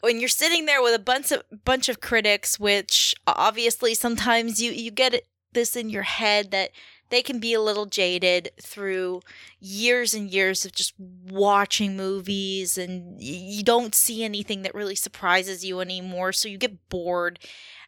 When 0.02 0.20
you're 0.20 0.30
sitting 0.30 0.66
there 0.66 0.82
with 0.82 0.94
a 0.94 1.00
bunch 1.00 1.32
of 1.32 1.44
bunch 1.66 1.90
of 1.90 2.00
critics, 2.00 2.60
which 2.60 3.16
obviously 3.28 3.94
sometimes 3.94 4.62
you 4.62 4.72
you 4.72 4.92
get 4.92 5.26
this 5.54 5.76
in 5.76 5.90
your 5.90 6.04
head 6.04 6.52
that 6.52 6.72
they 7.10 7.22
can 7.22 7.40
be 7.40 7.54
a 7.54 7.62
little 7.62 7.86
jaded 7.86 8.50
through 8.62 9.22
years 9.60 10.14
and 10.14 10.30
years 10.30 10.66
of 10.66 10.72
just 10.72 10.94
watching 11.00 11.96
movies 11.96 12.78
and 12.78 13.22
you 13.22 13.64
don't 13.64 13.96
see 13.96 14.24
anything 14.24 14.62
that 14.64 14.76
really 14.76 14.96
surprises 14.96 15.64
you 15.64 15.80
anymore 15.80 16.32
so 16.32 16.50
you 16.50 16.58
get 16.58 16.90
bored 16.90 17.40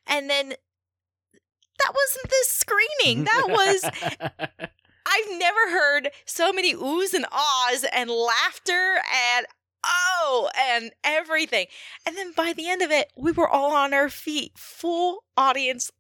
and 0.06 0.30
then 0.30 0.50
that 0.50 1.94
wasn't 1.94 2.30
this 2.30 2.50
screening 2.50 3.24
that 3.26 3.46
was 3.48 3.84
I've 5.10 5.40
never 5.40 5.70
heard 5.70 6.10
so 6.26 6.52
many 6.52 6.74
oohs 6.74 7.14
and 7.14 7.26
ahs 7.32 7.86
and 7.94 8.10
laughter 8.10 8.98
and 9.36 9.46
oh 9.84 10.50
and 10.58 10.92
everything. 11.04 11.68
And 12.06 12.16
then 12.18 12.32
by 12.36 12.54
the 12.54 12.70
end 12.70 12.82
of 12.82 12.92
it, 12.92 13.12
we 13.16 13.32
were 13.32 13.48
all 13.48 13.74
on 13.74 13.94
our 13.94 14.10
feet, 14.10 14.54
full 14.58 15.24
audience 15.36 15.92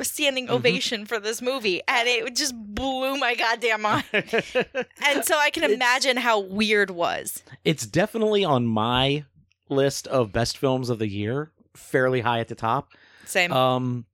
standing 0.00 0.48
Mhm. 0.48 0.50
ovation 0.50 1.06
for 1.06 1.20
this 1.20 1.40
movie. 1.40 1.80
And 1.86 2.08
it 2.08 2.34
just 2.36 2.54
blew 2.56 3.16
my 3.16 3.34
goddamn 3.34 3.82
mind. 3.82 4.04
And 4.12 5.24
so 5.24 5.38
I 5.38 5.50
can 5.50 5.62
It's- 5.64 5.76
imagine 5.76 6.16
how 6.16 6.40
weird 6.40 6.90
was. 6.90 7.42
it's 7.64 7.86
definitely 7.86 8.44
on 8.44 8.66
my 8.66 9.24
list 9.68 10.06
of 10.08 10.32
best 10.32 10.58
films 10.58 10.90
of 10.90 10.98
the 10.98 11.08
year, 11.08 11.52
fairly 11.76 12.20
high 12.22 12.40
at 12.40 12.48
the 12.48 12.54
top. 12.54 12.88
Same. 13.24 13.52
Um, 13.52 14.06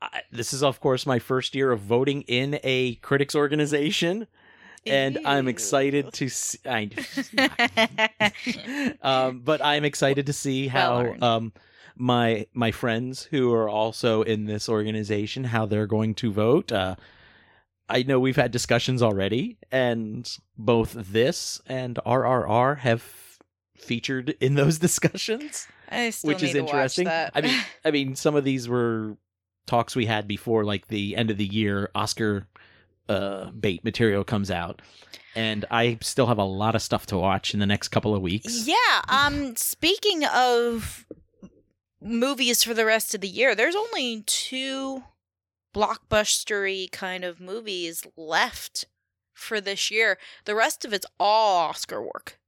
I, 0.00 0.22
this 0.32 0.52
is 0.52 0.62
of 0.64 0.80
course 0.80 1.06
my 1.06 1.18
first 1.20 1.54
year 1.54 1.70
of 1.70 1.78
voting 1.80 2.22
in 2.22 2.58
a 2.64 2.96
critics 2.96 3.34
organization, 3.36 4.26
and 4.86 5.18
I'm 5.24 5.48
excited 5.48 6.12
to 6.14 6.28
see. 6.28 6.58
I, 6.66 6.90
um, 9.02 9.40
but 9.40 9.64
I'm 9.64 9.84
excited 9.84 10.26
to 10.26 10.32
see 10.32 10.68
how 10.68 11.14
um 11.20 11.52
my 11.96 12.46
my 12.52 12.70
friends 12.70 13.24
who 13.24 13.52
are 13.52 13.68
also 13.68 14.22
in 14.22 14.46
this 14.46 14.68
organization 14.68 15.44
how 15.44 15.66
they're 15.66 15.86
going 15.86 16.14
to 16.16 16.32
vote. 16.32 16.72
Uh, 16.72 16.96
I 17.88 18.02
know 18.04 18.18
we've 18.20 18.36
had 18.36 18.50
discussions 18.50 19.02
already, 19.02 19.58
and 19.70 20.28
both 20.56 20.94
this 20.94 21.60
and 21.66 21.98
RRR 22.06 22.78
have 22.78 23.04
featured 23.76 24.30
in 24.40 24.54
those 24.54 24.78
discussions, 24.88 25.66
I 25.88 26.10
still 26.10 26.28
which 26.28 26.42
is 26.42 26.54
interesting. 26.54 27.04
that. 27.04 27.32
I 27.34 27.40
mean, 27.42 27.60
I 27.84 27.90
mean, 27.90 28.16
some 28.16 28.34
of 28.34 28.44
these 28.44 28.68
were 28.68 29.16
talks 29.66 29.94
we 29.94 30.06
had 30.06 30.26
before, 30.26 30.64
like 30.64 30.88
the 30.88 31.16
end 31.16 31.30
of 31.30 31.36
the 31.36 31.46
year 31.46 31.90
Oscar 31.94 32.48
uh, 33.08 33.50
bait 33.50 33.84
material 33.84 34.24
comes 34.24 34.50
out, 34.50 34.82
and 35.34 35.64
I 35.70 35.98
still 36.00 36.26
have 36.26 36.38
a 36.38 36.44
lot 36.44 36.74
of 36.74 36.82
stuff 36.82 37.06
to 37.06 37.18
watch 37.18 37.54
in 37.54 37.60
the 37.60 37.66
next 37.66 37.88
couple 37.88 38.14
of 38.14 38.22
weeks. 38.22 38.66
Yeah. 38.66 39.02
Um. 39.08 39.56
Speaking 39.56 40.24
of 40.24 41.06
movies 42.00 42.64
for 42.64 42.74
the 42.74 42.84
rest 42.84 43.14
of 43.14 43.20
the 43.20 43.28
year, 43.28 43.54
there's 43.54 43.76
only 43.76 44.22
two 44.26 45.04
blockbustery 45.74 46.90
kind 46.90 47.24
of 47.24 47.40
movies 47.40 48.04
left 48.16 48.84
for 49.32 49.60
this 49.60 49.90
year. 49.90 50.18
The 50.44 50.54
rest 50.54 50.84
of 50.84 50.92
it's 50.92 51.06
all 51.18 51.68
Oscar 51.68 52.02
work. 52.02 52.38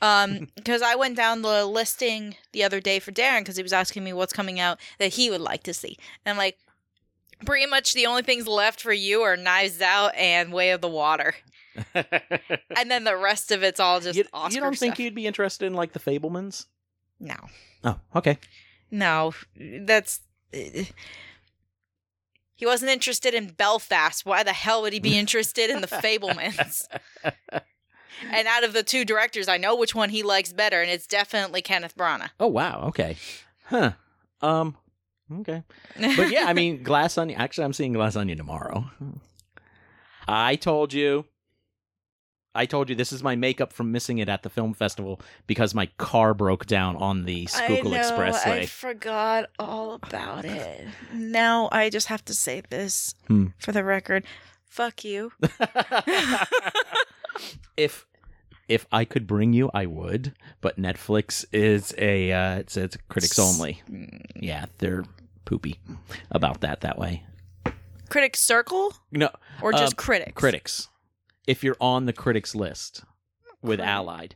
Um, 0.00 0.48
because 0.56 0.82
I 0.82 0.94
went 0.94 1.16
down 1.16 1.42
the 1.42 1.64
listing 1.64 2.36
the 2.52 2.64
other 2.64 2.80
day 2.80 2.98
for 2.98 3.12
Darren 3.12 3.40
because 3.40 3.56
he 3.56 3.62
was 3.62 3.72
asking 3.72 4.04
me 4.04 4.12
what's 4.12 4.32
coming 4.32 4.60
out 4.60 4.78
that 4.98 5.14
he 5.14 5.30
would 5.30 5.40
like 5.40 5.62
to 5.64 5.74
see, 5.74 5.96
and 6.24 6.32
I'm 6.32 6.38
like, 6.38 6.58
pretty 7.44 7.66
much 7.66 7.92
the 7.94 8.06
only 8.06 8.22
things 8.22 8.46
left 8.48 8.80
for 8.80 8.92
you 8.92 9.22
are 9.22 9.36
Knives 9.36 9.80
Out 9.80 10.14
and 10.16 10.52
Way 10.52 10.70
of 10.70 10.80
the 10.80 10.88
Water, 10.88 11.34
and 11.94 12.90
then 12.90 13.04
the 13.04 13.16
rest 13.16 13.50
of 13.50 13.62
it's 13.62 13.80
all 13.80 14.00
just 14.00 14.16
you, 14.16 14.24
Oscar 14.32 14.54
you 14.54 14.60
don't 14.60 14.76
think 14.78 14.94
stuff. 14.94 15.00
you'd 15.04 15.14
be 15.14 15.26
interested 15.26 15.66
in 15.66 15.74
like 15.74 15.92
the 15.92 16.00
Fabelmans? 16.00 16.66
No. 17.20 17.36
Oh, 17.84 17.98
okay. 18.16 18.38
No, 18.90 19.32
that's. 19.56 20.20
uh, 20.54 20.58
He 22.54 22.66
wasn't 22.66 22.90
interested 22.92 23.34
in 23.34 23.48
Belfast. 23.48 24.24
Why 24.26 24.42
the 24.42 24.52
hell 24.52 24.82
would 24.82 24.92
he 24.92 25.00
be 25.00 25.18
interested 25.18 25.70
in 25.70 25.80
the 25.80 25.86
Fabelmans? 25.88 26.86
and 28.30 28.46
out 28.48 28.62
of 28.64 28.72
the 28.72 28.82
two 28.82 29.04
directors, 29.04 29.48
I 29.48 29.56
know 29.56 29.74
which 29.74 29.94
one 29.94 30.10
he 30.10 30.22
likes 30.22 30.52
better, 30.52 30.80
and 30.82 30.90
it's 30.90 31.06
definitely 31.06 31.62
Kenneth 31.62 31.96
Branagh. 31.96 32.30
Oh 32.38 32.46
wow. 32.48 32.82
Okay. 32.88 33.16
Huh. 33.64 33.92
Um. 34.40 34.76
Okay. 35.40 35.62
But 36.16 36.30
yeah, 36.30 36.44
I 36.46 36.52
mean, 36.52 36.82
Glass 36.82 37.18
Onion. 37.18 37.40
Actually, 37.40 37.64
I'm 37.64 37.72
seeing 37.72 37.92
Glass 37.92 38.16
Onion 38.16 38.38
tomorrow. 38.38 38.90
I 40.28 40.56
told 40.56 40.92
you. 40.92 41.24
I 42.54 42.66
told 42.66 42.90
you 42.90 42.94
this 42.94 43.12
is 43.12 43.22
my 43.22 43.34
makeup 43.34 43.72
from 43.72 43.92
missing 43.92 44.18
it 44.18 44.28
at 44.28 44.42
the 44.42 44.50
film 44.50 44.74
festival 44.74 45.22
because 45.46 45.74
my 45.74 45.86
car 45.96 46.34
broke 46.34 46.66
down 46.66 46.96
on 46.96 47.24
the 47.24 47.46
Schuylkill 47.46 47.94
I 47.94 47.98
Expressway. 47.98 48.46
I 48.46 48.66
forgot 48.66 49.46
all 49.58 49.94
about 49.94 50.44
it. 50.44 50.86
Now 51.14 51.70
I 51.72 51.88
just 51.88 52.08
have 52.08 52.22
to 52.26 52.34
say 52.34 52.62
this 52.68 53.14
Hmm. 53.28 53.46
for 53.58 53.72
the 53.72 53.82
record. 53.82 54.24
Fuck 54.66 55.02
you. 55.02 55.32
if 57.76 58.06
if 58.68 58.86
I 58.92 59.04
could 59.04 59.26
bring 59.26 59.52
you, 59.52 59.70
I 59.74 59.86
would. 59.86 60.34
But 60.60 60.78
Netflix 60.78 61.44
is 61.52 61.94
a 61.98 62.32
uh, 62.32 62.58
it's, 62.58 62.76
it's 62.76 62.96
critics 63.08 63.38
only. 63.38 63.82
Yeah, 64.36 64.66
they're 64.78 65.04
poopy 65.44 65.78
about 66.30 66.60
that 66.60 66.80
that 66.82 66.98
way. 66.98 67.24
Critics 68.08 68.40
Circle 68.40 68.94
No, 69.10 69.30
or 69.62 69.72
just 69.72 69.94
Um, 69.94 69.96
critics? 69.96 70.32
critics. 70.34 70.88
If 71.46 71.64
you're 71.64 71.76
on 71.80 72.06
the 72.06 72.12
critics 72.12 72.54
list 72.54 73.04
with 73.62 73.78
Critic. 73.78 73.86
Allied, 73.86 74.34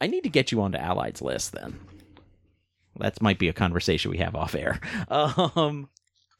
I 0.00 0.06
need 0.06 0.22
to 0.22 0.28
get 0.30 0.52
you 0.52 0.60
onto 0.62 0.78
Allied's 0.78 1.20
list 1.22 1.52
then. 1.52 1.80
That 2.98 3.20
might 3.22 3.38
be 3.38 3.48
a 3.48 3.52
conversation 3.52 4.10
we 4.10 4.18
have 4.18 4.34
off 4.34 4.54
air. 4.54 4.80
Um, 5.08 5.88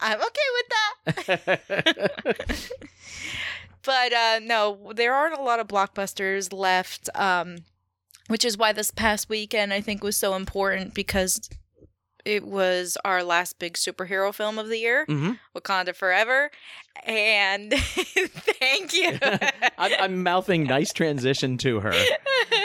I'm 0.00 0.18
okay 0.20 0.48
with 0.54 0.68
that. 0.68 2.10
but 3.82 4.12
uh 4.12 4.38
no 4.42 4.92
there 4.94 5.12
aren't 5.14 5.36
a 5.38 5.42
lot 5.42 5.58
of 5.60 5.66
blockbusters 5.66 6.52
left 6.52 7.08
um 7.16 7.56
which 8.28 8.44
is 8.44 8.56
why 8.56 8.72
this 8.72 8.90
past 8.92 9.28
weekend 9.28 9.72
i 9.72 9.80
think 9.80 10.04
was 10.04 10.16
so 10.16 10.34
important 10.36 10.94
because 10.94 11.50
it 12.24 12.44
was 12.46 12.96
our 13.04 13.22
last 13.24 13.58
big 13.58 13.74
superhero 13.74 14.32
film 14.32 14.58
of 14.58 14.68
the 14.68 14.78
year 14.78 15.06
Mhm. 15.06 15.38
wakanda 15.56 15.94
forever 15.94 16.50
and 17.04 17.72
thank 17.78 18.92
you 18.94 19.18
I'm, 19.78 19.92
I'm 20.00 20.22
mouthing 20.22 20.64
nice 20.64 20.92
transition 20.92 21.58
to 21.58 21.80
her, 21.80 21.94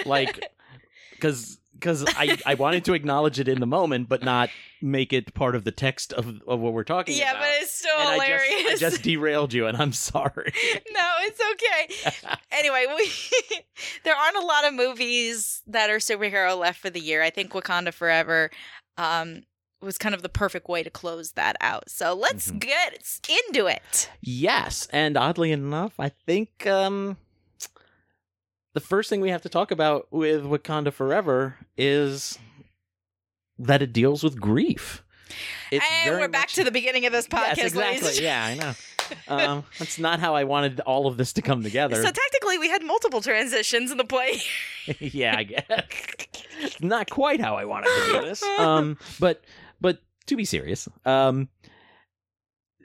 like 0.06 0.52
because 1.12 1.60
because 1.74 2.04
I, 2.18 2.38
I 2.46 2.56
wanted 2.56 2.86
to 2.86 2.94
acknowledge 2.94 3.40
it 3.40 3.48
in 3.48 3.60
the 3.60 3.68
moment, 3.68 4.10
but 4.10 4.24
not 4.24 4.50
make 4.82 5.14
it 5.14 5.36
part 5.36 5.56
of 5.56 5.64
the 5.64 5.72
text 5.72 6.12
of, 6.12 6.26
of 6.48 6.60
what 6.60 6.74
we're 6.74 6.84
talking 6.84 7.16
Yeah, 7.16 7.30
about. 7.32 7.42
Yeah, 7.42 7.48
but 7.54 7.62
it's 7.64 7.72
still 7.80 8.00
and 8.00 8.10
hilarious. 8.14 8.42
I 8.50 8.62
just, 8.72 8.84
I 8.84 8.90
just 8.90 9.02
derailed 9.04 9.54
you, 9.54 9.68
and 9.68 9.78
I'm 9.78 9.94
sorry. 9.94 10.54
no, 10.92 11.12
it's 11.22 11.40
okay. 11.54 12.36
anyway, 12.52 12.86
we 12.96 13.12
there 14.04 14.16
aren't 14.16 14.38
a 14.38 14.46
lot 14.46 14.66
of 14.66 14.74
movies 14.74 15.62
that 15.68 15.92
are 15.92 15.98
superhero 16.00 16.58
left 16.58 16.80
for 16.80 16.90
the 16.90 17.00
year. 17.00 17.22
I 17.22 17.30
think 17.30 17.52
Wakanda 17.52 17.94
Forever 17.94 18.50
um, 18.98 19.44
was 19.82 19.98
kind 19.98 20.16
of 20.16 20.22
the 20.24 20.30
perfect 20.30 20.68
way 20.68 20.82
to 20.84 20.90
close 20.90 21.34
that 21.34 21.56
out. 21.62 21.90
So 21.90 22.14
let's 22.14 22.52
Mhm. 22.52 22.60
get 22.60 23.20
into 23.46 23.68
it. 23.68 24.10
yes, 24.22 24.88
and 24.92 25.16
oddly 25.18 25.52
enough, 25.52 25.94
I 26.00 26.10
think 26.10 26.66
um, 26.66 27.18
the 28.74 28.80
first 28.80 29.10
thing 29.10 29.22
we 29.22 29.30
have 29.30 29.42
to 29.44 29.50
talk 29.50 29.72
about 29.72 30.08
with 30.12 30.44
Wakanda 30.44 30.94
Forever 30.94 31.58
is 31.78 32.38
that 33.60 33.82
it 33.82 33.94
deals 33.94 34.24
with 34.24 34.40
grief. 34.40 35.04
It's 35.72 35.86
and 36.06 36.16
we're 36.16 36.28
back 36.28 36.44
much- 36.44 36.56
to 36.56 36.64
the 36.64 36.72
beginning 36.72 37.06
of 37.06 37.12
this 37.12 37.28
podcast, 37.28 37.58
yes, 37.58 37.66
exactly. 37.74 38.14
Yeah, 38.24 38.46
I 38.46 38.54
know. 38.56 38.74
Um, 39.30 39.64
that's 39.80 39.98
not 40.00 40.20
how 40.20 40.36
I 40.36 40.44
wanted 40.44 40.80
all 40.82 41.08
of 41.08 41.16
this 41.18 41.32
to 41.34 41.42
come 41.42 41.64
together. 41.64 41.96
So 41.96 42.12
technically, 42.12 42.58
we 42.58 42.70
had 42.70 42.84
multiple 42.84 43.22
transitions 43.22 43.90
in 43.92 43.98
the 43.98 44.04
play. 44.06 44.42
yeah, 45.00 45.36
I 45.38 45.44
guess. 45.44 46.78
Not 46.82 47.10
quite 47.10 47.40
how 47.40 47.56
I 47.56 47.66
wanted 47.66 47.88
to 47.88 48.12
do 48.14 48.22
this. 48.28 48.44
Um, 48.44 48.98
but 49.20 49.44
but 49.80 50.02
to 50.28 50.36
be 50.36 50.46
serious, 50.46 50.88
um, 51.06 51.50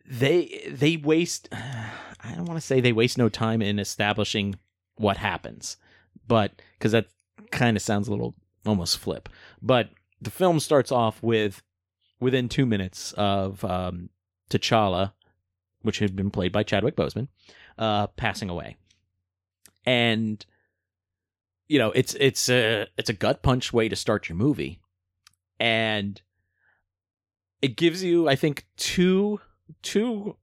they 0.06 0.68
they 0.70 0.96
waste. 0.96 1.48
I 2.24 2.34
don't 2.36 2.44
want 2.44 2.60
to 2.60 2.66
say 2.66 2.80
they 2.80 2.92
waste 2.92 3.18
no 3.18 3.28
time 3.28 3.60
in 3.60 3.78
establishing 3.78 4.54
what 4.96 5.16
happens, 5.16 5.76
but 6.28 6.52
because 6.78 6.92
that 6.92 7.08
kind 7.50 7.76
of 7.76 7.82
sounds 7.82 8.06
a 8.06 8.10
little 8.12 8.34
almost 8.64 8.98
flip. 8.98 9.28
But 9.60 9.90
the 10.20 10.30
film 10.30 10.60
starts 10.60 10.92
off 10.92 11.22
with 11.22 11.62
within 12.20 12.48
two 12.48 12.64
minutes 12.64 13.12
of 13.12 13.64
um, 13.64 14.08
T'Challa, 14.50 15.12
which 15.82 15.98
had 15.98 16.14
been 16.14 16.30
played 16.30 16.52
by 16.52 16.62
Chadwick 16.62 16.94
Boseman, 16.94 17.26
uh, 17.76 18.06
passing 18.08 18.48
away, 18.48 18.76
and 19.84 20.44
you 21.66 21.78
know 21.78 21.90
it's 21.92 22.14
it's 22.14 22.48
a 22.48 22.86
it's 22.96 23.10
a 23.10 23.14
gut 23.14 23.42
punch 23.42 23.72
way 23.72 23.88
to 23.88 23.96
start 23.96 24.28
your 24.28 24.36
movie 24.36 24.78
and 25.58 26.20
it 27.62 27.76
gives 27.76 28.02
you 28.02 28.28
i 28.28 28.34
think 28.36 28.66
two 28.76 29.40
two 29.82 30.36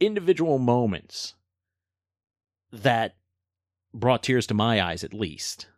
individual 0.00 0.58
moments 0.58 1.34
that 2.72 3.14
brought 3.94 4.22
tears 4.22 4.46
to 4.46 4.54
my 4.54 4.82
eyes 4.82 5.04
at 5.04 5.12
least. 5.14 5.68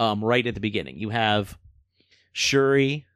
Um 0.00 0.24
right 0.24 0.46
at 0.46 0.54
the 0.54 0.60
beginning 0.60 0.98
you 0.98 1.10
have 1.10 1.56
shuri 2.32 3.06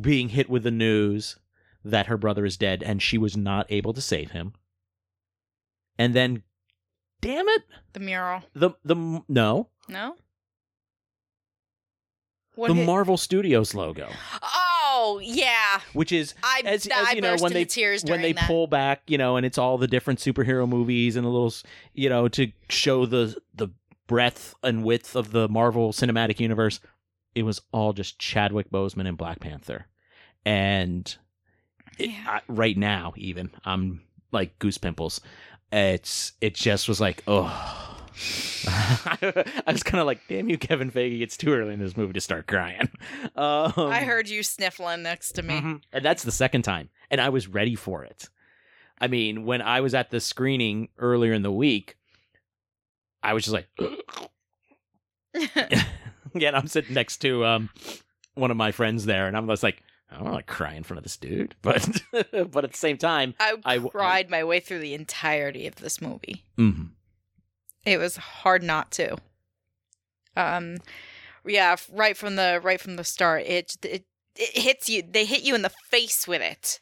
being 0.00 0.30
hit 0.30 0.48
with 0.48 0.62
the 0.62 0.70
news 0.70 1.36
that 1.84 2.06
her 2.06 2.16
brother 2.16 2.44
is 2.46 2.56
dead 2.56 2.82
and 2.82 3.02
she 3.02 3.18
was 3.18 3.36
not 3.36 3.66
able 3.68 3.92
to 3.92 4.00
save 4.00 4.30
him. 4.30 4.52
And 5.98 6.14
then 6.14 6.42
damn 7.20 7.48
it! 7.48 7.64
The 7.92 8.00
mural. 8.00 8.42
the 8.54 8.70
the 8.84 9.22
no. 9.28 9.68
No. 9.88 10.16
What 12.54 12.68
the 12.68 12.74
hit- 12.74 12.86
Marvel 12.86 13.16
Studios 13.16 13.74
logo, 13.74 14.08
Oh 14.42 14.65
Oh, 15.08 15.18
yeah, 15.20 15.80
which 15.92 16.10
is 16.10 16.34
I 16.42 16.62
as, 16.64 16.88
I 16.92 17.02
as 17.10 17.12
you 17.14 17.20
know 17.20 17.32
burst 17.32 17.42
when 17.42 17.52
into 17.52 17.60
they 17.60 17.64
tears 17.64 18.04
when 18.04 18.22
they 18.22 18.32
that. 18.32 18.46
pull 18.46 18.66
back, 18.66 19.02
you 19.06 19.18
know, 19.18 19.36
and 19.36 19.46
it's 19.46 19.58
all 19.58 19.78
the 19.78 19.86
different 19.86 20.18
superhero 20.18 20.68
movies 20.68 21.16
and 21.16 21.24
a 21.24 21.28
little, 21.28 21.52
you 21.94 22.08
know, 22.08 22.28
to 22.28 22.50
show 22.68 23.06
the 23.06 23.36
the 23.54 23.68
breadth 24.06 24.54
and 24.62 24.84
width 24.84 25.14
of 25.14 25.30
the 25.32 25.48
Marvel 25.48 25.92
Cinematic 25.92 26.40
Universe. 26.40 26.80
It 27.34 27.44
was 27.44 27.60
all 27.72 27.92
just 27.92 28.18
Chadwick 28.18 28.70
Boseman 28.70 29.06
and 29.06 29.16
Black 29.16 29.40
Panther, 29.40 29.86
and 30.44 31.16
it, 31.98 32.10
Yeah. 32.10 32.24
I, 32.26 32.40
right 32.48 32.76
now, 32.76 33.12
even 33.16 33.50
I'm 33.64 34.02
like 34.32 34.58
goose 34.58 34.78
pimples. 34.78 35.20
It's 35.70 36.32
it 36.40 36.54
just 36.54 36.88
was 36.88 37.00
like 37.00 37.22
oh. 37.28 37.92
I 38.66 39.62
was 39.72 39.82
kind 39.82 40.00
of 40.00 40.06
like, 40.06 40.20
damn 40.28 40.48
you, 40.48 40.58
Kevin 40.58 40.90
Feige. 40.90 41.20
It's 41.20 41.36
too 41.36 41.52
early 41.52 41.74
in 41.74 41.80
this 41.80 41.96
movie 41.96 42.12
to 42.14 42.20
start 42.20 42.46
crying. 42.46 42.88
Um, 43.36 43.72
I 43.76 44.00
heard 44.04 44.28
you 44.30 44.42
sniffling 44.42 45.02
next 45.02 45.32
to 45.32 45.42
me. 45.42 45.54
Mhm. 45.60 45.82
And 45.92 46.04
that's 46.04 46.22
the 46.22 46.32
second 46.32 46.62
time. 46.62 46.88
And 47.10 47.20
I 47.20 47.28
was 47.28 47.46
ready 47.48 47.74
for 47.74 48.02
it. 48.02 48.28
I 48.98 49.08
mean, 49.08 49.44
when 49.44 49.60
I 49.60 49.82
was 49.82 49.94
at 49.94 50.10
the 50.10 50.20
screening 50.20 50.88
earlier 50.98 51.32
in 51.34 51.42
the 51.42 51.52
week, 51.52 51.96
I 53.22 53.34
was 53.34 53.44
just 53.44 53.52
like, 53.52 53.68
yeah, 55.34 56.48
and 56.48 56.56
I'm 56.56 56.66
sitting 56.68 56.94
next 56.94 57.18
to 57.18 57.44
um 57.44 57.68
one 58.34 58.50
of 58.50 58.56
my 58.56 58.72
friends 58.72 59.04
there, 59.06 59.26
and 59.26 59.36
I'm 59.36 59.46
just 59.48 59.62
like, 59.62 59.82
I 60.10 60.16
don't 60.16 60.24
want 60.30 60.46
to 60.46 60.52
cry 60.52 60.74
in 60.74 60.82
front 60.82 60.98
of 60.98 61.04
this 61.04 61.16
dude, 61.16 61.54
but 61.62 61.86
but 62.32 62.64
at 62.64 62.70
the 62.72 62.76
same 62.76 62.96
time, 62.98 63.34
I, 63.38 63.54
I- 63.64 63.78
cried 63.78 64.30
my 64.30 64.44
way 64.44 64.60
through 64.60 64.78
the 64.80 64.94
entirety 64.94 65.66
of 65.66 65.76
this 65.76 66.00
movie. 66.00 66.44
mhm. 66.58 66.90
It 67.86 67.98
was 67.98 68.16
hard 68.16 68.62
not 68.62 68.90
to. 68.92 69.16
Um, 70.36 70.78
yeah, 71.46 71.76
right 71.92 72.16
from 72.16 72.36
the 72.36 72.60
right 72.62 72.80
from 72.80 72.96
the 72.96 73.04
start, 73.04 73.44
it 73.46 73.76
it 73.82 74.04
it 74.36 74.58
hits 74.62 74.88
you. 74.88 75.02
They 75.08 75.24
hit 75.24 75.42
you 75.42 75.54
in 75.54 75.62
the 75.62 75.70
face 75.70 76.28
with 76.28 76.42
it. 76.42 76.80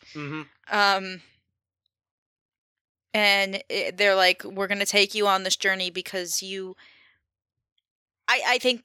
Um, 0.70 1.20
and 3.12 3.62
it, 3.68 3.96
they're 3.96 4.16
like, 4.16 4.42
"We're 4.44 4.66
gonna 4.66 4.86
take 4.86 5.14
you 5.14 5.28
on 5.28 5.44
this 5.44 5.56
journey 5.56 5.90
because 5.90 6.42
you." 6.42 6.74
I 8.26 8.42
I 8.46 8.58
think 8.58 8.84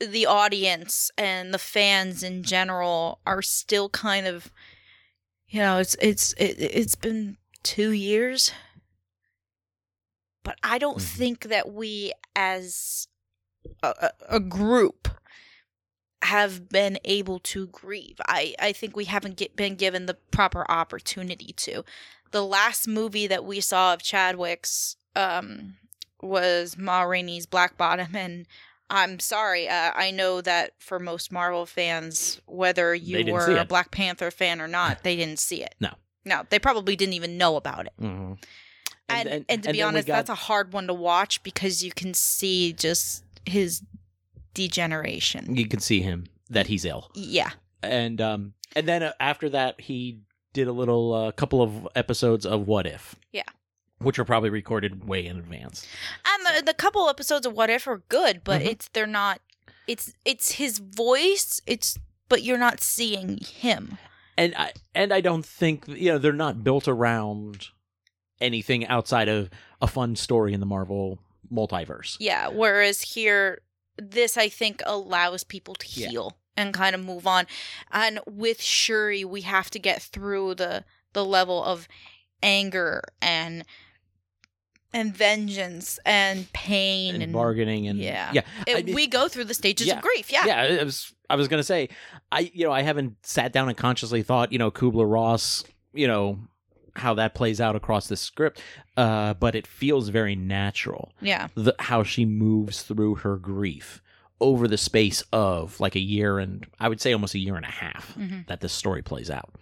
the 0.00 0.26
audience 0.26 1.10
and 1.18 1.52
the 1.52 1.58
fans 1.58 2.22
in 2.22 2.42
general 2.42 3.20
are 3.26 3.42
still 3.42 3.88
kind 3.90 4.26
of, 4.26 4.50
you 5.48 5.60
know, 5.60 5.78
it's 5.78 5.96
it's 6.00 6.32
it, 6.34 6.56
it's 6.58 6.94
been 6.96 7.36
two 7.62 7.90
years, 7.92 8.52
but 10.48 10.58
I 10.62 10.78
don't 10.78 10.96
Mhm. 10.98 11.16
think 11.16 11.40
that 11.48 11.70
we 11.70 12.14
as 12.34 13.06
a, 13.82 14.10
a, 14.30 14.40
group 14.40 15.08
have 16.22 16.70
been 16.70 16.98
able 17.04 17.38
to 17.40 17.66
grieve. 17.66 18.18
I, 18.26 18.54
I 18.58 18.72
think 18.72 18.96
we 18.96 19.04
haven't 19.04 19.36
get, 19.36 19.56
been 19.56 19.74
given 19.74 20.06
the 20.06 20.14
proper 20.14 20.64
opportunity 20.70 21.52
to. 21.58 21.84
The 22.30 22.42
last 22.42 22.88
movie 22.88 23.26
that 23.26 23.44
we 23.44 23.60
saw 23.60 23.92
of 23.92 24.02
Chadwick's 24.02 24.96
um, 25.14 25.76
was 26.22 26.78
Ma 26.78 27.02
Rainey's 27.02 27.44
Black 27.44 27.76
Bottom, 27.76 28.16
and 28.16 28.46
I'm 28.88 29.18
sorry. 29.20 29.68
Uh, 29.68 29.92
I 29.94 30.10
know 30.10 30.40
that 30.40 30.72
for 30.78 30.98
most 30.98 31.30
Marvel 31.30 31.66
fans, 31.66 32.40
whether 32.46 32.94
you 32.94 33.30
were 33.34 33.54
a. 33.54 33.66
Black 33.66 33.90
Panther 33.90 34.30
fan 34.30 34.62
or 34.62 34.68
not, 34.68 35.02
they 35.02 35.14
didn't 35.14 35.40
see 35.40 35.62
it. 35.62 35.74
No. 35.78 35.90
no, 36.24 36.46
they 36.48 36.58
probably 36.58 36.96
didn't 36.96 37.12
even 37.14 37.36
know 37.36 37.56
about 37.56 37.84
it. 37.84 37.92
Mhm. 38.00 38.38
And 39.08 39.28
and, 39.28 39.44
then- 39.48 39.60
to 39.62 39.72
be 39.72 39.82
honest, 39.82 40.06
got- 40.06 40.16
that's 40.16 40.30
a 40.30 40.34
hard 40.34 40.72
one 40.72 40.86
to 40.86 40.94
watch 40.94 41.42
because 41.42 41.82
you 41.84 41.92
can 41.92 42.14
see 42.14 42.72
just 42.72 43.24
his 43.46 43.82
degeneration. 44.54 45.56
you 45.56 45.66
can 45.68 45.80
see 45.80 46.00
him 46.00 46.26
that 46.50 46.66
he's 46.66 46.84
ill. 46.84 47.10
Yeah. 47.14 47.50
and 47.82 48.20
um 48.20 48.54
and 48.74 48.88
then 48.88 49.02
uh, 49.04 49.12
after 49.20 49.48
that 49.50 49.80
he 49.80 50.18
did 50.52 50.66
a 50.66 50.72
little 50.72 51.14
uh, 51.14 51.30
couple 51.32 51.62
of 51.62 51.86
episodes 51.94 52.44
of 52.44 52.66
what 52.66 52.86
if 52.86 53.14
Yeah. 53.32 53.42
which 53.98 54.18
were 54.18 54.24
probably 54.24 54.50
recorded 54.50 55.06
way 55.08 55.24
in 55.26 55.38
advance 55.38 55.86
And 56.26 56.44
the, 56.58 56.62
the 56.66 56.74
couple 56.74 57.08
episodes 57.08 57.46
of 57.46 57.52
What 57.52 57.70
If 57.70 57.86
are 57.86 58.02
good, 58.08 58.42
but 58.42 58.62
Mhm. 58.62 58.66
it's 58.66 58.88
they're 58.88 59.06
not 59.06 59.40
it's 59.86 60.12
it's 60.24 60.52
his 60.52 60.78
voice, 60.78 61.60
it's 61.66 61.98
but 62.28 62.42
you're 62.42 62.58
not 62.58 62.80
seeing 62.80 63.38
him. 63.38 63.96
and 64.36 64.54
i 64.56 64.72
and 64.94 65.12
i 65.12 65.20
don't 65.20 65.46
think 65.46 65.86
you 65.86 66.10
know 66.10 66.18
they're 66.18 66.32
not 66.32 66.64
built 66.64 66.88
around 66.88 67.68
anything 68.40 68.86
outside 68.86 69.28
of 69.28 69.50
a 69.80 69.86
fun 69.86 70.16
story 70.16 70.52
in 70.52 70.60
the 70.60 70.66
marvel 70.66 71.18
multiverse 71.52 72.16
Yeah, 72.20 72.48
whereas 72.48 73.00
here 73.02 73.60
this 73.96 74.36
I 74.36 74.48
think 74.48 74.82
allows 74.86 75.42
people 75.44 75.74
to 75.74 75.86
Yeah. 76.00 76.08
heal 76.08 76.38
and 76.56 76.72
kind 76.74 76.94
of 76.94 77.04
move 77.04 77.26
on. 77.26 77.46
And 77.90 78.20
with 78.26 78.60
Shuri, 78.62 79.24
we 79.24 79.40
have 79.42 79.70
to 79.70 79.78
get 79.78 80.02
through 80.02 80.54
the 80.56 80.84
the 81.14 81.24
level 81.24 81.64
of 81.64 81.88
anger 82.42 83.02
and 83.22 83.64
and 84.92 85.14
vengeance 85.14 85.98
and 86.06 86.50
pain 86.52 87.14
and, 87.14 87.22
and, 87.24 87.32
bargaining 87.32 87.86
and 87.88 87.98
yeah. 87.98 88.30
yeah 88.32 88.40
It- 88.66 88.76
I 88.76 88.82
mean- 88.82 88.94
we 88.94 89.06
go 89.06 89.28
through 89.28 89.44
the 89.44 89.54
stages 89.54 89.86
Yeah. 89.86 89.96
of 89.96 90.02
grief. 90.02 90.32
Yeah. 90.32 90.46
yeah 90.46 90.62
i 90.80 90.84
was 90.84 91.12
i 91.28 91.36
was 91.36 91.46
gonna 91.48 91.62
say 91.62 91.88
i 92.32 92.50
you 92.54 92.64
know 92.64 92.72
i 92.72 92.80
haven't 92.82 93.16
sat 93.26 93.52
down 93.52 93.68
and 93.68 93.76
consciously 93.76 94.22
thought 94.22 94.50
you 94.52 94.58
know 94.58 94.70
kubler 94.70 95.10
ross 95.10 95.62
you 95.92 96.06
know 96.06 96.38
how 96.98 97.14
that 97.14 97.34
plays 97.34 97.60
out 97.60 97.74
across 97.76 98.06
the 98.08 98.16
script 98.16 98.60
uh 98.96 99.34
but 99.34 99.54
it 99.54 99.66
feels 99.66 100.08
very 100.08 100.34
natural 100.36 101.12
Yeah. 101.20 101.48
the 101.54 101.74
how 101.78 102.02
she 102.02 102.24
moves 102.24 102.82
through 102.82 103.16
her 103.16 103.36
grief 103.36 104.02
over 104.40 104.68
the 104.68 104.78
space 104.78 105.22
of 105.32 105.80
like 105.80 105.96
a 105.96 106.00
year 106.00 106.38
and 106.38 106.66
I 106.78 106.88
would 106.88 107.00
say 107.00 107.12
almost 107.12 107.34
a 107.34 107.38
year 107.38 107.56
and 107.56 107.64
a 107.64 107.70
half 107.70 108.14
Mhm. 108.16 108.46
that 108.46 108.60
this 108.60 108.72
story 108.72 109.02
plays 109.02 109.30
out 109.30 109.54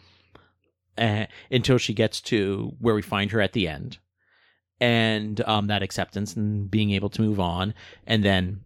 uh, 0.99 1.26
until 1.51 1.78
she 1.78 1.93
gets 1.95 2.20
to 2.22 2.74
where 2.80 2.95
we 2.95 3.03
find 3.03 3.30
her 3.32 3.41
at 3.41 3.53
the 3.53 3.68
end 3.68 3.99
and 4.80 5.41
um, 5.49 5.66
that 5.68 5.82
acceptance 5.82 6.37
and 6.37 6.70
being 6.70 6.91
able 6.91 7.09
to 7.11 7.22
move 7.22 7.41
on 7.41 7.72
and 8.07 8.22
then 8.24 8.61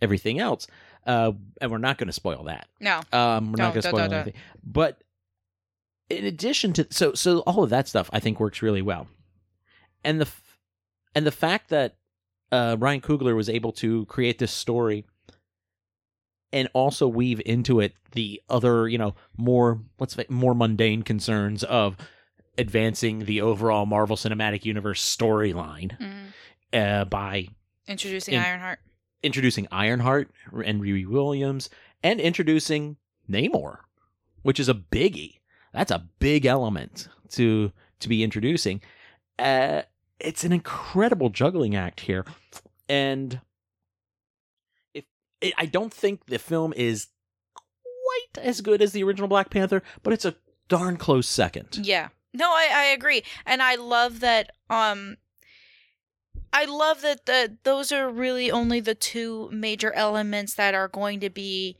everything 0.00 0.38
else. 0.38 0.66
Uh, 1.06 1.32
and 1.60 1.70
we're 1.72 1.78
not 1.78 1.98
going 1.98 2.06
to 2.06 2.12
spoil 2.12 2.44
that. 2.44 2.68
No. 2.80 3.00
Um, 3.12 3.50
we're 3.52 3.56
not 3.56 3.56
Don't, 3.56 3.56
going 3.56 3.72
to 3.72 3.82
spoil 3.82 3.92
don't, 3.98 4.10
don't. 4.10 4.20
anything. 4.20 4.40
But 4.64 5.02
in 6.18 6.24
addition 6.24 6.72
to 6.74 6.86
so 6.90 7.14
so 7.14 7.40
all 7.40 7.62
of 7.64 7.70
that 7.70 7.88
stuff, 7.88 8.08
I 8.12 8.20
think 8.20 8.38
works 8.40 8.62
really 8.62 8.82
well, 8.82 9.06
and 10.04 10.20
the 10.20 10.28
and 11.14 11.26
the 11.26 11.30
fact 11.32 11.68
that 11.70 11.96
uh, 12.50 12.76
Ryan 12.78 13.00
Coogler 13.00 13.34
was 13.36 13.48
able 13.48 13.72
to 13.72 14.04
create 14.06 14.38
this 14.38 14.52
story 14.52 15.04
and 16.52 16.68
also 16.74 17.08
weave 17.08 17.40
into 17.46 17.80
it 17.80 17.94
the 18.12 18.40
other 18.48 18.88
you 18.88 18.98
know 18.98 19.14
more 19.36 19.80
let's 19.98 20.14
say 20.14 20.26
more 20.28 20.54
mundane 20.54 21.02
concerns 21.02 21.64
of 21.64 21.96
advancing 22.58 23.20
the 23.24 23.40
overall 23.40 23.86
Marvel 23.86 24.16
Cinematic 24.16 24.64
Universe 24.66 25.02
storyline 25.02 25.98
Mhm. 25.98 26.22
uh, 27.00 27.04
by 27.06 27.48
Introducing 27.88 28.34
In- 28.34 28.40
Ironheart. 28.42 28.78
introducing 29.22 29.66
Ironheart 29.72 30.30
and 30.64 30.82
Riri 30.82 31.06
Williams 31.06 31.70
and 32.02 32.20
introducing 32.20 32.96
Namor, 33.30 33.78
which 34.42 34.60
is 34.60 34.68
a 34.68 34.74
biggie. 34.74 35.38
That's 35.72 35.90
a 35.90 36.06
big 36.18 36.46
element 36.46 37.08
to 37.30 37.72
to 38.00 38.08
be 38.08 38.22
introducing. 38.22 38.80
Uh, 39.38 39.82
it's 40.18 40.44
an 40.44 40.52
incredible 40.52 41.30
juggling 41.30 41.74
act 41.74 42.00
here, 42.00 42.24
and 42.88 43.40
if 44.94 45.04
it, 45.40 45.54
I 45.56 45.66
don't 45.66 45.92
think 45.92 46.26
the 46.26 46.38
film 46.38 46.72
is 46.76 47.08
quite 47.82 48.44
as 48.44 48.60
good 48.60 48.82
as 48.82 48.92
the 48.92 49.02
original 49.02 49.28
Black 49.28 49.50
Panther, 49.50 49.82
but 50.02 50.12
it's 50.12 50.24
a 50.24 50.36
darn 50.68 50.96
close 50.96 51.28
second. 51.28 51.80
Yeah. 51.82 52.08
No, 52.34 52.46
I, 52.46 52.70
I 52.72 52.84
agree. 52.86 53.22
And 53.44 53.62
I 53.62 53.74
love 53.74 54.20
that 54.20 54.52
um 54.70 55.16
I 56.52 56.64
love 56.64 57.02
that 57.02 57.26
the 57.26 57.56
those 57.62 57.92
are 57.92 58.10
really 58.10 58.50
only 58.50 58.80
the 58.80 58.94
two 58.94 59.48
major 59.52 59.92
elements 59.92 60.54
that 60.54 60.74
are 60.74 60.88
going 60.88 61.20
to 61.20 61.30
be 61.30 61.76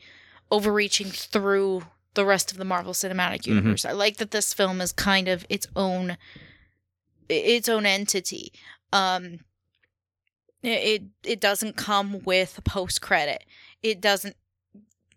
overreaching 0.51 1.09
through 1.09 1.84
the 2.14 2.24
rest 2.26 2.52
of 2.52 2.58
the 2.58 2.64
Marvel 2.64 2.92
Cinematic 2.92 3.46
Universe. 3.46 3.84
I 3.84 3.92
like 3.92 4.18
that 4.18 4.30
this 4.32 4.52
film 4.52 4.80
is 4.80 4.92
kind 4.92 5.28
of 5.28 5.46
its 5.48 5.66
own 5.74 6.16
its 7.28 7.68
own 7.68 7.86
entity. 7.86 8.52
Um 8.92 9.40
it 10.62 11.02
it 11.24 11.40
doesn't 11.40 11.76
come 11.76 12.22
with 12.24 12.58
a 12.58 12.62
post 12.62 13.00
credit. 13.00 13.44
It 13.82 14.00
doesn't 14.00 14.36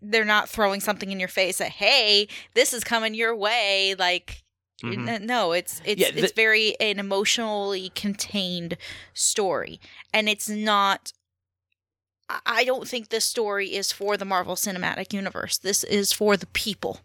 they're 0.02 0.24
not 0.24 0.48
throwing 0.48 0.80
something 0.80 1.10
in 1.10 1.18
your 1.20 1.28
face 1.28 1.58
that 1.58 1.70
hey, 1.72 2.28
this 2.54 2.72
is 2.72 2.84
coming 2.84 3.14
your 3.14 3.34
way 3.34 3.94
like 3.98 4.42
Mhm. 4.82 5.22
No, 5.22 5.52
it's 5.52 5.80
it's 5.86 6.00
Yeah, 6.00 6.10
the- 6.10 6.22
it's 6.24 6.32
very 6.32 6.78
an 6.80 6.98
emotionally 6.98 7.90
contained 7.94 8.76
story, 9.14 9.80
and 10.12 10.28
it's 10.28 10.50
not. 10.50 11.12
I- 12.28 12.64
don't 12.64 12.88
think 12.88 13.08
this 13.08 13.24
story 13.24 13.74
is 13.74 13.92
for 13.92 14.16
the 14.16 14.24
Marvel 14.24 14.56
Cinematic 14.56 15.12
Universe. 15.12 15.58
This 15.58 15.84
is 15.84 16.12
for 16.12 16.36
the 16.36 16.46
people. 16.46 17.00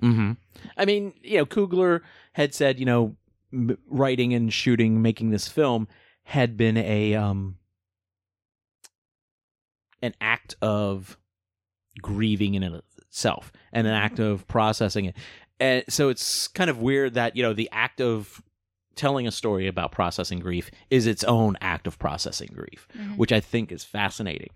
hmm 0.00 0.32
I 0.76 0.84
mean, 0.84 1.12
you 1.22 1.38
know, 1.38 1.46
Coogler 1.46 2.00
had 2.34 2.54
said, 2.54 2.78
you 2.78 2.86
know, 2.86 3.16
writing 3.86 4.32
and 4.34 4.52
shooting, 4.52 5.02
making 5.02 5.30
this 5.30 5.48
film 5.48 5.88
had 6.24 6.56
been 6.56 6.76
a 6.76 7.14
um 7.14 7.56
an 10.00 10.14
act 10.20 10.56
of 10.62 11.16
grieving 12.00 12.54
in 12.54 12.62
itself 12.62 13.52
and 13.72 13.86
an 13.86 13.92
act 13.92 14.18
of 14.18 14.46
processing 14.48 15.04
it. 15.06 15.16
And 15.60 15.84
so 15.88 16.08
it's 16.08 16.48
kind 16.48 16.70
of 16.70 16.78
weird 16.78 17.14
that, 17.14 17.36
you 17.36 17.42
know, 17.42 17.52
the 17.52 17.68
act 17.70 18.00
of 18.00 18.42
telling 18.94 19.26
a 19.26 19.32
story 19.32 19.66
about 19.66 19.92
processing 19.92 20.38
grief 20.38 20.70
is 20.90 21.06
its 21.06 21.24
own 21.24 21.56
act 21.60 21.86
of 21.86 21.98
processing 21.98 22.50
grief 22.54 22.86
which 23.16 23.32
I 23.32 23.40
think 23.40 23.72
is 23.72 23.84
fascinating. 23.84 24.50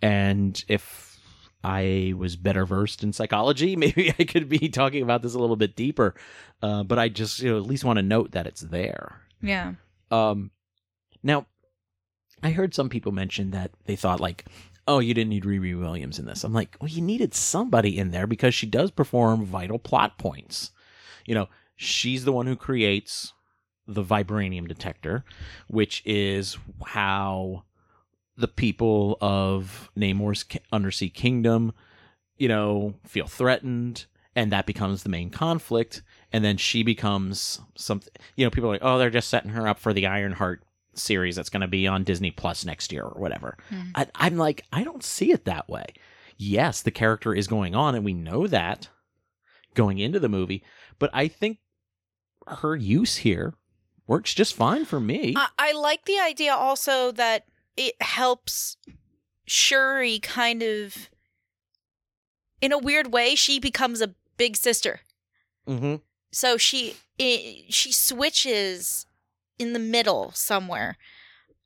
And 0.00 0.62
if 0.68 1.20
I 1.64 2.14
was 2.16 2.36
better 2.36 2.66
versed 2.66 3.02
in 3.02 3.12
psychology, 3.12 3.76
maybe 3.84 4.14
I 4.18 4.24
could 4.24 4.48
be 4.48 4.68
talking 4.68 5.02
about 5.02 5.22
this 5.22 5.34
a 5.34 5.38
little 5.38 5.56
bit 5.56 5.76
deeper. 5.76 6.14
Uh, 6.62 6.82
but 6.82 6.98
I 6.98 7.08
just 7.08 7.40
you 7.40 7.50
know, 7.50 7.56
at 7.56 7.66
least 7.66 7.84
want 7.84 7.98
to 7.98 8.02
note 8.02 8.32
that 8.32 8.46
it's 8.46 8.60
there. 8.60 9.20
Yeah. 9.40 9.74
Um, 10.10 10.50
now, 11.22 11.46
I 12.42 12.50
heard 12.50 12.74
some 12.74 12.88
people 12.88 13.12
mention 13.12 13.50
that 13.52 13.70
they 13.86 13.96
thought 13.96 14.20
like, 14.20 14.44
"Oh, 14.86 14.98
you 14.98 15.14
didn't 15.14 15.30
need 15.30 15.44
Riri 15.44 15.78
Williams 15.78 16.18
in 16.18 16.26
this." 16.26 16.44
I'm 16.44 16.52
like, 16.52 16.76
"Well, 16.80 16.90
you 16.90 17.00
needed 17.00 17.34
somebody 17.34 17.98
in 17.98 18.10
there 18.10 18.26
because 18.26 18.54
she 18.54 18.66
does 18.66 18.90
perform 18.90 19.44
vital 19.44 19.78
plot 19.78 20.18
points. 20.18 20.72
You 21.24 21.34
know, 21.34 21.48
she's 21.76 22.24
the 22.24 22.32
one 22.32 22.46
who 22.46 22.56
creates 22.56 23.32
the 23.86 24.04
vibranium 24.04 24.68
detector, 24.68 25.24
which 25.68 26.02
is 26.04 26.56
how 26.86 27.64
the 28.36 28.48
people 28.48 29.18
of 29.20 29.90
Namor's 29.96 30.44
undersea 30.72 31.10
kingdom, 31.10 31.72
you 32.36 32.48
know, 32.48 32.94
feel 33.06 33.26
threatened." 33.26 34.06
And 34.34 34.50
that 34.50 34.64
becomes 34.64 35.02
the 35.02 35.10
main 35.10 35.28
conflict, 35.28 36.02
and 36.32 36.42
then 36.42 36.56
she 36.56 36.82
becomes 36.82 37.60
something. 37.76 38.12
You 38.36 38.46
know, 38.46 38.50
people 38.50 38.70
are 38.70 38.74
like, 38.74 38.82
"Oh, 38.84 38.98
they're 38.98 39.10
just 39.10 39.28
setting 39.28 39.50
her 39.50 39.68
up 39.68 39.78
for 39.78 39.92
the 39.92 40.06
Ironheart 40.06 40.62
series 40.94 41.36
that's 41.36 41.48
going 41.50 41.60
to 41.62 41.68
be 41.68 41.86
on 41.86 42.04
Disney 42.04 42.30
Plus 42.30 42.64
next 42.64 42.92
year 42.92 43.02
or 43.02 43.20
whatever. 43.20 43.56
Mhm. 43.70 43.92
I, 43.94 44.06
I'm 44.14 44.36
like, 44.36 44.64
I 44.72 44.84
don't 44.84 45.02
see 45.02 45.32
it 45.32 45.44
that 45.46 45.68
way. 45.68 45.86
Yes, 46.36 46.82
the 46.82 46.90
character 46.90 47.34
is 47.34 47.46
going 47.46 47.74
on, 47.74 47.94
and 47.94 48.04
we 48.04 48.12
know 48.14 48.46
that 48.46 48.88
going 49.74 49.98
into 49.98 50.20
the 50.20 50.28
movie, 50.28 50.62
but 50.98 51.08
I 51.14 51.28
think 51.28 51.58
her 52.46 52.76
use 52.76 53.16
here 53.18 53.54
works 54.12 54.34
just 54.34 54.54
fine 54.54 54.84
for 54.84 55.00
me. 55.00 55.32
I, 55.34 55.48
I 55.58 55.72
like 55.72 56.04
the 56.04 56.18
idea 56.20 56.54
also 56.54 57.12
that 57.12 57.46
it 57.78 57.94
helps 58.02 58.76
Shuri 59.46 60.18
kind 60.18 60.62
of, 60.62 61.08
in 62.60 62.72
a 62.72 62.78
weird 62.78 63.10
way, 63.10 63.34
she 63.34 63.58
becomes 63.58 64.02
a 64.02 64.14
big 64.36 64.56
sister. 64.56 65.00
mm-hmm. 65.66 65.96
so 66.30 66.56
she 66.56 66.94
i 67.20 67.64
she 67.68 67.92
switches 67.92 69.06
in 69.58 69.72
the 69.72 69.78
middle 69.78 70.32
somewhere 70.32 70.96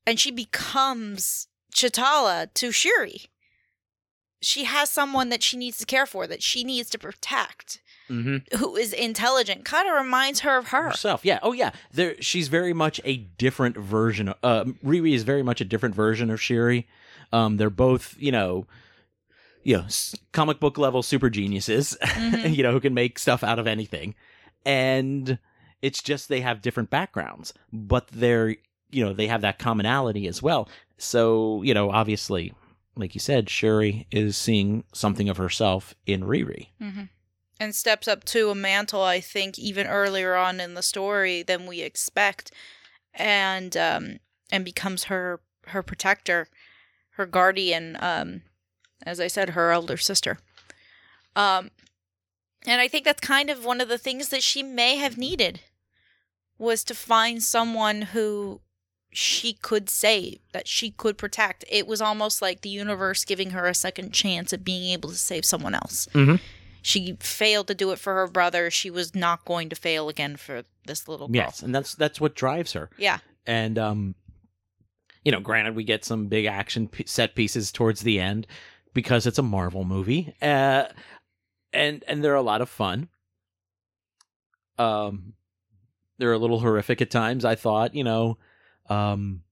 and 0.07 0.21
she 0.21 0.31
becomes 0.31 1.49
T'Challa 1.75 2.53
to 2.55 2.71
Shuri. 2.71 3.23
She 4.41 4.65
has 4.65 4.89
someone 4.91 5.31
that 5.31 5.43
she 5.43 5.57
needs 5.57 5.79
to 5.79 5.87
care 5.87 6.07
for, 6.07 6.27
that 6.27 6.43
she 6.43 6.63
needs 6.63 6.91
to 6.91 6.99
protect, 6.99 7.81
Mm-hmm. 8.11 8.57
who 8.59 8.77
is 8.77 8.93
intelligent. 8.93 9.65
Kind 9.65 9.89
of 9.89 9.95
reminds 9.97 10.41
her 10.41 10.57
of 10.59 10.69
her. 10.69 10.91
herself. 10.91 11.25
Yeah. 11.25 11.39
Oh, 11.43 11.53
yeah. 11.53 11.73
There, 11.93 12.15
she's 12.23 12.49
very 12.49 12.73
much 12.73 13.01
a 13.05 13.17
different 13.17 13.77
version. 13.77 14.29
Of, 14.29 14.37
uh, 14.43 14.65
Riri 14.85 15.13
is 15.15 15.23
very 15.25 15.43
much 15.43 15.61
a 15.61 15.65
different 15.65 15.95
version 15.95 16.31
of 16.31 16.41
Shuri. 16.41 16.87
Um, 17.33 17.57
they're 17.57 17.71
both, 17.71 18.15
you 18.19 18.31
know, 18.31 18.67
you 19.65 19.77
know, 19.77 19.87
comic 20.33 20.61
book 20.61 20.79
level 20.79 21.03
super 21.03 21.29
geniuses. 21.29 21.97
Mhm. 22.01 22.55
you 22.57 22.63
know, 22.63 22.71
who 22.71 22.79
can 22.81 22.95
make 22.95 23.19
stuff 23.19 23.43
out 23.43 23.59
of 23.59 23.67
anything, 23.67 24.15
and 24.65 25.39
it's 25.83 26.01
just 26.03 26.29
they 26.29 26.41
have 26.41 26.63
different 26.63 26.91
backgrounds, 26.91 27.53
but 27.73 28.07
they're, 28.09 28.51
you 28.91 29.05
know, 29.05 29.13
they 29.13 29.27
have 29.27 29.41
that 29.41 29.59
commonality 29.59 30.29
as 30.29 30.41
well. 30.43 30.69
So, 30.99 31.63
you 31.63 31.75
know, 31.75 31.91
obviously, 31.91 32.53
like 32.97 33.15
you 33.15 33.21
said, 33.21 33.51
Shuri 33.51 34.07
is 34.13 34.37
seeing 34.37 34.85
something 34.93 35.29
of 35.29 35.37
herself 35.37 35.95
in 36.07 36.23
Riri. 36.23 36.69
Mhm. 36.81 37.09
And 37.59 37.75
steps 37.75 38.07
up 38.07 38.25
to 38.25 38.51
a 38.51 38.55
mantle, 38.55 39.03
I 39.03 39.21
think, 39.21 39.59
even 39.59 39.87
earlier 39.87 40.35
on 40.35 40.61
in 40.61 40.75
the 40.75 40.83
story 40.83 41.43
than 41.43 41.67
we 41.67 41.81
expect, 41.81 42.53
and 43.15 43.75
um, 43.77 44.19
and 44.53 44.65
becomes 44.65 45.05
her 45.05 45.41
her 45.69 45.83
protector, 45.83 46.49
her 47.13 47.25
guardian. 47.25 47.97
Um, 48.01 48.43
as 49.05 49.21
I 49.21 49.27
said, 49.27 49.51
her 49.51 49.71
elder 49.71 49.97
sister. 49.97 50.39
Um, 51.35 51.71
and 52.67 52.81
I 52.81 52.89
think 52.89 53.05
that's 53.05 53.21
kind 53.21 53.51
of 53.51 53.65
one 53.65 53.81
of 53.81 53.89
the 53.89 53.99
things 53.99 54.29
that 54.31 54.43
she 54.43 54.63
may 54.63 54.97
have 54.97 55.17
needed 55.17 55.61
was 56.59 56.83
to 56.85 56.95
find 56.95 57.43
someone 57.43 58.03
who 58.03 58.61
she 59.13 59.53
could 59.55 59.89
save, 59.89 60.41
that 60.53 60.67
she 60.67 60.91
could 60.91 61.17
protect. 61.17 61.65
It 61.71 61.87
was 61.87 62.01
almost 62.01 62.43
like 62.43 62.61
the 62.63 62.69
universe 62.69 63.25
giving 63.25 63.51
her 63.51 63.67
a 63.67 63.75
second 63.75 64.13
chance 64.13 64.53
at 64.53 64.65
being 64.65 64.93
able 64.93 65.11
to 65.11 65.17
save 65.17 65.45
someone 65.45 65.75
else. 65.75 66.07
Mhm. 66.13 66.41
She 66.87 67.17
failed 67.19 67.67
to 67.67 67.75
do 67.75 67.91
it 67.91 67.99
for 67.99 68.15
her 68.15 68.29
brother. 68.29 68.71
She 68.71 68.91
was 68.91 69.13
not 69.13 69.45
going 69.45 69.69
to 69.71 69.75
fail 69.77 70.09
again 70.09 70.37
for 70.37 70.63
this 70.87 71.09
little 71.09 71.27
girl. 71.27 71.35
Yes, 71.35 71.61
and 71.61 71.75
that's 71.75 71.97
that's 71.97 72.21
what 72.21 72.37
drives 72.37 72.75
her. 72.75 72.91
Yeah. 72.97 73.19
and 73.45 73.77
um 73.77 74.15
you 75.25 75.33
know 75.33 75.41
granted 75.41 75.75
we 75.75 75.83
get 75.83 76.05
some 76.05 76.29
big 76.29 76.45
action 76.47 76.87
p- 76.87 77.05
set 77.07 77.35
pieces 77.35 77.73
towards 77.73 78.03
the 78.03 78.21
end 78.21 78.47
because 78.95 79.27
it's 79.27 79.39
a 79.39 79.43
marvel 79.43 79.83
movie 79.85 80.33
uh 80.41 80.85
and 81.73 82.05
and 82.07 82.23
they're 82.23 82.35
a 82.37 82.43
lot 82.43 82.61
of 82.61 82.69
fun 82.69 83.09
um 84.79 85.33
they're 86.19 86.33
a 86.33 86.39
little 86.39 86.61
horrific 86.61 87.01
at 87.03 87.11
times 87.11 87.45
i 87.45 87.55
thought 87.57 87.95
you 87.95 88.05
know 88.05 88.39
um 88.89 89.43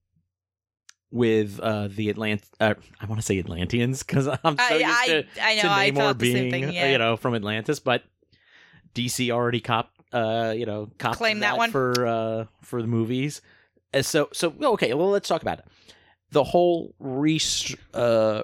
with 1.14 1.60
uh 1.60 1.86
the 1.88 2.12
atlant 2.12 2.42
uh, 2.60 2.74
i 3.00 3.06
want 3.06 3.20
to 3.20 3.24
say 3.24 3.38
atlanteans 3.38 4.02
because 4.02 4.26
i'm 4.44 4.58
so 4.58 4.64
I, 4.64 4.74
used 4.74 4.84
I, 4.84 5.06
to, 5.06 5.24
I 5.40 5.54
know. 5.54 5.62
to 5.62 5.70
I 5.70 5.90
namor 5.92 6.08
the 6.08 6.14
being 6.14 6.36
same 6.36 6.50
thing. 6.50 6.72
Yeah. 6.72 6.90
you 6.90 6.98
know 6.98 7.16
from 7.16 7.34
atlantis 7.36 7.78
but 7.78 8.02
dc 8.94 9.30
already 9.30 9.60
cop 9.60 9.92
uh 10.12 10.52
you 10.56 10.66
know 10.66 10.90
cop 10.98 11.16
Claim 11.16 11.38
that 11.40 11.56
one. 11.56 11.70
for 11.70 12.06
uh 12.06 12.44
for 12.62 12.82
the 12.82 12.88
movies 12.88 13.40
Uh, 13.94 14.02
so 14.02 14.28
so 14.32 14.52
okay 14.60 14.92
well 14.92 15.10
let's 15.10 15.28
talk 15.28 15.40
about 15.42 15.60
it 15.60 15.66
the 16.32 16.42
whole 16.42 16.94
uh 17.94 18.42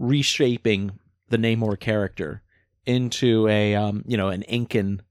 reshaping 0.00 0.98
the 1.28 1.36
Namor 1.36 1.78
character 1.78 2.42
into 2.86 3.46
a 3.48 3.74
um, 3.74 4.02
you 4.06 4.16
know 4.16 4.28
an 4.28 4.42
Incan 4.42 5.02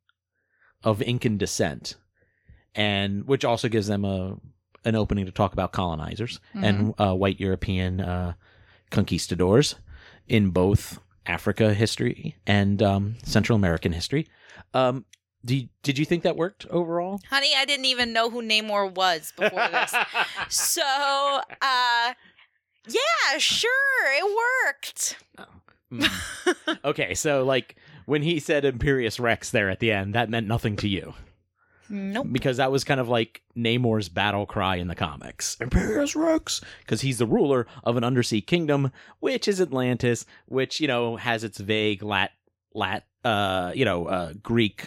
of 0.83 1.01
Incan 1.01 1.37
descent, 1.37 1.95
and 2.75 3.27
which 3.27 3.45
also 3.45 3.69
gives 3.69 3.87
them 3.87 4.03
a 4.05 4.37
an 4.87 4.95
opening 4.95 5.25
to 5.25 5.31
talk 5.31 5.53
about 5.53 5.73
colonizers 5.73 6.39
and 6.53 6.93
uh, 6.97 7.13
white 7.13 7.39
European 7.39 7.99
uh, 7.99 8.33
conquistadors 8.89 9.75
in 10.27 10.49
both 10.49 10.99
Africa 11.25 11.73
history 11.73 12.37
and 12.47 12.81
um, 12.81 13.15
Central 13.23 13.57
American 13.57 13.91
history. 13.91 14.27
Um, 14.73 15.05
did 15.43 15.69
did 15.83 15.99
you 15.99 16.05
think 16.05 16.23
that 16.23 16.37
worked 16.37 16.65
overall? 16.69 17.19
Honey, 17.29 17.51
I 17.55 17.65
didn't 17.65 17.85
even 17.85 18.13
know 18.13 18.29
who 18.29 18.41
Namor 18.41 18.93
was 18.93 19.33
before 19.35 19.67
this. 19.69 19.93
so, 20.49 20.81
uh, 20.81 22.13
yeah, 22.87 23.37
sure, 23.37 23.69
it 24.13 24.35
worked. 24.65 25.17
Mm. 25.91 26.79
okay, 26.85 27.13
so 27.13 27.43
like 27.43 27.75
when 28.05 28.23
he 28.23 28.39
said 28.39 28.65
Imperious 28.65 29.19
Rex 29.19 29.51
there 29.51 29.69
at 29.69 29.79
the 29.79 29.91
end, 29.91 30.15
that 30.15 30.29
meant 30.29 30.47
nothing 30.47 30.75
to 30.77 30.87
you 30.87 31.13
Nope. 31.89 32.27
because 32.31 32.57
that 32.57 32.71
was 32.71 32.83
kind 32.83 32.99
of 32.99 33.07
like 33.09 33.41
Namor's 33.55 34.09
battle 34.09 34.45
cry 34.45 34.75
in 34.75 34.87
the 34.87 34.95
comics. 34.95 35.57
Imperious 35.61 36.15
Rex, 36.15 36.61
because 36.79 37.01
he's 37.01 37.17
the 37.17 37.25
ruler 37.25 37.67
of 37.83 37.97
an 37.97 38.03
undersea 38.03 38.41
kingdom, 38.41 38.91
which 39.19 39.47
is 39.47 39.59
Atlantis, 39.61 40.25
which 40.47 40.79
you 40.79 40.87
know 40.87 41.15
has 41.17 41.43
its 41.43 41.57
vague 41.59 42.03
lat 42.03 42.31
lat 42.73 43.05
uh 43.25 43.71
you 43.75 43.85
know 43.85 44.05
uh 44.07 44.33
Greek 44.43 44.85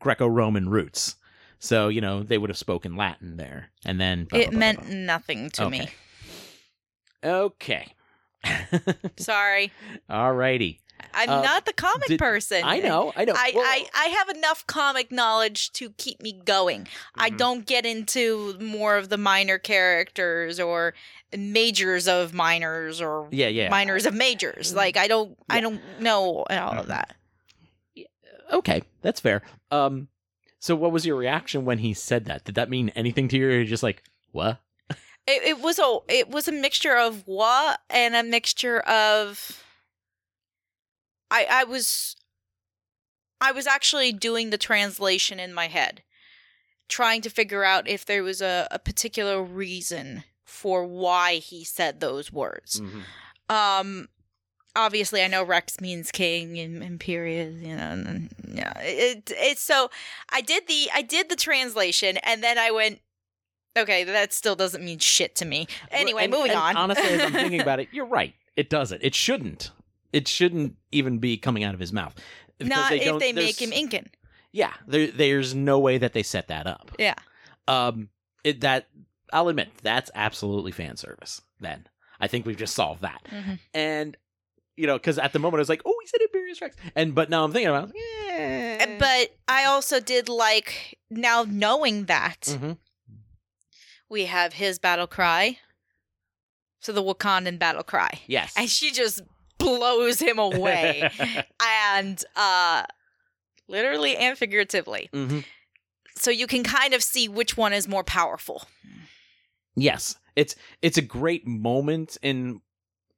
Greco-Roman 0.00 0.68
roots. 0.68 1.16
So 1.58 1.88
you 1.88 2.00
know 2.00 2.22
they 2.22 2.38
would 2.38 2.50
have 2.50 2.56
spoken 2.58 2.96
Latin 2.96 3.36
there, 3.36 3.70
and 3.84 4.00
then 4.00 4.24
blah, 4.24 4.38
It 4.40 4.50
blah, 4.50 4.58
meant 4.58 4.80
blah, 4.80 4.88
nothing 4.94 5.50
to 5.50 5.68
me. 5.70 5.88
okay. 7.24 7.92
Sorry. 9.18 9.70
Alrighty. 10.08 10.78
I'm 11.14 11.28
Uh, 11.30 11.42
not 11.42 11.66
the 11.66 11.72
comic 11.72 12.08
did- 12.08 12.18
person. 12.18 12.62
I 12.64 12.80
know. 12.80 13.12
I 13.16 13.24
know. 13.24 13.34
I, 13.36 13.52
Well- 13.54 13.64
I, 13.66 13.86
I 13.94 14.04
have 14.06 14.28
enough 14.30 14.66
comic 14.66 15.10
knowledge 15.12 15.72
to 15.72 15.90
keep 15.90 16.20
me 16.22 16.32
going. 16.44 16.88
I 17.14 17.30
Mhm. 17.30 17.36
don't 17.38 17.66
get 17.66 17.84
into 17.86 18.56
more 18.60 18.96
of 18.96 19.08
the 19.08 19.16
minor 19.18 19.58
characters 19.58 20.58
or 20.60 20.94
majors 21.36 22.08
of 22.08 22.34
minors 22.34 23.00
or 23.00 23.28
Yeah, 23.30 23.48
yeah. 23.48 23.68
minors 23.68 24.06
of 24.06 24.14
majors. 24.14 24.74
Like 24.74 24.96
I 24.96 25.06
don't 25.08 25.36
I 25.48 25.60
don't 25.60 25.80
know 26.00 26.44
all 26.50 26.78
of 26.78 26.86
that. 26.88 27.14
Okay, 28.52 28.82
that's 29.02 29.20
fair. 29.20 29.42
Um, 29.70 30.08
so 30.58 30.74
what 30.74 30.90
was 30.92 31.06
your 31.06 31.16
reaction 31.16 31.64
when 31.64 31.78
he 31.78 31.94
said 31.94 32.24
that? 32.26 32.44
Did 32.44 32.56
that 32.56 32.68
mean 32.68 32.88
anything 32.90 33.28
to 33.28 33.36
you? 33.36 33.46
Or 33.46 33.50
you're 33.52 33.64
just 33.64 33.82
like, 33.84 34.02
what? 34.32 34.58
It, 35.26 35.42
it 35.44 35.60
was 35.60 35.78
a 35.78 35.98
it 36.08 36.30
was 36.30 36.48
a 36.48 36.52
mixture 36.52 36.96
of 36.96 37.22
what 37.26 37.80
and 37.90 38.16
a 38.16 38.22
mixture 38.24 38.80
of 38.80 39.62
I 41.30 41.46
I 41.50 41.64
was 41.64 42.16
I 43.40 43.52
was 43.52 43.66
actually 43.66 44.12
doing 44.12 44.50
the 44.50 44.58
translation 44.58 45.40
in 45.40 45.54
my 45.54 45.68
head, 45.68 46.02
trying 46.88 47.22
to 47.22 47.30
figure 47.30 47.64
out 47.64 47.88
if 47.88 48.04
there 48.04 48.22
was 48.22 48.42
a, 48.42 48.68
a 48.70 48.78
particular 48.78 49.42
reason 49.42 50.24
for 50.44 50.84
why 50.84 51.34
he 51.36 51.64
said 51.64 52.00
those 52.00 52.32
words. 52.32 52.80
Um 53.48 54.08
obviously 54.76 55.22
I 55.22 55.26
know 55.26 55.42
Rex 55.42 55.80
means 55.80 56.10
king 56.10 56.58
and 56.58 56.82
imperious, 56.82 57.60
you 57.60 57.76
know, 57.76 57.82
and 57.82 58.30
yeah. 58.48 58.78
It 58.80 59.32
it's 59.34 59.62
so 59.62 59.90
I 60.30 60.40
did 60.40 60.66
the 60.66 60.88
I 60.94 61.02
did 61.02 61.28
the 61.28 61.36
translation 61.36 62.16
and 62.18 62.42
then 62.42 62.58
I 62.58 62.70
went 62.70 63.00
Okay, 63.76 64.02
that 64.02 64.32
still 64.32 64.56
doesn't 64.56 64.84
mean 64.84 64.98
shit 64.98 65.36
to 65.36 65.44
me. 65.44 65.68
Anyway, 65.92 66.24
And- 66.24 66.32
moving 66.32 66.50
and 66.50 66.58
on. 66.60 66.76
Honestly, 66.76 67.04
as 67.04 67.20
I'm 67.22 67.32
thinking 67.32 67.60
about 67.66 67.78
it, 67.78 67.88
you're 67.92 68.04
right. 68.06 68.34
It 68.56 68.68
doesn't. 68.68 69.00
It 69.02 69.14
shouldn't. 69.14 69.70
It 70.12 70.26
shouldn't 70.28 70.76
even 70.92 71.18
be 71.18 71.36
coming 71.36 71.64
out 71.64 71.74
of 71.74 71.80
his 71.80 71.92
mouth. 71.92 72.14
Not 72.60 72.92
if 72.92 73.18
they 73.20 73.32
make 73.32 73.60
him 73.60 73.72
Incan. 73.72 74.06
Yeah, 74.52 74.72
there, 74.86 75.06
there's 75.06 75.54
no 75.54 75.78
way 75.78 75.98
that 75.98 76.12
they 76.12 76.22
set 76.22 76.48
that 76.48 76.66
up. 76.66 76.90
Yeah. 76.98 77.14
Um, 77.68 78.08
it, 78.44 78.60
that 78.62 78.88
I'll 79.32 79.48
admit 79.48 79.68
that's 79.82 80.10
absolutely 80.14 80.72
fan 80.72 80.96
service. 80.96 81.40
Then 81.60 81.86
I 82.20 82.26
think 82.26 82.44
we've 82.46 82.56
just 82.56 82.74
solved 82.74 83.02
that. 83.02 83.22
Mhm. 83.30 83.58
And 83.72 84.16
you 84.76 84.86
know, 84.86 84.96
because 84.96 85.18
at 85.18 85.32
the 85.32 85.38
moment 85.38 85.60
I 85.60 85.62
was 85.62 85.68
like, 85.68 85.82
oh, 85.84 85.94
he 86.02 86.06
said 86.08 86.20
Imperious 86.22 86.60
Rex, 86.60 86.74
and 86.96 87.14
but 87.14 87.28
now 87.30 87.44
I'm 87.44 87.52
thinking 87.52 87.68
about, 87.68 87.92
yeah. 87.94 88.96
But 88.98 89.36
I 89.46 89.64
also 89.66 90.00
did 90.00 90.28
like 90.28 90.98
now 91.10 91.44
knowing 91.48 92.06
that 92.06 92.40
Mhm. 92.42 92.78
we 94.08 94.24
have 94.26 94.54
his 94.54 94.78
battle 94.78 95.06
cry. 95.06 95.58
So 96.80 96.92
the 96.92 97.02
Wakandan 97.02 97.58
battle 97.58 97.82
cry. 97.82 98.20
yes, 98.26 98.54
And 98.56 98.68
she 98.70 98.90
just 98.90 99.20
blows 99.60 100.18
him 100.20 100.38
away. 100.38 101.08
and 101.62 102.24
uh 102.34 102.82
literally 103.68 104.16
and 104.16 104.36
figuratively. 104.36 105.08
hmm 105.12 105.40
So 106.16 106.30
you 106.30 106.46
can 106.46 106.64
kind 106.64 106.92
of 106.94 107.02
see 107.02 107.28
which 107.28 107.56
one 107.56 107.72
is 107.72 107.86
more 107.86 108.02
powerful. 108.04 108.64
Yes, 109.76 110.16
it's 110.36 110.56
it's 110.82 110.98
a 110.98 111.02
great 111.02 111.46
moment 111.46 112.18
in 112.22 112.60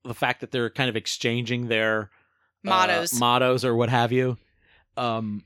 the 0.05 0.15
fact 0.15 0.41
that 0.41 0.51
they're 0.51 0.71
kind 0.71 0.91
of 0.91 0.97
exchanging 0.97 1.69
their 1.69 2.11
uh, 2.65 2.69
Mottos. 2.69 3.19
mottos 3.19 3.65
or 3.65 3.75
what 3.75 3.89
have 3.89 4.13
you. 4.13 4.37
Um, 4.97 5.45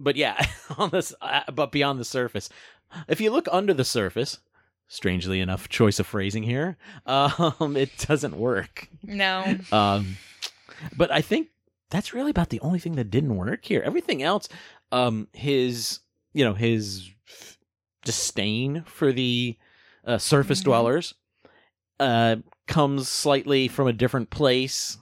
but 0.00 0.16
yeah, 0.16 0.44
on 0.78 0.90
this, 0.90 1.14
uh, 1.20 1.42
but 1.52 1.72
beyond 1.72 1.98
the 2.00 2.04
surface, 2.04 2.48
if 3.08 3.20
you 3.20 3.30
look 3.30 3.48
under 3.52 3.74
the 3.74 3.84
surface, 3.84 4.38
strangely 4.88 5.40
enough, 5.40 5.68
choice 5.68 5.98
of 5.98 6.06
phrasing 6.06 6.42
here, 6.42 6.76
um, 7.06 7.76
it 7.76 7.90
doesn't 7.98 8.36
work. 8.36 8.88
no. 9.02 9.56
Um, 9.72 10.16
but 10.96 11.10
I 11.10 11.20
think 11.22 11.48
that's 11.90 12.12
really 12.12 12.30
about 12.30 12.50
the 12.50 12.60
only 12.60 12.78
thing 12.78 12.96
that 12.96 13.10
didn't 13.10 13.36
work 13.36 13.64
here. 13.64 13.82
Everything 13.84 14.22
else, 14.22 14.48
um, 14.92 15.28
his 15.32 16.00
you 16.32 16.44
know 16.44 16.54
his 16.54 17.10
disdain 18.04 18.84
for 18.86 19.12
the 19.12 19.56
uh, 20.04 20.18
surface 20.18 20.60
Mhm. 20.60 20.64
dwellers, 20.64 21.14
uh, 21.98 22.36
comes 22.66 23.08
slightly 23.08 23.68
from 23.68 23.88
a 23.88 23.92
different 23.92 24.30
place 24.30 24.98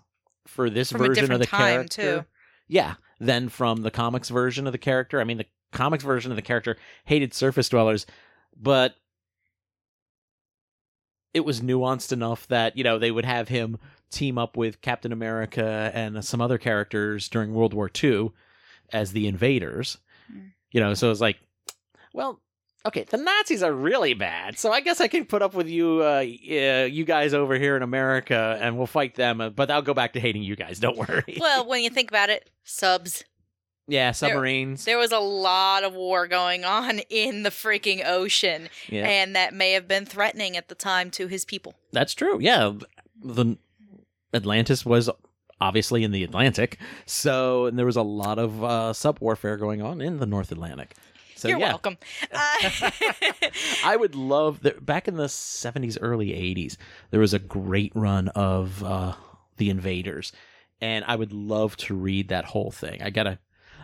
for 0.47 0.71
this 0.71 0.91
From 0.93 0.99
version 1.01 1.33
of 1.33 1.41
the 1.41 1.47
time, 1.47 1.61
character. 1.89 2.21
too. 2.21 2.25
Yeah, 2.69 2.95
than 3.19 3.49
from 3.49 3.83
the 3.83 3.91
comics 3.91 4.29
version 4.29 4.67
of 4.67 4.73
the 4.73 4.79
character. 4.79 5.21
I 5.21 5.25
mean, 5.25 5.39
the 5.39 5.47
comics 5.73 6.05
version 6.05 6.31
of 6.33 6.37
the 6.37 6.43
character 6.43 6.77
hated 7.05 7.35
surface 7.35 7.69
dwellers, 7.69 8.07
but 8.57 8.95
it 11.35 11.45
was 11.45 11.61
nuanced 11.61 12.13
enough 12.13 12.47
that 12.49 12.77
you 12.77 12.85
know 12.85 12.99
they 12.99 13.11
would 13.11 13.25
have 13.27 13.49
him 13.49 13.79
team 14.11 14.39
up 14.39 14.57
with 14.57 14.81
Captain 14.81 15.13
America 15.13 15.91
and 15.93 16.25
some 16.25 16.41
other 16.41 16.57
characters 16.57 17.29
during 17.29 17.53
World 17.53 17.75
War 17.75 17.91
II 18.03 18.31
as 18.93 19.13
the 19.13 19.27
invaders. 19.27 19.99
Mm. 20.33 20.53
You 20.71 20.81
know, 20.81 20.95
so 20.95 21.11
it's 21.11 21.21
like, 21.21 21.39
well, 22.13 22.41
okay, 22.87 23.05
the 23.05 23.17
Nazis 23.17 23.63
are 23.63 23.73
really 23.73 24.15
bad, 24.15 24.59
so 24.59 24.71
I 24.73 24.81
guess 24.81 25.01
I 25.01 25.09
can 25.09 25.25
put 25.25 25.43
up 25.43 25.55
with 25.55 25.69
you, 25.69 26.01
uh, 26.03 26.25
uh, 26.25 26.85
you 26.85 27.05
guys 27.05 27.35
over 27.35 27.57
here 27.59 27.77
in 27.77 27.83
America, 27.83 28.59
and 28.61 28.77
we'll 28.77 28.87
fight 28.87 29.15
them. 29.17 29.41
uh, 29.41 29.51
But 29.51 29.71
I'll 29.71 29.83
go 29.83 29.95
back 29.95 30.13
to 30.13 30.21
hating 30.21 30.43
you 30.43 30.55
guys. 30.55 30.79
Don't 30.79 30.97
worry. 30.97 31.39
Well, 31.41 31.67
when 31.67 31.83
you 31.83 31.91
think 31.97 32.11
about 32.11 32.31
it, 32.31 32.51
subs. 32.63 33.25
Yeah, 33.87 34.13
submarines. 34.13 34.85
There 34.85 34.99
was 34.99 35.13
a 35.13 35.19
lot 35.19 35.85
of 35.85 35.95
war 35.95 36.27
going 36.27 36.65
on 36.65 36.99
in 37.11 37.43
the 37.43 37.51
freaking 37.51 38.05
ocean, 38.05 38.69
yeah, 38.89 39.07
and 39.07 39.37
that 39.37 39.55
may 39.55 39.73
have 39.73 39.89
been 39.89 40.07
threatening 40.07 40.57
at 40.57 40.69
the 40.69 40.75
time 40.75 41.11
to 41.13 41.27
his 41.27 41.45
people. 41.45 41.75
that's 41.93 42.15
true. 42.15 42.39
Yeah, 42.41 42.73
the 43.23 43.57
Atlantis 44.33 44.85
was 44.85 45.11
obviously 45.61 46.03
in 46.05 46.11
the 46.13 46.25
Atlantic, 46.25 46.79
so 47.07 47.67
and 47.67 47.79
there 47.79 47.87
was 47.87 47.97
a 47.97 48.03
lot 48.03 48.39
of 48.39 48.63
uh, 48.65 48.93
sub 48.93 49.19
warfare 49.21 49.57
going 49.57 49.83
on 49.83 50.01
in 50.01 50.19
the 50.19 50.27
North 50.27 50.51
Atlantic. 50.53 50.95
So 51.37 51.49
You're 51.49 51.59
yeah, 51.59 51.69
welcome. 51.69 51.99
Uh, 52.33 52.91
I 53.85 53.97
would 53.97 54.15
love 54.15 54.63
that. 54.63 54.85
Back 54.85 55.09
in 55.09 55.17
the 55.17 55.25
'70s, 55.27 55.99
early 56.01 56.29
'80s, 56.29 56.77
there 57.11 57.21
was 57.21 57.35
a 57.35 57.39
great 57.39 57.93
run 57.95 58.29
of 58.29 58.83
uh, 58.83 59.13
the 59.59 59.69
Invaders, 59.71 60.33
and 60.81 61.05
I 61.07 61.17
would 61.17 61.33
love 61.33 61.77
to 61.79 61.95
read 61.95 62.29
that 62.29 62.47
whole 62.47 62.71
thing. 62.71 63.03
I 63.03 63.11
gotta, 63.11 63.39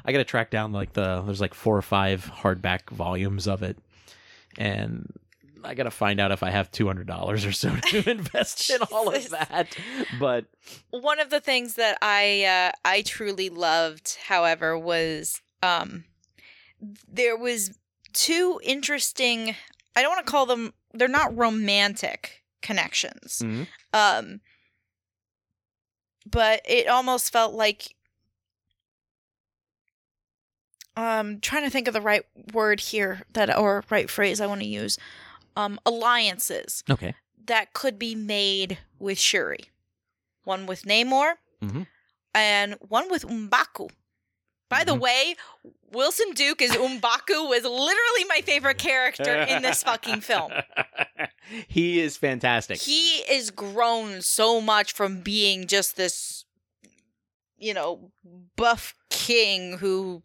I 0.04 0.12
gotta 0.12 0.24
track 0.24 0.50
down 0.50 0.72
like 0.72 0.92
the 0.94 1.22
there's 1.22 1.40
like 1.40 1.54
four 1.54 1.76
or 1.76 1.82
five 1.82 2.30
hardback 2.42 2.90
volumes 2.90 3.46
of 3.46 3.62
it, 3.62 3.78
and 4.58 5.12
I 5.62 5.74
gotta 5.74 5.90
find 5.90 6.20
out 6.20 6.32
if 6.32 6.42
I 6.42 6.50
have 6.50 6.70
two 6.70 6.86
hundred 6.86 7.06
dollars 7.06 7.44
or 7.44 7.52
so 7.52 7.74
to 7.90 8.10
invest 8.10 8.70
in 8.70 8.80
all 8.92 9.14
of 9.14 9.30
that. 9.30 9.76
But 10.18 10.46
one 10.90 11.20
of 11.20 11.30
the 11.30 11.40
things 11.40 11.74
that 11.74 11.98
I 12.02 12.44
uh, 12.44 12.72
I 12.84 13.02
truly 13.02 13.50
loved, 13.50 14.16
however, 14.26 14.78
was 14.78 15.40
um, 15.62 16.04
there 17.08 17.36
was 17.36 17.78
two 18.12 18.60
interesting. 18.62 19.54
I 19.96 20.02
don't 20.02 20.10
want 20.14 20.24
to 20.26 20.30
call 20.30 20.46
them. 20.46 20.72
They're 20.94 21.08
not 21.08 21.36
romantic 21.36 22.42
connections. 22.62 23.40
Mhm. 23.44 23.66
Um, 23.92 24.40
but 26.30 26.62
it 26.64 26.86
almost 26.88 27.32
felt 27.32 27.54
like. 27.54 27.94
Um, 31.00 31.40
trying 31.40 31.62
to 31.64 31.70
think 31.70 31.88
of 31.88 31.94
the 31.94 32.00
right 32.00 32.24
word 32.52 32.80
here 32.80 33.22
that 33.32 33.56
or 33.56 33.84
right 33.90 34.10
phrase 34.10 34.40
I 34.40 34.46
want 34.46 34.60
to 34.60 34.66
use. 34.66 34.98
Um, 35.56 35.80
alliances 35.86 36.84
okay, 36.90 37.14
that 37.46 37.72
could 37.72 37.98
be 37.98 38.14
made 38.14 38.78
with 38.98 39.18
Shuri. 39.18 39.60
one 40.44 40.66
with 40.66 40.82
Namor, 40.82 41.34
Mhm. 41.62 41.86
and 42.34 42.74
one 42.80 43.08
with 43.10 43.22
M'Baku. 43.24 43.90
By 44.68 44.84
the 44.84 44.94
Mhm. 44.94 45.00
way, 45.00 45.36
Winston 45.92 46.32
Duke 46.32 46.62
as 46.62 46.72
M'Baku 46.72 47.48
was 47.48 47.62
literally 47.64 48.24
my 48.28 48.40
favorite 48.44 48.78
character 48.78 49.42
in 49.42 49.62
this 49.62 49.82
fucking 49.82 50.20
film. 50.22 50.50
he 51.68 52.00
is 52.00 52.16
fantastic. 52.16 52.80
He 52.80 53.18
is 53.30 53.50
grown 53.50 54.22
so 54.22 54.60
much 54.60 54.92
from 54.92 55.20
being 55.22 55.66
just 55.66 55.96
this, 55.96 56.44
you 57.58 57.74
know, 57.74 58.10
buff 58.56 58.94
king 59.10 59.78
who. 59.78 60.22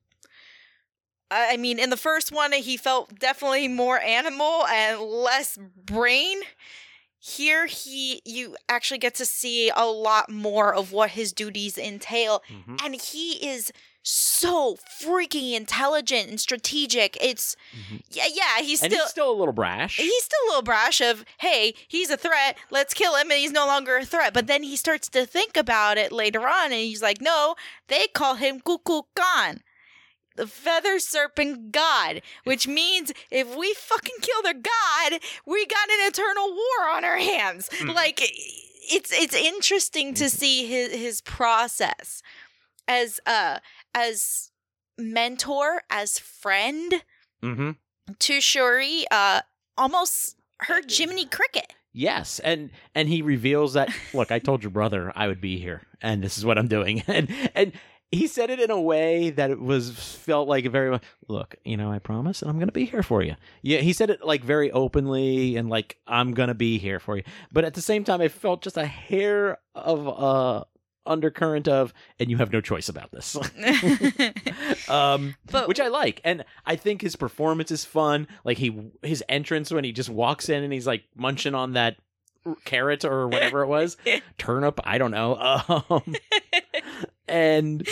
I 1.31 1.57
mean, 1.57 1.79
in 1.79 1.89
the 1.89 1.97
first 1.97 2.31
one, 2.31 2.51
he 2.53 2.77
felt 2.77 3.17
definitely 3.19 3.67
more 3.67 3.99
animal 3.99 4.65
and 4.67 4.99
less 5.01 5.57
brain. 5.85 6.41
Here, 7.19 7.65
he 7.65 8.21
you 8.25 8.55
actually 8.69 8.99
get 8.99 9.15
to 9.15 9.25
see 9.25 9.71
a 9.75 9.85
lot 9.85 10.29
more 10.29 10.73
of 10.73 10.91
what 10.91 11.11
his 11.11 11.33
duties 11.33 11.77
entail, 11.77 12.43
Mhm. 12.51 12.83
and 12.85 13.01
he 13.01 13.43
is 13.47 13.71
so 14.03 14.77
freaking 15.01 15.53
intelligent 15.55 16.29
and 16.29 16.39
strategic. 16.39 17.17
It's 17.19 17.55
Mhm. 17.75 18.03
yeah, 18.11 18.27
yeah. 18.31 18.59
He's 18.61 18.83
and 18.83 18.91
still 18.91 19.03
he's 19.05 19.09
still 19.09 19.31
a 19.31 19.33
little 19.33 19.53
brash. 19.53 19.97
he's 19.97 20.23
still 20.23 20.39
a 20.45 20.47
little 20.49 20.61
brash 20.61 21.01
of 21.01 21.25
hey 21.39 21.73
he's 21.87 22.11
a 22.11 22.17
threat 22.17 22.55
let's 22.69 22.93
kill 22.93 23.15
him 23.15 23.31
and 23.31 23.39
he's 23.39 23.51
no 23.51 23.65
longer 23.65 23.97
a 23.97 24.05
threat 24.05 24.31
but 24.31 24.45
then 24.45 24.61
he 24.61 24.75
starts 24.75 25.09
to 25.09 25.25
think 25.25 25.57
about 25.57 25.97
it 25.97 26.11
later 26.11 26.47
on 26.47 26.65
and 26.65 26.73
he's 26.81 27.01
like 27.01 27.19
no 27.19 27.55
they 27.87 28.05
call 28.05 28.35
him 28.35 28.61
kukulkan 28.61 29.61
the 30.35 30.47
feather 30.47 30.99
serpent 30.99 31.71
god 31.71 32.21
which 32.43 32.67
means 32.67 33.11
if 33.31 33.55
we 33.55 33.73
fucking 33.73 34.15
kill 34.21 34.41
their 34.43 34.53
god 34.53 35.19
we 35.45 35.65
got 35.65 35.89
an 35.89 36.07
eternal 36.07 36.49
war 36.49 36.89
on 36.91 37.05
our 37.05 37.17
hands 37.17 37.69
Mhm. 37.69 37.93
like 37.95 38.19
it's 38.21 39.11
it's 39.11 39.35
interesting 39.35 40.13
to 40.15 40.29
see 40.29 40.65
his 40.67 40.93
his 40.93 41.21
process 41.21 42.21
as 42.87 43.19
uh 43.25 43.59
as 43.93 44.51
mentor 44.97 45.81
as 45.89 46.19
friend 46.19 47.03
hmm 47.41 47.71
to 48.19 48.39
Shuri, 48.39 49.03
uh, 49.09 49.41
almost 49.79 50.35
her 50.59 50.79
Jiminy 50.87 51.25
Cricket. 51.25 51.73
Yes, 51.91 52.37
and 52.37 52.69
and 52.93 53.09
he 53.09 53.23
reveals 53.23 53.73
that 53.73 53.89
look, 54.13 54.31
I 54.31 54.37
told 54.37 54.61
your 54.61 54.69
brother 54.69 55.11
I 55.15 55.27
would 55.27 55.41
be 55.41 55.57
here, 55.59 55.81
and 56.03 56.23
this 56.23 56.37
is 56.37 56.45
what 56.45 56.59
I'm 56.59 56.67
doing, 56.67 57.01
and 57.07 57.31
and 57.55 57.71
he 58.11 58.27
said 58.27 58.49
it 58.49 58.59
in 58.59 58.71
a 58.71 58.79
way 58.79 59.29
that 59.31 59.51
it 59.51 59.59
was 59.59 59.91
felt 59.91 60.47
like 60.47 60.65
a 60.65 60.69
very 60.69 60.89
much 60.89 61.03
look, 61.27 61.55
you 61.65 61.75
know, 61.77 61.91
I 61.91 61.99
promise, 61.99 62.41
and 62.41 62.49
I'm 62.49 62.59
gonna 62.59 62.71
be 62.71 62.85
here 62.85 63.03
for 63.03 63.21
you. 63.21 63.35
Yeah, 63.61 63.79
he 63.79 63.93
said 63.93 64.09
it 64.09 64.23
like 64.25 64.43
very 64.43 64.71
openly 64.71 65.55
and 65.57 65.69
like 65.69 65.97
I'm 66.07 66.33
gonna 66.33 66.53
be 66.53 66.77
here 66.77 66.99
for 66.99 67.17
you, 67.17 67.23
but 67.51 67.65
at 67.65 67.73
the 67.73 67.81
same 67.81 68.03
time, 68.03 68.21
I 68.21 68.27
felt 68.27 68.61
just 68.61 68.77
a 68.77 68.85
hair 68.85 69.57
of 69.73 70.07
uh 70.07 70.63
undercurrent 71.07 71.67
of, 71.67 71.93
and 72.19 72.31
you 72.31 72.37
have 72.37 72.51
no 72.51 72.61
choice 72.61 72.89
about 72.89 73.11
this. 73.11 73.35
um 74.89 75.35
but 75.51 75.67
which 75.67 75.79
I 75.79 75.87
like, 75.87 76.21
and 76.23 76.45
I 76.65 76.75
think 76.75 77.01
his 77.01 77.15
performance 77.15 77.71
is 77.71 77.85
fun. 77.85 78.27
Like 78.43 78.57
he, 78.57 78.91
his 79.03 79.23
entrance 79.29 79.71
when 79.71 79.83
he 79.83 79.91
just 79.91 80.09
walks 80.09 80.49
in 80.49 80.63
and 80.63 80.71
he's 80.73 80.87
like 80.87 81.03
munching 81.15 81.55
on 81.55 81.73
that 81.73 81.97
carrot 82.63 83.03
or 83.03 83.27
whatever 83.27 83.61
it 83.63 83.67
was, 83.67 83.97
turnip. 84.37 84.79
I 84.83 84.97
don't 84.97 85.11
know. 85.11 85.35
Um, 85.89 86.15
and 87.27 87.87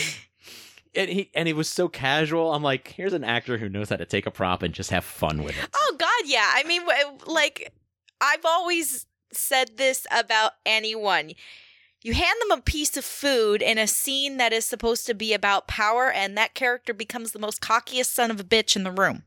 and 0.95 1.09
he 1.09 1.29
and 1.33 1.47
he 1.47 1.53
was 1.53 1.69
so 1.69 1.87
casual. 1.87 2.53
I'm 2.53 2.63
like, 2.63 2.89
here's 2.89 3.13
an 3.13 3.23
actor 3.23 3.57
who 3.57 3.69
knows 3.69 3.89
how 3.89 3.95
to 3.95 4.05
take 4.05 4.25
a 4.25 4.31
prop 4.31 4.63
and 4.63 4.73
just 4.73 4.91
have 4.91 5.05
fun 5.05 5.43
with 5.43 5.57
it. 5.57 5.69
oh 5.75 5.95
God, 5.97 6.23
yeah. 6.25 6.51
I 6.53 6.63
mean, 6.63 6.81
like 7.25 7.73
I've 8.21 8.45
always 8.45 9.05
said 9.31 9.77
this 9.77 10.05
about 10.11 10.53
anyone. 10.65 11.31
You 12.01 12.13
hand 12.13 12.35
them 12.41 12.57
a 12.59 12.61
piece 12.61 12.97
of 12.97 13.05
food 13.05 13.61
in 13.61 13.77
a 13.77 13.87
scene 13.87 14.35
that 14.37 14.51
is 14.51 14.65
supposed 14.65 15.05
to 15.07 15.13
be 15.13 15.33
about 15.33 15.67
power, 15.67 16.11
and 16.11 16.37
that 16.37 16.53
character 16.53 16.93
becomes 16.93 17.31
the 17.31 17.39
most 17.39 17.61
cockiest 17.61 18.07
son 18.07 18.29
of 18.29 18.41
a 18.41 18.43
bitch 18.43 18.75
in 18.75 18.83
the 18.83 18.91
room. 18.91 19.23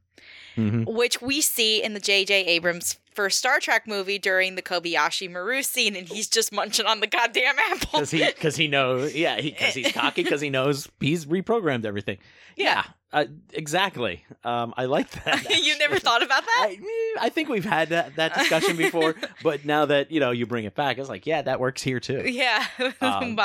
Mhm. 0.57 0.87
which 0.87 1.21
we 1.21 1.41
see 1.41 1.83
in 1.83 1.95
the 1.95 2.01
J.J. 2.01 2.47
Abrams 2.47 2.99
first 3.15 3.39
Star 3.39 3.61
Trek 3.61 3.87
movie 3.87 4.19
during 4.19 4.55
the 4.55 4.63
Kobayashi 4.63 5.31
Maru 5.31 5.63
scene, 5.63 5.97
and 5.97 6.09
he's 6.09 6.29
just 6.29 6.53
munching 6.53 6.87
on 6.87 7.01
the 7.01 7.07
goddamn 7.07 7.57
apple. 7.59 7.89
Because 8.01 8.11
he, 8.11 8.25
because 8.25 8.57
he 8.57 8.69
knows, 8.69 9.15
yeah, 9.15 9.41
because 9.41 9.75
he's 9.75 9.93
cocky, 9.93 10.23
because 10.23 10.41
he 10.41 10.51
knows 10.51 10.89
he's 11.01 11.27
reprogrammed 11.27 11.85
everything. 11.85 12.19
Yeah, 12.57 12.85
uh, 13.13 13.25
exactly. 13.53 14.25
Um, 14.45 14.73
I 14.77 14.85
like 14.87 15.11
that. 15.25 15.59
you 15.65 15.77
never 15.79 15.99
thought 15.99 16.23
about 16.23 16.45
that? 16.45 16.69
I, 16.71 17.15
I 17.21 17.29
think 17.31 17.49
we've 17.49 17.65
had 17.65 17.91
that, 17.91 18.17
that 18.17 18.35
discussion 18.35 18.77
before, 18.77 19.15
but 19.43 19.65
now 19.65 19.87
that 19.87 20.11
you 20.11 20.21
know 20.21 20.31
you 20.31 20.47
bring 20.47 20.65
it 20.65 20.75
back, 20.75 20.99
it's 20.99 21.09
like, 21.09 21.27
yeah, 21.27 21.43
that 21.43 21.61
works 21.61 21.83
here 21.83 22.01
too. 22.01 22.23
yeah, 22.27 22.65
Um, 23.01 23.39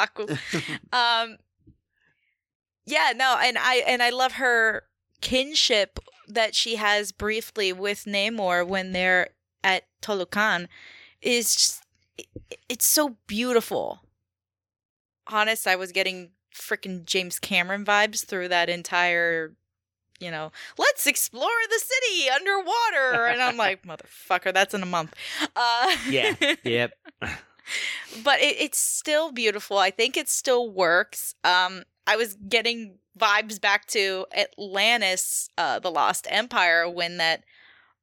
um, 0.93 1.37
yeah, 2.85 3.13
no, 3.15 3.37
and 3.41 3.57
I 3.57 3.83
and 3.87 4.01
I 4.01 4.09
love 4.09 4.33
her 4.33 4.83
kinship 5.21 5.99
that 6.33 6.55
she 6.55 6.75
has 6.75 7.11
briefly 7.11 7.73
with 7.73 8.05
Namor 8.05 8.67
when 8.67 8.91
they're 8.91 9.29
at 9.63 9.83
Talokan 10.01 10.67
is 11.21 11.53
just, 11.55 11.83
it's 12.69 12.87
so 12.87 13.17
beautiful. 13.27 14.01
Honest, 15.27 15.67
I 15.67 15.75
was 15.75 15.91
getting 15.91 16.31
freaking 16.53 17.05
James 17.05 17.39
Cameron 17.39 17.85
vibes 17.85 18.25
through 18.25 18.49
that 18.49 18.69
entire 18.69 19.55
you 20.21 20.29
know, 20.29 20.51
let's 20.77 21.07
explore 21.07 21.49
the 21.67 21.79
city 21.79 22.29
underwater. 22.29 23.25
And 23.25 23.41
I'm 23.41 23.57
like, 23.57 23.83
motherfucker, 23.87 24.53
that's 24.53 24.73
in 24.75 24.83
a 24.83 24.85
month. 24.85 25.15
Uh, 25.55 25.95
Yeah. 26.07 26.35
Yep. 26.63 26.93
but 28.23 28.39
it, 28.39 28.55
it's 28.59 28.77
still 28.77 29.31
beautiful. 29.31 29.79
I 29.79 29.89
think 29.89 30.15
it 30.15 30.29
still 30.29 30.69
works. 30.69 31.33
Um, 31.43 31.83
I 32.05 32.15
was 32.15 32.35
getting 32.47 32.99
vibes 33.17 33.59
back 33.59 33.85
to 33.87 34.25
Atlantis, 34.35 35.49
uh, 35.57 35.79
the 35.79 35.91
Lost 35.91 36.27
Empire, 36.29 36.89
when 36.89 37.17
that 37.17 37.43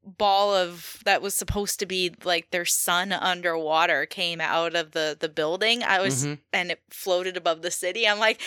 ball 0.04 0.54
of 0.54 1.00
that 1.04 1.20
was 1.20 1.34
supposed 1.34 1.78
to 1.80 1.84
be 1.86 2.14
like 2.24 2.50
their 2.50 2.64
sun 2.64 3.12
underwater 3.12 4.06
came 4.06 4.40
out 4.40 4.74
of 4.74 4.92
the 4.92 5.16
the 5.18 5.28
building. 5.28 5.82
I 5.82 6.00
was 6.00 6.24
Mhm. 6.24 6.38
and 6.52 6.70
it 6.70 6.80
floated 6.90 7.36
above 7.36 7.62
the 7.62 7.70
city. 7.70 8.06
I'm 8.09 8.18
like, 8.18 8.40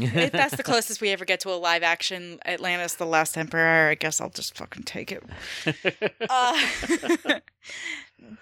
if 0.00 0.32
that's 0.32 0.56
the 0.56 0.62
closest 0.72 1.00
we 1.00 1.10
ever 1.10 1.24
get 1.24 1.40
to 1.40 1.50
a 1.50 1.56
live 1.58 1.82
action 1.82 2.38
Atlantis, 2.46 2.94
the 2.94 3.04
Last 3.06 3.36
Emperor, 3.36 3.88
I 3.90 3.94
guess 3.94 4.20
I'll 4.20 4.30
just 4.30 4.56
fucking 4.56 4.84
take 4.84 5.10
it. 5.12 5.22
Uh, 6.30 6.60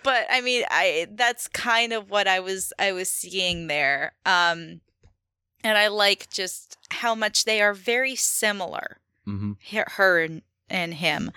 but 0.02 0.26
I 0.30 0.40
mean, 0.40 0.64
I 0.70 1.06
that's 1.12 1.48
kind 1.48 1.92
of 1.92 2.10
what 2.10 2.26
I 2.28 2.40
was 2.40 2.72
I 2.78 2.92
was 2.92 3.10
seeing 3.10 3.66
there. 3.68 4.12
Um, 4.24 4.80
and 5.66 5.76
I 5.76 5.88
like 5.88 6.30
just 6.30 6.78
how 6.90 7.14
much 7.16 7.44
they 7.44 7.60
are 7.60 7.74
very 7.74 8.14
similar, 8.14 8.98
hmm 9.24 9.52
her 9.96 10.20
and, 10.22 10.42
and 10.70 10.94
him, 10.94 11.32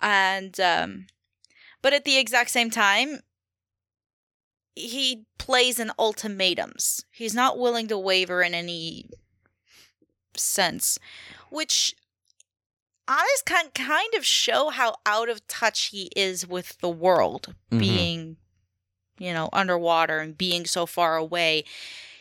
and 0.00 0.58
um, 0.58 1.06
but 1.82 1.92
at 1.92 2.04
the 2.04 2.16
exact 2.18 2.50
same 2.50 2.70
time. 2.70 3.20
He 4.74 5.24
plays 5.38 5.80
in 5.80 5.90
ultimatums. 5.98 7.04
He's 7.10 7.34
not 7.34 7.58
willing 7.58 7.88
to 7.88 7.98
waver 7.98 8.42
in 8.42 8.54
any 8.54 9.10
sense, 10.36 11.00
which 11.50 11.96
honest 13.08 13.44
can 13.44 13.70
kind 13.74 14.14
of 14.14 14.24
show 14.24 14.70
how 14.70 14.94
out 15.04 15.28
of 15.28 15.44
touch 15.48 15.86
he 15.86 16.10
is 16.14 16.46
with 16.46 16.78
the 16.78 16.88
world 16.88 17.56
Mhm. 17.72 17.78
being 17.80 18.36
you 19.18 19.32
know 19.32 19.48
underwater 19.52 20.20
and 20.20 20.38
being 20.38 20.64
so 20.64 20.86
far 20.86 21.16
away 21.16 21.64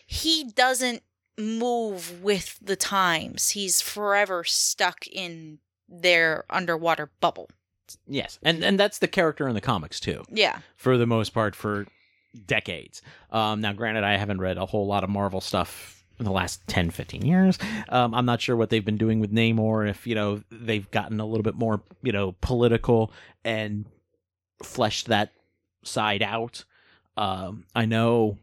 he 0.08 0.44
doesn't 0.46 1.04
move 1.38 2.24
with 2.24 2.58
the 2.62 2.76
times 2.76 3.52
he's 3.52 3.82
forever 3.82 4.44
stuck 4.44 5.06
in 5.08 5.60
their 5.88 6.46
underwater 6.50 7.12
bubble 7.22 7.50
Yes, 8.06 8.38
and 8.44 8.64
and 8.64 8.80
that's 8.80 9.00
the 9.00 9.08
character 9.08 9.48
in 9.48 9.54
the 9.56 9.62
comics 9.62 10.00
too, 10.00 10.24
yeah 10.30 10.60
for 10.76 10.98
the 10.98 11.06
most 11.06 11.30
part, 11.30 11.56
for 11.56 11.88
decades. 12.46 13.02
Um, 13.32 13.62
now, 13.62 13.74
granted, 13.74 14.04
I 14.04 14.18
haven't 14.18 14.42
read 14.42 14.58
a 14.58 14.66
whole 14.66 14.88
lot 14.88 15.04
of 15.04 15.10
Marvel 15.10 15.42
stuff 15.42 16.04
in 16.20 16.26
the 16.26 16.32
last 16.32 16.66
10, 16.68 16.90
15 16.90 17.26
years. 17.26 17.58
Um, 17.90 18.14
I'm 18.14 18.26
not 18.26 18.42
sure 18.42 18.56
what 18.56 18.70
they've 18.70 18.84
been 18.84 18.98
doing 18.98 19.20
with 19.20 19.32
Namor. 19.32 19.90
If 19.90 20.08
you 20.08 20.16
know 20.16 20.42
they've 20.52 20.90
gotten 20.92 21.20
a 21.20 21.26
little 21.26 21.44
bit 21.44 21.56
more, 21.56 21.82
you 22.04 22.12
know, 22.12 22.36
political 22.42 23.12
and 23.44 23.86
fleshed 24.64 25.08
that 25.08 25.32
side 25.84 26.24
out. 26.24 26.66
Um, 27.16 27.66
I 27.74 27.86
know 27.86 28.38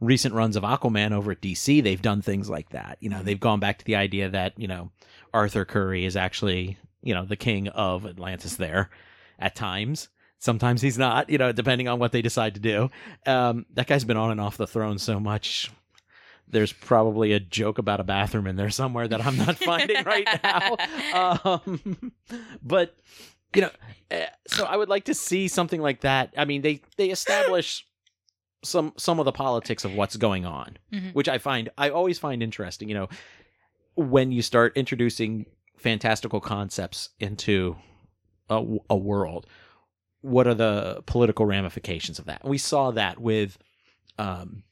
recent 0.00 0.34
runs 0.34 0.56
of 0.56 0.62
Aquaman 0.62 1.12
over 1.12 1.32
at 1.32 1.40
DC, 1.40 1.82
they've 1.82 2.00
done 2.00 2.22
things 2.22 2.48
like 2.48 2.70
that. 2.70 2.98
You 3.00 3.10
know, 3.10 3.22
they've 3.22 3.38
gone 3.38 3.60
back 3.60 3.78
to 3.78 3.84
the 3.84 3.96
idea 3.96 4.28
that, 4.30 4.58
you 4.58 4.66
know, 4.66 4.90
Arthur 5.32 5.64
Curry 5.64 6.04
is 6.04 6.16
actually, 6.16 6.78
you 7.02 7.14
know, 7.14 7.24
the 7.24 7.36
king 7.36 7.68
of 7.68 8.06
Atlantis 8.06 8.56
there 8.56 8.90
at 9.38 9.54
times. 9.54 10.08
Sometimes 10.38 10.80
he's 10.80 10.96
not, 10.96 11.28
you 11.28 11.36
know, 11.36 11.52
depending 11.52 11.86
on 11.86 11.98
what 11.98 12.12
they 12.12 12.22
decide 12.22 12.54
to 12.54 12.60
do. 12.60 12.90
Um, 13.26 13.66
that 13.74 13.86
guy's 13.86 14.04
been 14.04 14.16
on 14.16 14.30
and 14.30 14.40
off 14.40 14.56
the 14.56 14.66
throne 14.66 14.98
so 14.98 15.20
much. 15.20 15.70
There's 16.48 16.72
probably 16.72 17.32
a 17.32 17.40
joke 17.40 17.78
about 17.78 18.00
a 18.00 18.04
bathroom 18.04 18.46
in 18.46 18.56
there 18.56 18.70
somewhere 18.70 19.06
that 19.06 19.24
I'm 19.24 19.36
not 19.36 19.56
finding 19.56 20.02
right 20.04 20.26
now. 20.42 20.76
Um, 21.12 22.12
but 22.62 22.96
you 23.54 23.62
know, 23.62 23.70
uh, 24.10 24.26
so 24.46 24.64
I 24.64 24.76
would 24.76 24.88
like 24.88 25.04
to 25.04 25.14
see 25.14 25.48
something 25.48 25.80
like 25.80 26.02
that. 26.02 26.32
I 26.36 26.44
mean, 26.44 26.62
they 26.62 26.82
they 26.96 27.10
establish 27.10 27.86
some 28.62 28.92
some 28.96 29.18
of 29.18 29.24
the 29.24 29.32
politics 29.32 29.84
of 29.84 29.94
what's 29.94 30.16
going 30.16 30.44
on, 30.44 30.76
Mhm. 30.92 31.14
which 31.14 31.28
I 31.28 31.38
find 31.38 31.70
I 31.78 31.90
always 31.90 32.18
find 32.18 32.42
interesting. 32.42 32.88
You 32.88 32.94
know, 32.94 33.08
when 33.94 34.32
you 34.32 34.42
start 34.42 34.76
introducing 34.76 35.46
fantastical 35.78 36.40
concepts 36.40 37.10
into 37.18 37.76
a 38.50 38.96
world, 38.96 39.46
what 40.22 40.46
are 40.46 40.54
the 40.54 41.02
political 41.06 41.46
ramifications 41.46 42.18
of 42.18 42.24
that? 42.26 42.40
And 42.42 42.50
we 42.50 42.58
saw 42.58 42.90
that 42.90 43.20
with 43.20 43.56
um, 44.18 44.64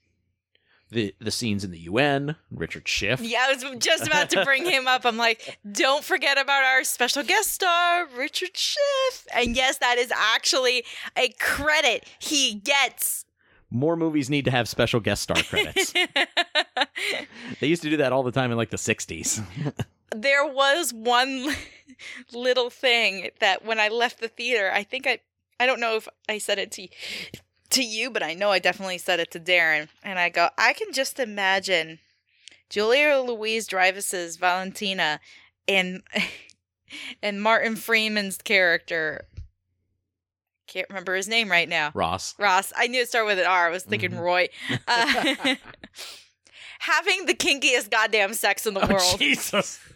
the 0.91 1.15
the 1.21 1.31
scenes 1.31 1.65
in 1.65 1.71
the 1.71 1.79
UN, 1.81 2.35
Richard 2.51 2.89
Schiff. 2.89 3.21
Yeah, 3.21 3.47
I 3.49 3.55
was 3.55 3.65
just 3.79 4.07
about 4.07 4.31
to 4.31 4.45
bring 4.45 4.65
him 4.65 4.89
up. 4.89 5.05
I'm 5.07 5.17
like, 5.17 5.59
don't 5.71 6.03
forget 6.05 6.39
about 6.39 6.65
our 6.65 6.83
special 6.85 7.23
guest 7.23 7.53
star, 7.53 8.07
Richard 8.17 8.57
Schiff. 8.57 9.27
And 9.35 9.55
yes, 9.55 9.79
that 9.79 9.97
is 9.99 10.11
actually 10.15 10.85
a 11.17 11.29
credit 11.39 12.07
he 12.19 12.55
gets. 12.55 13.25
More 13.71 13.97
movies 13.97 14.31
need 14.31 14.47
to 14.47 14.51
have 14.51 14.69
special 14.69 15.01
guest 15.01 15.23
star 15.23 15.43
credits. 15.43 15.93
they 17.61 17.67
used 17.67 17.83
to 17.83 17.91
do 17.91 17.99
that 17.99 18.13
all 18.13 18.23
the 18.23 18.33
time 18.33 18.51
in 18.51 18.57
like 18.57 18.71
the 18.71 18.77
60s. 18.77 19.43
there 20.17 20.47
was 20.47 20.93
one 20.93 21.55
little 22.33 22.71
thing 22.71 23.31
that 23.41 23.65
when 23.65 23.79
I 23.79 23.89
left 23.89 24.21
the 24.21 24.29
theater, 24.29 24.71
I 24.73 24.83
think 24.83 25.07
I 25.07 25.19
I 25.61 25.67
don't 25.67 25.81
know 25.81 25.97
if 25.97 26.09
I 26.29 26.39
said 26.39 26.59
it 26.59 26.71
to 26.73 26.89
to 27.71 27.83
you, 27.83 28.11
but 28.11 28.23
I 28.23 28.35
know 28.35 28.51
I 28.51 28.59
definitely 28.59 28.99
said 28.99 29.21
it 29.21 29.31
to 29.33 29.41
Darren. 29.41 29.89
And 30.03 30.19
I 30.19 30.31
go, 30.31 30.49
I 30.57 30.73
can 30.73 30.93
just 30.93 31.19
imagine 31.19 31.99
Julia 32.71 33.19
Louis-Dreyfus's 33.19 34.37
Valentina 34.37 35.21
and 35.67 36.03
and 37.23 37.43
Martin 37.43 37.77
Freeman's 37.77 38.39
character. 38.39 39.27
Can't 40.69 40.89
remember 40.91 41.15
his 41.17 41.27
name 41.29 41.51
right 41.51 41.69
now. 41.69 41.91
Ross. 41.95 42.35
Ross. 42.39 42.73
I 42.77 42.87
knew 42.87 43.01
it 43.03 43.09
started 43.09 43.27
with 43.27 43.39
an 43.41 43.47
R. 43.47 43.67
I 43.69 43.71
was 43.71 43.83
thinking 43.85 44.13
Mhm. 44.13 44.21
Roy. 44.21 44.49
Uh, 44.87 45.35
having 46.81 47.27
the 47.27 47.35
kinkiest 47.35 47.91
goddamn 47.91 48.35
sex 48.35 48.65
in 48.67 48.75
the 48.75 48.85
Oh, 48.85 48.95
world. 48.95 49.19
Jesus. 49.19 49.81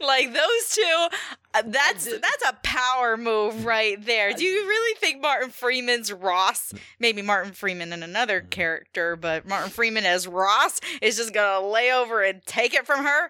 like 0.00 0.32
those 0.32 0.68
two 0.72 1.06
uh, 1.54 1.62
that's 1.66 2.04
that's 2.04 2.44
a 2.48 2.52
power 2.62 3.16
move 3.16 3.64
right 3.64 4.04
there 4.06 4.32
do 4.32 4.44
you 4.44 4.68
really 4.68 4.94
think 5.00 5.20
martin 5.20 5.50
freeman's 5.50 6.12
ross 6.12 6.72
maybe 7.00 7.22
martin 7.22 7.50
freeman 7.52 7.92
and 7.92 8.04
another 8.04 8.40
character 8.40 9.16
but 9.16 9.48
martin 9.48 9.68
freeman 9.68 10.06
as 10.06 10.28
ross 10.28 10.80
is 11.02 11.16
just 11.16 11.34
gonna 11.34 11.66
lay 11.66 11.90
over 11.92 12.22
and 12.22 12.40
take 12.46 12.72
it 12.72 12.86
from 12.86 13.04
her 13.04 13.22
No. 13.24 13.28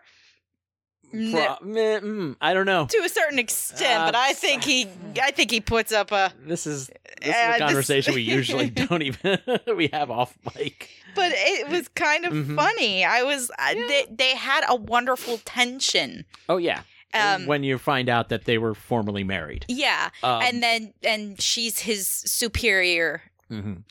Pro- 1.11 1.57
mm, 1.63 2.37
I 2.41 2.53
don't 2.55 2.67
know. 2.67 2.87
to 2.87 2.99
a 2.99 3.09
certain 3.09 3.39
extent 3.39 4.01
Uh, 4.03 4.07
but 4.07 4.15
i 4.15 4.33
think 4.35 4.63
he 4.65 4.87
i 5.23 5.31
think 5.31 5.51
he 5.51 5.61
puts 5.61 5.93
up 5.93 6.13
a 6.13 6.33
This 6.45 6.67
is 6.67 6.89
this 6.89 6.97
Uh, 7.25 7.29
is 7.29 7.35
a 7.35 7.51
this- 7.51 7.59
conversation 7.59 8.15
we 8.15 8.23
usually 8.23 8.71
don't 8.89 9.03
even 9.03 9.39
we 9.77 9.89
have 9.93 10.11
off 10.11 10.37
mic. 10.55 10.91
but 11.15 11.33
it 11.35 11.69
was 11.69 11.89
kind 11.89 12.25
of 12.27 12.33
Mhm. 12.33 12.57
funny 12.57 13.05
i 13.05 13.23
was 13.23 13.51
uh, 13.59 13.75
they, 13.75 14.07
they 14.11 14.37
had 14.37 14.65
a 14.69 14.75
wonderful 14.77 15.39
tension 15.45 16.25
Oh 16.49 16.59
yeah. 16.59 16.83
um 17.15 17.47
when 17.47 17.63
you 17.65 17.79
find 17.79 18.09
out 18.09 18.29
that 18.29 18.45
they 18.45 18.59
were 18.59 18.75
formerly 18.75 19.25
married. 19.25 19.65
yeah 19.69 20.11
Um, 20.23 20.43
and 20.43 20.63
then 20.63 20.93
and 21.03 21.41
she's 21.41 21.81
his 21.81 22.07
superior 22.07 23.23
mhm. 23.51 23.83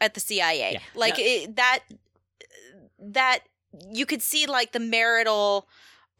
at 0.00 0.12
the 0.12 0.20
CIA. 0.20 0.72
Yeah. 0.74 0.80
Like 0.94 1.14
it, 1.18 1.56
that 1.56 1.80
that 2.98 3.40
you 3.92 4.06
could 4.06 4.22
see 4.22 4.46
like 4.46 4.72
the 4.72 4.80
marital 4.80 5.68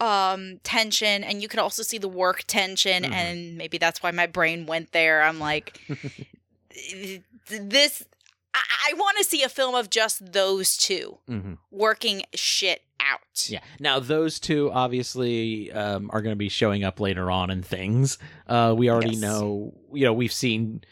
um 0.00 0.58
tension 0.62 1.24
and 1.24 1.40
you 1.40 1.48
could 1.48 1.58
also 1.60 1.82
see 1.82 1.96
the 1.98 2.08
work 2.08 2.44
tension 2.46 3.02
Mhm. 3.04 3.12
and 3.12 3.56
maybe 3.58 3.78
that's 3.78 4.02
why 4.02 4.10
my 4.10 4.26
brain 4.26 4.66
went 4.66 4.92
there. 4.92 5.22
I'm 5.22 5.38
like 5.40 5.80
this 7.50 8.04
I, 8.54 8.90
I 8.90 8.94
want 8.94 9.18
to 9.18 9.24
see 9.24 9.42
a 9.42 9.48
film 9.48 9.74
of 9.74 9.90
just 9.90 10.32
those 10.32 10.76
two 10.76 11.18
Mhm. 11.28 11.58
working 11.70 12.22
shit 12.34 12.82
out. 13.00 13.20
Yeah. 13.48 13.60
Now 13.78 14.00
those 14.00 14.40
two 14.40 14.70
obviously 14.72 15.70
um, 15.72 16.10
are 16.12 16.22
going 16.22 16.32
to 16.32 16.36
be 16.38 16.48
showing 16.48 16.82
up 16.84 16.98
later 16.98 17.30
on 17.30 17.50
in 17.50 17.62
things. 17.62 18.18
Uh, 18.48 18.74
we 18.76 18.88
already 18.90 19.10
Yes. 19.12 19.20
know. 19.20 19.74
You 19.92 20.04
know, 20.06 20.12
we've 20.12 20.32
seen 20.32 20.82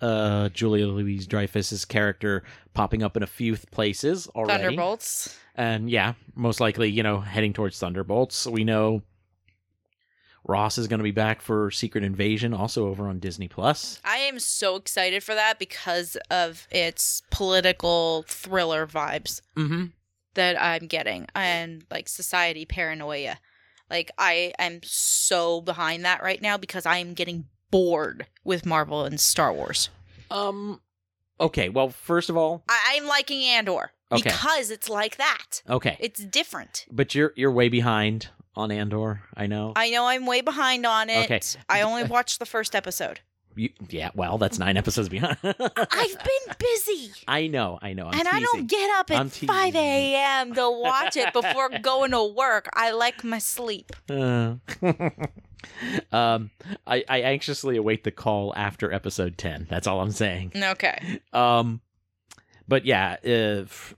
uh, 0.00 0.50
Julia 0.50 0.86
Louis-Dreyfus's 0.86 1.84
character 1.86 2.42
popping 2.74 3.02
up 3.02 3.16
in 3.16 3.22
a 3.22 3.26
few 3.26 3.56
th- 3.56 3.70
places 3.70 4.26
already. 4.28 4.62
Thunderbolts. 4.64 5.38
And 5.54 5.90
yeah, 5.90 6.14
most 6.34 6.60
likely, 6.60 6.90
you 6.90 7.02
know, 7.02 7.20
heading 7.20 7.52
towards 7.52 7.78
Thunderbolts. 7.78 8.46
We 8.46 8.64
know 8.64 9.02
Ross 10.46 10.76
is 10.76 10.88
going 10.88 10.98
to 10.98 11.04
be 11.04 11.10
back 11.10 11.40
for 11.40 11.70
Secret 11.70 12.04
Invasion, 12.04 12.52
also 12.52 12.88
over 12.88 13.08
on 13.08 13.18
Disney 13.18 13.48
Plus. 13.48 14.00
I 14.04 14.16
am 14.18 14.38
so 14.38 14.76
excited 14.76 15.22
for 15.22 15.34
that 15.34 15.58
because 15.58 16.16
of 16.30 16.66
its 16.70 17.22
political 17.30 18.24
thriller 18.28 18.86
vibes. 18.86 19.40
Mm-hmm. 19.56 19.86
that 20.34 20.60
I'm 20.60 20.86
getting 20.86 21.26
and 21.34 21.84
like 21.90 22.08
society 22.08 22.64
paranoia. 22.66 23.38
Like 23.88 24.10
I 24.18 24.52
am 24.58 24.80
so 24.82 25.60
behind 25.60 26.04
that 26.04 26.22
right 26.22 26.42
now 26.42 26.56
because 26.56 26.84
I 26.86 26.98
am 26.98 27.14
getting 27.14 27.46
bored 27.70 28.26
with 28.42 28.66
Marvel 28.66 29.04
and 29.04 29.20
Star 29.20 29.52
Wars. 29.52 29.90
Um. 30.30 30.80
Okay. 31.40 31.68
Well, 31.68 31.90
first 31.90 32.30
of 32.30 32.36
all, 32.36 32.62
I- 32.68 32.94
I'm 32.96 33.06
liking 33.06 33.42
Andor 33.44 33.92
Okay. 34.12 34.22
because 34.30 34.70
it's 34.70 34.88
like 34.88 35.16
that. 35.16 35.62
okay, 35.68 35.96
It's 36.00 36.24
different. 36.24 36.86
but 36.90 37.14
you're 37.14 37.32
you're 37.36 37.50
way 37.50 37.68
behind 37.68 38.28
on 38.54 38.70
Andor. 38.70 39.22
I 39.36 39.46
know. 39.48 39.72
I 39.74 39.90
know 39.90 40.06
I'm 40.06 40.26
way 40.26 40.40
behind 40.40 40.86
on 40.86 41.10
it. 41.10 41.24
Okay. 41.24 41.40
I 41.68 41.80
only 41.82 42.04
watched 42.04 42.38
the 42.38 42.46
first 42.46 42.74
episode. 42.76 43.20
You, 43.56 43.70
yeah. 43.88 44.10
Well, 44.14 44.36
that's 44.38 44.58
nine 44.58 44.76
episodes 44.82 45.08
behind. 45.08 45.36
I've 45.42 45.54
been 45.54 46.54
busy. 46.58 47.12
I 47.28 47.46
know. 47.48 47.78
I 47.82 47.92
know. 47.92 48.06
I'm 48.06 48.18
and 48.18 48.28
I 48.28 48.40
don't 48.40 48.66
get 48.68 48.90
up 48.98 49.10
at 49.12 49.32
teasing 49.32 49.46
5 49.48 49.74
a.m. 49.76 50.54
to 50.54 50.70
watch 50.70 51.16
it 51.16 51.32
before 51.32 51.68
going 51.82 52.10
to 52.12 52.24
work. 52.24 52.68
I 52.74 52.90
like 52.92 53.22
my 53.24 53.38
sleep. 53.38 53.92
Uh, 54.10 54.54
um, 56.12 56.50
I, 56.86 57.04
I 57.08 57.20
anxiously 57.22 57.76
await 57.76 58.04
the 58.04 58.10
call 58.10 58.52
after 58.56 58.92
episode 58.92 59.38
ten. 59.38 59.66
That's 59.68 59.86
all 59.86 60.00
I'm 60.00 60.12
saying. 60.12 60.52
Okay. 60.56 61.20
Um, 61.32 61.80
but 62.66 62.84
yeah, 62.84 63.16
if, 63.22 63.94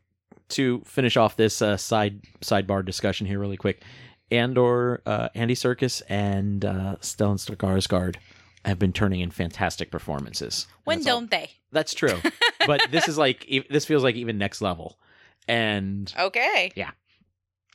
to 0.48 0.80
finish 0.84 1.16
off 1.16 1.36
this 1.36 1.62
uh, 1.62 1.76
side 1.76 2.22
sidebar 2.40 2.84
discussion 2.84 3.26
here, 3.26 3.38
really 3.38 3.56
quick, 3.56 3.82
Andor, 4.30 5.02
uh, 5.06 5.28
Andy 5.34 5.54
Serkis, 5.54 6.02
and 6.08 6.64
uh, 6.64 6.96
Stellan 7.00 7.38
Skarsgård 7.38 8.16
have 8.64 8.78
been 8.78 8.92
turning 8.92 9.20
in 9.20 9.30
fantastic 9.30 9.90
performances. 9.90 10.66
When 10.84 11.02
don't 11.02 11.30
they? 11.30 11.50
That's 11.72 11.94
true, 11.94 12.18
but 12.66 12.88
this 12.90 13.08
is 13.08 13.16
like 13.18 13.46
this 13.70 13.84
feels 13.84 14.02
like 14.02 14.16
even 14.16 14.38
next 14.38 14.60
level, 14.60 14.98
and 15.46 16.12
Okay. 16.18 16.72
Yeah, 16.74 16.90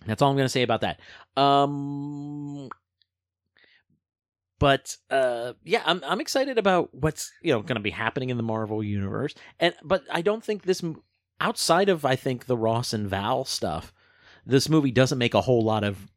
that's 0.06 0.22
all 0.22 0.30
I'm 0.30 0.36
going 0.36 0.46
to 0.46 0.50
say 0.50 0.64
about 0.64 0.82
that. 0.82 1.00
Um, 1.42 2.70
but 4.62 4.96
uh, 5.10 5.54
yeah, 5.64 5.82
I'm 5.88 6.04
I'm 6.06 6.22
excited 6.22 6.60
about 6.60 6.94
what's 6.94 7.32
you 7.42 7.52
know 7.52 7.64
going 7.64 7.78
to 7.78 7.82
be 7.82 7.90
happening 7.90 8.30
in 8.30 8.38
the 8.38 8.44
Marvel 8.44 8.84
universe, 8.84 9.34
and 9.60 9.74
but 9.84 10.04
I 10.12 10.22
don't 10.22 10.44
think 10.44 10.64
this 10.64 10.84
outside 11.42 11.90
of 11.90 12.06
I 12.06 12.16
think 12.16 12.46
the 12.46 12.56
Ross 12.56 12.94
and 12.94 13.10
Val 13.10 13.44
stuff, 13.44 13.92
this 14.46 14.70
movie 14.70 14.92
doesn't 14.92 15.18
make 15.18 15.34
a 15.34 15.42
whole 15.42 15.64
lot 15.64 15.84
of 15.84 16.12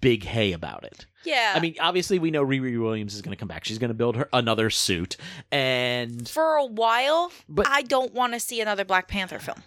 big 0.00 0.24
hay 0.24 0.52
about 0.52 0.82
it. 0.82 1.06
Yeah. 1.24 1.52
I 1.54 1.60
mean, 1.60 1.76
obviously 1.80 2.18
we 2.18 2.32
know 2.32 2.44
Riri 2.44 2.76
Williams 2.80 3.14
is 3.14 3.22
going 3.22 3.36
to 3.36 3.38
come 3.38 3.46
back. 3.46 3.64
She's 3.64 3.78
going 3.78 3.90
to 3.90 3.94
build 3.94 4.16
her 4.16 4.28
another 4.32 4.68
suit, 4.68 5.16
and 5.52 6.28
for 6.28 6.56
a 6.56 6.66
while, 6.66 7.30
but 7.48 7.68
I 7.68 7.82
don't 7.82 8.12
want 8.12 8.32
to 8.32 8.40
see 8.40 8.60
another 8.60 8.84
Black 8.84 9.06
Panther 9.06 9.38
film. 9.38 9.62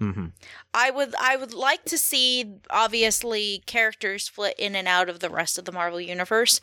Mhm. 0.00 0.32
I 0.72 0.90
would 0.90 1.14
I 1.20 1.36
would 1.36 1.52
like 1.52 1.84
to 1.84 1.98
see 1.98 2.54
obviously 2.70 3.62
characters 3.66 4.24
split 4.24 4.54
in 4.58 4.74
and 4.74 4.88
out 4.88 5.10
of 5.10 5.20
the 5.20 5.28
rest 5.28 5.58
of 5.58 5.66
the 5.66 5.72
Marvel 5.72 6.00
universe, 6.00 6.62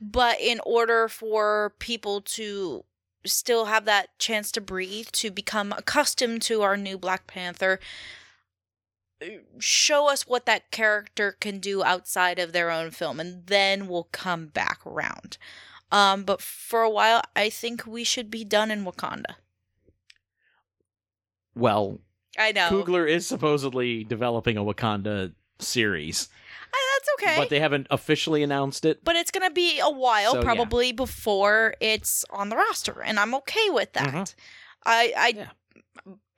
but 0.00 0.40
in 0.40 0.60
order 0.64 1.08
for 1.08 1.74
people 1.78 2.20
to 2.20 2.84
still 3.24 3.66
have 3.66 3.84
that 3.86 4.18
chance 4.18 4.52
to 4.52 4.60
breathe, 4.60 5.08
to 5.12 5.30
become 5.30 5.72
accustomed 5.76 6.42
to 6.42 6.62
our 6.62 6.76
new 6.76 6.98
Black 6.98 7.26
Panther, 7.26 7.80
show 9.58 10.10
us 10.10 10.26
what 10.26 10.44
that 10.46 10.70
character 10.70 11.36
can 11.40 11.58
do 11.58 11.82
outside 11.82 12.38
of 12.38 12.52
their 12.52 12.70
own 12.70 12.90
film 12.90 13.18
and 13.18 13.46
then 13.46 13.88
we'll 13.88 14.08
come 14.12 14.46
back 14.46 14.84
around. 14.86 15.38
Um 15.90 16.24
but 16.24 16.42
for 16.42 16.82
a 16.82 16.90
while 16.90 17.22
I 17.34 17.48
think 17.48 17.86
we 17.86 18.04
should 18.04 18.30
be 18.30 18.44
done 18.44 18.70
in 18.70 18.84
Wakanda. 18.84 19.36
well, 21.54 22.00
I 22.38 22.52
know. 22.52 22.68
Coogler 22.68 23.08
is 23.08 23.26
supposedly 23.26 24.04
developing 24.04 24.56
a 24.56 24.64
Wakanda 24.64 25.32
series. 25.58 26.28
That's 27.06 27.22
okay. 27.22 27.36
but 27.40 27.48
they 27.50 27.60
haven't 27.60 27.86
officially 27.90 28.42
announced 28.42 28.84
it. 28.84 29.04
but 29.04 29.16
it's 29.16 29.30
gonna 29.30 29.50
be 29.50 29.78
a 29.80 29.90
while 29.90 30.32
So, 30.32 30.38
yeah. 30.38 30.44
probably 30.44 30.92
before 30.92 31.74
it's 31.80 32.24
on 32.30 32.48
the 32.48 32.56
roster 32.56 33.02
and 33.02 33.18
i'm 33.18 33.34
okay 33.34 33.68
with 33.70 33.92
that 33.92 34.12
Mhm. 34.14 34.34
i 34.84 35.12
i 35.16 35.28
Yeah. 35.36 35.48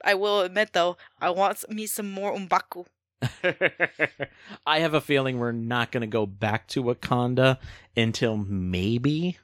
i 0.05 0.15
will 0.15 0.41
admit 0.41 0.73
though 0.73 0.97
i 1.21 1.31
want 1.31 1.65
me 1.71 1.87
some 1.87 2.11
more 2.11 2.35
m'baku 2.37 2.87
I 4.67 4.81
have 4.81 4.93
a 4.95 5.01
feeling 5.01 5.39
we're 5.39 5.51
not 5.53 5.91
going 5.91 6.03
to 6.03 6.07
go 6.07 6.27
back 6.27 6.69
to 6.69 6.83
Wakanda 6.85 7.59
until 7.97 8.37
maybe 8.37 9.39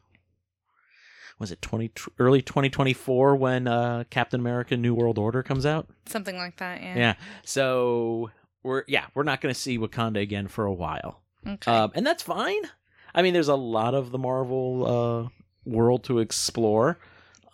was 1.38 1.50
it 1.50 1.62
20 1.62 1.90
early 2.18 2.42
2024 2.42 3.34
when 3.36 3.66
uh 3.66 4.04
Captain 4.10 4.38
America 4.40 4.76
New 4.76 4.94
World 4.94 5.18
Order 5.18 5.42
comes 5.42 5.64
out? 5.64 5.88
Something 6.06 6.36
like 6.36 6.58
that, 6.58 6.82
yeah. 6.82 6.96
Yeah. 6.96 7.14
So 7.44 8.30
we're 8.62 8.84
yeah, 8.88 9.06
we're 9.14 9.22
not 9.24 9.40
going 9.40 9.52
to 9.54 9.60
see 9.60 9.78
Wakanda 9.78 10.20
again 10.20 10.48
for 10.48 10.64
a 10.64 10.72
while. 10.72 11.20
Okay. 11.46 11.70
Um 11.70 11.92
and 11.94 12.06
that's 12.06 12.22
fine. 12.22 12.62
I 13.14 13.22
mean 13.22 13.32
there's 13.34 13.48
a 13.48 13.56
lot 13.56 13.94
of 13.94 14.10
the 14.10 14.18
Marvel 14.18 14.86
uh 14.86 15.28
world 15.64 16.04
to 16.04 16.18
explore. 16.18 16.98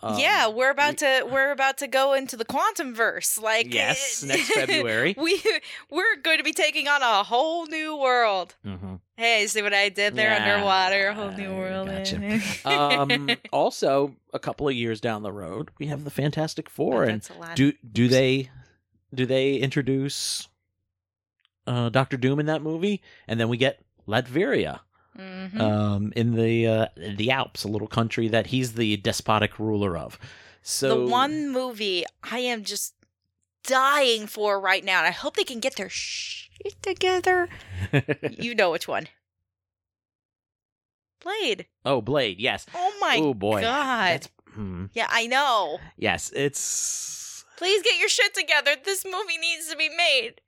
Um, 0.01 0.17
yeah, 0.17 0.47
we're 0.47 0.69
about 0.69 0.91
we- 0.93 0.95
to 1.07 1.27
we're 1.29 1.51
about 1.51 1.79
to 1.79 1.87
go 1.87 2.13
into 2.13 2.37
the 2.37 2.45
quantum 2.45 2.95
verse. 2.95 3.37
Like 3.37 3.73
Yes, 3.73 4.23
next 4.23 4.47
February. 4.53 5.13
we 5.17 5.41
we're 5.89 6.15
going 6.23 6.37
to 6.37 6.43
be 6.43 6.53
taking 6.53 6.87
on 6.87 7.01
a 7.01 7.23
whole 7.23 7.65
new 7.65 7.97
world. 7.97 8.55
mhm. 8.65 8.99
Hey, 9.17 9.45
see 9.47 9.61
what 9.61 9.73
I 9.73 9.89
did 9.89 10.15
there 10.15 10.29
Yeah, 10.29 10.53
underwater? 10.55 11.07
A 11.09 11.13
whole 11.15 11.31
new 11.31 11.53
world. 11.53 11.87
gotcha. 11.89 12.39
um 12.65 13.29
also 13.51 14.15
a 14.33 14.39
couple 14.39 14.69
of 14.69 14.75
years 14.75 15.01
down 15.01 15.23
the 15.23 15.31
road 15.33 15.71
we 15.79 15.87
have 15.87 16.03
the 16.05 16.11
fantastic 16.11 16.69
four 16.69 17.03
and 17.03 17.15
That's 17.21 17.29
a 17.31 17.33
lot. 17.33 17.55
do 17.55 17.73
do 17.91 18.07
they 18.07 18.49
do 19.13 19.25
they 19.25 19.55
introduce 19.55 20.47
uh 21.69 21.87
dr 21.89 22.17
doom 22.17 22.39
in 22.39 22.45
that 22.47 22.61
movie 22.61 23.01
and 23.27 23.39
then 23.39 23.47
we 23.47 23.55
get 23.57 23.79
latveria 24.07 24.79
Mhm. 25.17 25.59
um 25.59 26.13
in 26.15 26.35
the 26.35 26.67
uh 26.67 26.85
the 26.95 27.29
alps 27.31 27.63
a 27.63 27.67
little 27.67 27.87
country 27.87 28.27
that 28.29 28.47
he's 28.47 28.73
the 28.73 28.97
despotic 28.97 29.57
ruler 29.59 29.97
of 29.97 30.17
so 30.61 31.05
the 31.05 31.11
one 31.11 31.49
movie 31.49 32.03
I 32.23 32.39
am 32.39 32.63
just 32.63 32.93
dying 33.63 34.27
for 34.27 34.59
right 34.59 34.83
now, 34.83 34.99
and 34.99 35.07
I 35.07 35.11
hope 35.11 35.35
they 35.35 35.43
can 35.43 35.59
get 35.59 35.75
their 35.75 35.89
shit 35.89 36.81
together. 36.81 37.49
you 38.29 38.55
know 38.55 38.71
which 38.71 38.87
one? 38.87 39.07
Blade. 41.23 41.65
oh 41.85 42.01
blade 42.01 42.39
yes 42.39 42.65
Oh 42.73 42.93
my 43.01 43.17
oh 43.21 43.33
boy 43.33 43.61
god. 43.61 44.27
Hmm, 44.53 44.85
Yeah, 44.93 45.07
I 45.09 45.27
know. 45.27 45.79
yes 45.97 46.31
it's 46.35 47.45
Please 47.57 47.83
get 47.83 47.99
your 47.99 48.07
shit 48.09 48.33
together. 48.33 48.71
This 48.85 49.03
movie 49.03 49.37
needs 49.37 49.67
to 49.69 49.75
be 49.75 49.89
made. 49.89 50.39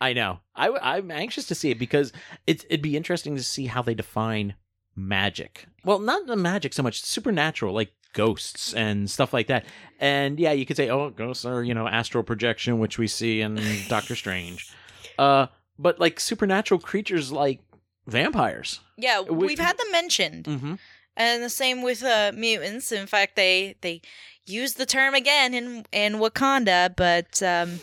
I 0.00 0.12
know. 0.12 0.40
I, 0.54 0.68
I'm 0.96 1.10
anxious 1.10 1.46
to 1.48 1.54
see 1.54 1.70
it 1.70 1.78
because 1.78 2.12
it's, 2.46 2.64
it'd 2.64 2.82
be 2.82 2.96
interesting 2.96 3.36
to 3.36 3.42
see 3.42 3.66
how 3.66 3.82
they 3.82 3.94
define 3.94 4.54
magic. 4.94 5.66
Well, 5.84 5.98
not 5.98 6.26
the 6.26 6.36
magic 6.36 6.72
so 6.72 6.82
much, 6.82 7.02
supernatural, 7.02 7.74
like 7.74 7.92
ghosts 8.12 8.72
and 8.74 9.10
stuff 9.10 9.32
like 9.32 9.46
that. 9.48 9.64
And 10.00 10.38
yeah, 10.40 10.52
you 10.52 10.64
could 10.66 10.76
say, 10.76 10.88
oh, 10.88 11.10
ghosts 11.10 11.44
are, 11.44 11.62
you 11.62 11.74
know, 11.74 11.86
astral 11.86 12.24
projection, 12.24 12.78
which 12.78 12.98
we 12.98 13.06
see 13.06 13.40
in 13.40 13.58
Doctor 13.88 14.16
Strange. 14.16 14.72
Uh, 15.18 15.46
but 15.78 15.98
like 16.00 16.18
supernatural 16.20 16.80
creatures 16.80 17.30
like 17.32 17.60
vampires. 18.06 18.80
Yeah, 18.96 19.20
We- 19.20 19.48
we've 19.48 19.58
had 19.58 19.76
them 19.78 19.90
mentioned. 19.92 20.44
Mm-hmm. 20.44 20.74
And 21.18 21.42
the 21.42 21.48
same 21.50 21.80
with 21.82 22.02
uh, 22.02 22.32
mutants. 22.34 22.92
In 22.92 23.06
fact, 23.06 23.36
they 23.36 23.76
they 23.80 24.02
use 24.44 24.74
the 24.74 24.84
term 24.84 25.14
again 25.14 25.54
in 25.54 25.86
in 25.90 26.14
Wakanda, 26.16 26.94
but 26.94 27.42
um, 27.42 27.80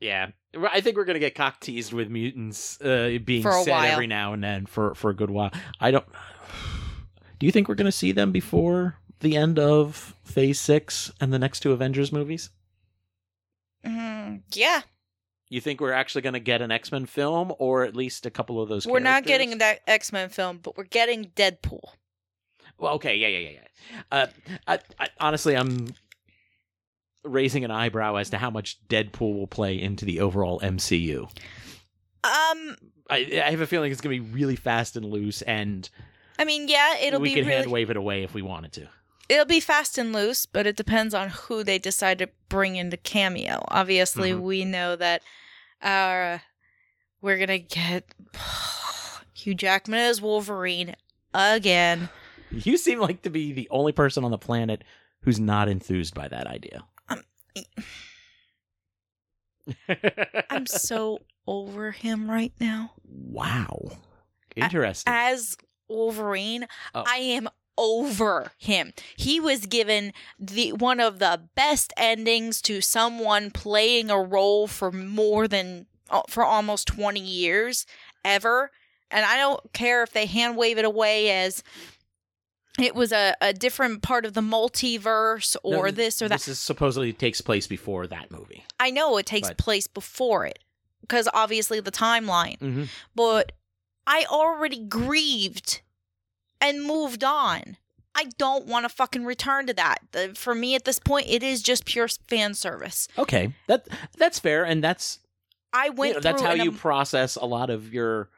Yeah. 0.00 0.28
I 0.56 0.80
think 0.80 0.96
we're 0.96 1.04
gonna 1.04 1.18
get 1.18 1.34
cock 1.34 1.60
teased 1.60 1.92
with 1.92 2.08
mutants 2.08 2.80
uh, 2.80 3.18
being 3.24 3.42
said 3.42 3.68
while. 3.68 3.84
every 3.84 4.06
now 4.06 4.32
and 4.32 4.42
then 4.42 4.66
for 4.66 4.94
for 4.94 5.10
a 5.10 5.14
good 5.14 5.30
while. 5.30 5.50
I 5.80 5.90
don't. 5.90 6.06
Do 7.38 7.46
you 7.46 7.52
think 7.52 7.68
we're 7.68 7.74
gonna 7.74 7.92
see 7.92 8.12
them 8.12 8.32
before 8.32 8.96
the 9.20 9.36
end 9.36 9.58
of 9.58 10.14
Phase 10.24 10.58
Six 10.60 11.12
and 11.20 11.32
the 11.32 11.38
next 11.38 11.60
two 11.60 11.72
Avengers 11.72 12.12
movies? 12.12 12.50
mm, 13.84 14.40
yeah, 14.54 14.82
You 15.50 15.60
think 15.60 15.80
we're 15.80 15.92
actually 15.92 16.22
gonna 16.22 16.40
get 16.40 16.62
an 16.62 16.70
X 16.70 16.90
Men 16.90 17.06
film 17.06 17.52
or 17.58 17.84
at 17.84 17.94
least 17.94 18.26
a 18.26 18.30
couple 18.30 18.60
of 18.60 18.68
those? 18.68 18.86
we're 18.86 19.00
not 19.00 19.24
getting 19.24 19.58
that 19.58 19.80
X 19.86 20.12
Men 20.12 20.28
film, 20.30 20.60
but 20.62 20.76
we're 20.76 20.84
getting 20.84 21.26
Deadpool. 21.36 21.82
Well, 22.78 22.94
okay, 22.94 23.16
yeah, 23.16 23.28
yeah, 23.28 23.38
yeah, 23.38 23.50
yeah. 23.50 23.66
Uh, 24.10 24.26
I, 24.66 24.78
I, 25.00 25.08
honestly, 25.20 25.56
I'm 25.56 25.88
raising 27.24 27.64
an 27.64 27.70
eyebrow 27.70 28.16
as 28.16 28.30
to 28.30 28.38
how 28.38 28.50
much 28.50 28.78
Deadpool 28.88 29.34
will 29.34 29.46
play 29.46 29.80
into 29.80 30.04
the 30.04 30.20
overall 30.20 30.60
MCU. 30.60 31.22
Um, 32.24 32.76
I, 33.10 33.42
I 33.44 33.50
have 33.50 33.60
a 33.60 33.66
feeling 33.66 33.92
it's 33.92 34.00
going 34.00 34.16
to 34.16 34.22
be 34.24 34.30
really 34.34 34.56
fast 34.56 34.96
and 34.96 35.04
loose, 35.06 35.42
and 35.42 35.88
I 36.38 36.44
mean, 36.44 36.68
yeah, 36.68 36.96
it'll 36.98 37.20
we 37.20 37.30
be 37.30 37.34
could 37.36 37.46
really, 37.46 37.58
hand 37.58 37.70
wave 37.70 37.90
it 37.90 37.96
away 37.96 38.22
if 38.22 38.34
we 38.34 38.42
wanted 38.42 38.72
to. 38.74 38.88
it'll 39.28 39.44
be 39.44 39.60
fast 39.60 39.98
and 39.98 40.12
loose, 40.12 40.46
but 40.46 40.66
it 40.66 40.76
depends 40.76 41.14
on 41.14 41.28
who 41.30 41.62
they 41.64 41.78
decide 41.78 42.18
to 42.18 42.28
bring 42.48 42.76
into 42.76 42.96
cameo. 42.96 43.64
Obviously, 43.68 44.32
Mhm. 44.32 44.40
we 44.40 44.64
know 44.64 44.96
that 44.96 45.22
uh 45.82 46.38
we're 47.20 47.38
gonna 47.38 47.58
get 47.58 48.04
Hugh 49.34 49.54
Jackman 49.54 50.00
as 50.00 50.20
Wolverine 50.20 50.94
again. 51.34 52.08
You 52.50 52.76
seem 52.76 52.98
like 53.00 53.22
to 53.22 53.30
be 53.30 53.52
the 53.52 53.68
only 53.70 53.92
person 53.92 54.24
on 54.24 54.30
the 54.30 54.38
planet 54.38 54.82
who's 55.22 55.38
not 55.38 55.68
enthused 55.68 56.14
by 56.14 56.28
that 56.28 56.46
idea. 56.46 56.84
I'm 60.50 60.66
so 60.66 61.20
over 61.46 61.92
him 61.92 62.30
right 62.30 62.52
now. 62.60 62.92
wow, 63.04 63.98
interesting. 64.56 65.12
As 65.14 65.56
Wolverine, 65.88 66.66
Oh. 66.94 67.04
I 67.06 67.16
am 67.16 67.48
over 67.76 68.52
him. 68.58 68.92
He 69.16 69.38
was 69.40 69.66
given 69.66 70.12
the 70.38 70.72
one 70.72 71.00
of 71.00 71.18
the 71.20 71.42
best 71.54 71.92
endings 71.96 72.60
to 72.62 72.80
someone 72.80 73.50
playing 73.50 74.10
a 74.10 74.20
role 74.20 74.66
for 74.66 74.90
more 74.90 75.46
than 75.46 75.86
uh, 76.10 76.22
for 76.28 76.44
almost 76.44 76.88
20 76.88 77.20
years 77.20 77.86
ever. 78.24 78.70
And 79.10 79.24
I 79.24 79.36
don't 79.36 79.72
care 79.72 80.02
if 80.02 80.12
they 80.12 80.26
hand 80.26 80.56
wave 80.56 80.76
it 80.76 80.84
away 80.84 81.30
as 81.30 81.62
it 82.78 82.94
was 82.94 83.12
a, 83.12 83.34
a 83.40 83.52
different 83.52 84.02
part 84.02 84.24
of 84.24 84.34
the 84.34 84.40
multiverse 84.40 85.56
or 85.62 85.86
No, 85.86 85.90
this 85.90 86.22
or 86.22 86.28
that. 86.28 86.36
This 86.36 86.48
is 86.48 86.58
supposedly 86.58 87.12
takes 87.12 87.40
place 87.40 87.66
before 87.66 88.06
that 88.06 88.30
movie. 88.30 88.64
I 88.80 88.90
know 88.90 89.16
it 89.18 89.26
takes 89.26 89.48
But- 89.48 89.58
place 89.58 89.86
before 89.86 90.46
it 90.46 90.58
because 91.00 91.28
obviously 91.32 91.80
the 91.80 91.90
timeline, 91.92 92.58
Mm-hmm. 92.58 92.84
but 93.14 93.52
I 94.06 94.24
already 94.30 94.78
grieved 94.78 95.80
and 96.60 96.82
moved 96.84 97.22
on. 97.24 97.76
I 98.14 98.24
don't 98.36 98.66
want 98.66 98.84
to 98.84 98.88
fucking 98.88 99.24
return 99.24 99.66
to 99.68 99.74
that. 99.74 99.98
The- 100.12 100.34
For 100.34 100.54
me 100.54 100.74
at 100.74 100.84
this 100.84 100.98
point, 100.98 101.26
it 101.28 101.42
is 101.42 101.62
just 101.62 101.84
pure 101.84 102.08
fan 102.28 102.54
service. 102.54 103.06
Okay, 103.16 103.54
that 103.68 103.86
that's 104.16 104.38
fair, 104.38 104.64
and 104.64 104.82
that's 104.82 105.20
I 105.72 105.86
you 105.86 105.92
went 105.92 106.14
know, 106.14 106.20
that's 106.20 106.42
how 106.42 106.54
you 106.54 106.72
process 106.72 107.36
a 107.36 107.44
lot 107.44 107.70
of 107.70 107.92
your 107.92 108.30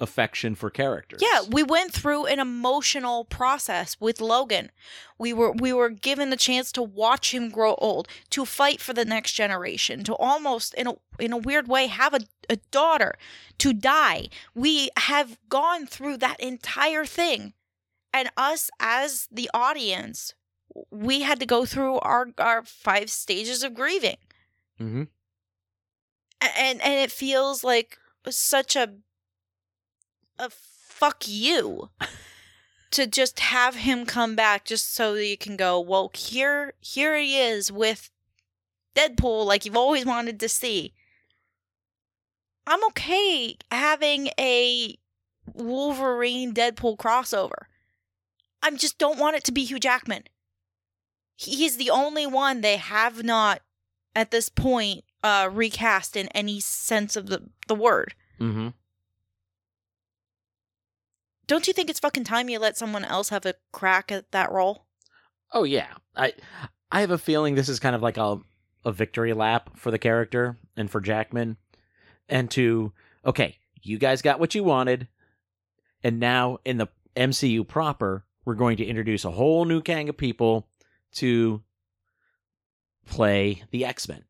affection 0.00 0.54
for 0.54 0.70
characters. 0.70 1.22
Yeah, 1.22 1.42
we 1.48 1.62
went 1.62 1.92
through 1.92 2.26
an 2.26 2.40
emotional 2.40 3.24
process 3.24 3.96
with 4.00 4.20
Logan. 4.20 4.70
We 5.18 5.32
were 5.32 5.52
we 5.52 5.72
were 5.72 5.90
given 5.90 6.30
the 6.30 6.36
chance 6.36 6.72
to 6.72 6.82
watch 6.82 7.32
him 7.32 7.50
grow 7.50 7.74
old, 7.76 8.08
to 8.30 8.44
fight 8.44 8.80
for 8.80 8.92
the 8.92 9.04
next 9.04 9.32
generation, 9.32 10.04
to 10.04 10.14
almost 10.14 10.74
in 10.74 10.86
a 10.86 10.94
in 11.18 11.32
a 11.32 11.38
weird 11.38 11.68
way 11.68 11.86
have 11.86 12.14
a, 12.14 12.20
a 12.50 12.56
daughter, 12.70 13.14
to 13.58 13.72
die. 13.72 14.28
We 14.54 14.90
have 14.96 15.38
gone 15.48 15.86
through 15.86 16.18
that 16.18 16.40
entire 16.40 17.04
thing. 17.04 17.54
And 18.12 18.30
us 18.36 18.70
as 18.78 19.26
the 19.32 19.50
audience, 19.52 20.34
we 20.90 21.22
had 21.22 21.40
to 21.40 21.46
go 21.46 21.64
through 21.64 21.98
our 22.00 22.28
our 22.38 22.62
five 22.62 23.10
stages 23.10 23.62
of 23.62 23.74
grieving. 23.74 24.18
hmm 24.78 25.04
And 26.40 26.80
and 26.80 26.94
it 27.00 27.10
feels 27.10 27.64
like 27.64 27.98
such 28.28 28.76
a 28.76 28.94
a 30.38 30.50
fuck 30.50 31.26
you 31.26 31.90
to 32.90 33.06
just 33.06 33.40
have 33.40 33.74
him 33.74 34.06
come 34.06 34.36
back 34.36 34.64
just 34.64 34.94
so 34.94 35.14
that 35.14 35.26
you 35.26 35.36
can 35.36 35.56
go, 35.56 35.80
well, 35.80 36.10
here 36.14 36.74
here 36.80 37.16
he 37.18 37.38
is 37.38 37.70
with 37.72 38.10
Deadpool 38.94 39.44
like 39.44 39.64
you've 39.64 39.76
always 39.76 40.06
wanted 40.06 40.38
to 40.40 40.48
see. 40.48 40.94
I'm 42.66 42.84
okay 42.86 43.56
having 43.70 44.28
a 44.38 44.96
Wolverine 45.52 46.54
Deadpool 46.54 46.96
crossover. 46.96 47.66
I 48.62 48.70
just 48.70 48.96
don't 48.96 49.18
want 49.18 49.36
it 49.36 49.44
to 49.44 49.52
be 49.52 49.64
Hugh 49.64 49.80
Jackman. 49.80 50.24
He's 51.36 51.76
the 51.76 51.90
only 51.90 52.26
one 52.26 52.60
they 52.60 52.76
have 52.76 53.22
not 53.24 53.60
at 54.14 54.30
this 54.30 54.48
point 54.48 55.04
uh 55.24 55.50
recast 55.52 56.16
in 56.16 56.28
any 56.28 56.60
sense 56.60 57.16
of 57.16 57.26
the 57.26 57.50
the 57.66 57.74
word. 57.74 58.14
hmm 58.38 58.68
Don't 61.46 61.66
you 61.66 61.72
think 61.72 61.90
it's 61.90 62.00
fucking 62.00 62.24
time 62.24 62.48
you 62.48 62.58
let 62.58 62.76
someone 62.76 63.04
else 63.04 63.28
have 63.28 63.44
a 63.46 63.54
crack 63.72 64.10
at 64.10 64.30
that 64.32 64.50
role? 64.50 64.86
Oh 65.52 65.64
yeah, 65.64 65.88
I 66.16 66.32
I 66.90 67.00
have 67.00 67.10
a 67.10 67.18
feeling 67.18 67.54
this 67.54 67.68
is 67.68 67.80
kind 67.80 67.94
of 67.94 68.02
like 68.02 68.16
a 68.16 68.38
a 68.84 68.92
victory 68.92 69.32
lap 69.32 69.70
for 69.76 69.90
the 69.90 69.98
character 69.98 70.58
and 70.76 70.90
for 70.90 71.00
Jackman, 71.00 71.56
and 72.28 72.50
to 72.52 72.92
okay, 73.24 73.58
you 73.82 73.98
guys 73.98 74.22
got 74.22 74.40
what 74.40 74.54
you 74.54 74.64
wanted, 74.64 75.08
and 76.02 76.18
now 76.18 76.58
in 76.64 76.78
the 76.78 76.88
MCU 77.16 77.66
proper, 77.66 78.24
we're 78.44 78.54
going 78.54 78.76
to 78.78 78.84
introduce 78.84 79.24
a 79.24 79.30
whole 79.30 79.64
new 79.64 79.82
gang 79.82 80.08
of 80.08 80.16
people 80.16 80.68
to 81.14 81.62
play 83.06 83.62
the 83.70 83.84
X 83.84 84.08
Men. 84.08 84.24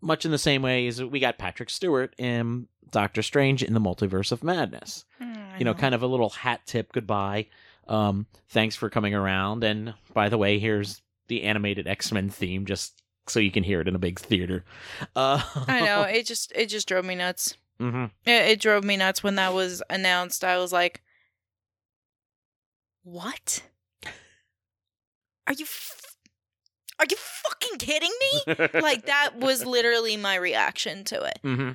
Much 0.00 0.24
in 0.24 0.30
the 0.30 0.38
same 0.38 0.62
way 0.62 0.86
as 0.86 1.02
we 1.02 1.20
got 1.20 1.38
Patrick 1.38 1.70
Stewart 1.70 2.14
in 2.18 2.68
Doctor 2.90 3.22
Strange 3.22 3.62
in 3.62 3.74
the 3.74 3.80
Multiverse 3.80 4.32
of 4.32 4.44
Madness. 4.44 5.04
Hmm. 5.18 5.43
You 5.58 5.64
know, 5.64 5.74
kind 5.74 5.94
of 5.94 6.02
a 6.02 6.06
little 6.06 6.30
hat 6.30 6.60
tip 6.66 6.92
goodbye. 6.92 7.46
Um, 7.88 8.26
thanks 8.48 8.76
for 8.76 8.88
coming 8.90 9.14
around. 9.14 9.62
And 9.64 9.94
by 10.12 10.28
the 10.28 10.38
way, 10.38 10.58
here's 10.58 11.02
the 11.28 11.42
animated 11.42 11.86
X 11.86 12.10
Men 12.12 12.30
theme, 12.30 12.66
just 12.66 13.02
so 13.26 13.40
you 13.40 13.50
can 13.50 13.62
hear 13.64 13.80
it 13.80 13.88
in 13.88 13.94
a 13.94 13.98
big 13.98 14.18
theater. 14.18 14.64
Uh, 15.16 15.40
I 15.68 15.80
know 15.84 16.02
it 16.02 16.26
just 16.26 16.52
it 16.54 16.66
just 16.66 16.86
drove 16.88 17.04
me 17.04 17.14
nuts. 17.14 17.56
hmm 17.78 18.04
It, 18.24 18.50
it 18.52 18.60
drove 18.60 18.84
me 18.84 18.96
nuts 18.96 19.22
when 19.22 19.34
that 19.36 19.52
was 19.54 19.82
announced. 19.90 20.44
I 20.44 20.58
was 20.58 20.72
like, 20.72 21.02
"What? 23.02 23.62
Are 25.46 25.52
you 25.52 25.64
f- 25.64 26.16
are 26.98 27.06
you 27.10 27.16
fucking 27.16 27.78
kidding 27.78 28.12
me?" 28.46 28.54
like 28.80 29.06
that 29.06 29.36
was 29.36 29.64
literally 29.66 30.16
my 30.16 30.36
reaction 30.36 31.04
to 31.04 31.22
it. 31.24 31.38
hmm 31.42 31.70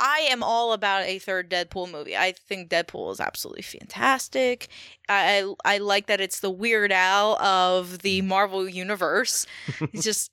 I 0.00 0.26
am 0.30 0.42
all 0.42 0.72
about 0.72 1.04
a 1.04 1.18
third 1.18 1.50
Deadpool 1.50 1.92
movie. 1.92 2.16
I 2.16 2.32
think 2.32 2.70
Deadpool 2.70 3.12
is 3.12 3.20
absolutely 3.20 3.62
fantastic. 3.62 4.68
I 5.08 5.44
I, 5.64 5.74
I 5.74 5.78
like 5.78 6.06
that 6.06 6.22
it's 6.22 6.40
the 6.40 6.50
Weird 6.50 6.90
Al 6.90 7.36
of 7.40 7.98
the 7.98 8.22
Marvel 8.22 8.66
universe. 8.66 9.46
He's 9.92 10.02
just 10.02 10.32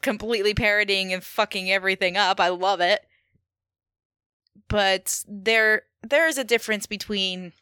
completely 0.00 0.54
parodying 0.54 1.12
and 1.12 1.22
fucking 1.22 1.70
everything 1.70 2.16
up. 2.16 2.40
I 2.40 2.48
love 2.48 2.80
it. 2.80 3.04
But 4.68 5.22
there 5.28 5.82
there 6.02 6.26
is 6.26 6.38
a 6.38 6.44
difference 6.44 6.86
between 6.86 7.52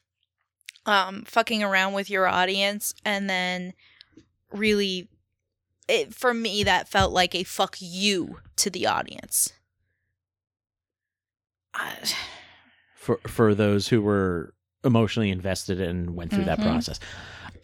um 0.86 1.24
fucking 1.24 1.64
around 1.64 1.94
with 1.94 2.08
your 2.08 2.28
audience 2.28 2.94
and 3.04 3.28
then 3.28 3.74
really 4.52 5.08
it 5.88 6.14
for 6.14 6.32
me 6.32 6.62
that 6.62 6.88
felt 6.88 7.12
like 7.12 7.34
a 7.34 7.42
fuck 7.42 7.76
you 7.80 8.38
to 8.56 8.70
the 8.70 8.86
audience. 8.86 9.52
For 12.96 13.18
for 13.26 13.54
those 13.54 13.88
who 13.88 14.02
were 14.02 14.54
emotionally 14.84 15.30
invested 15.30 15.80
and 15.80 16.14
went 16.16 16.32
through 16.32 16.44
that 16.44 16.58
Mhm. 16.58 16.64
process. 16.64 17.00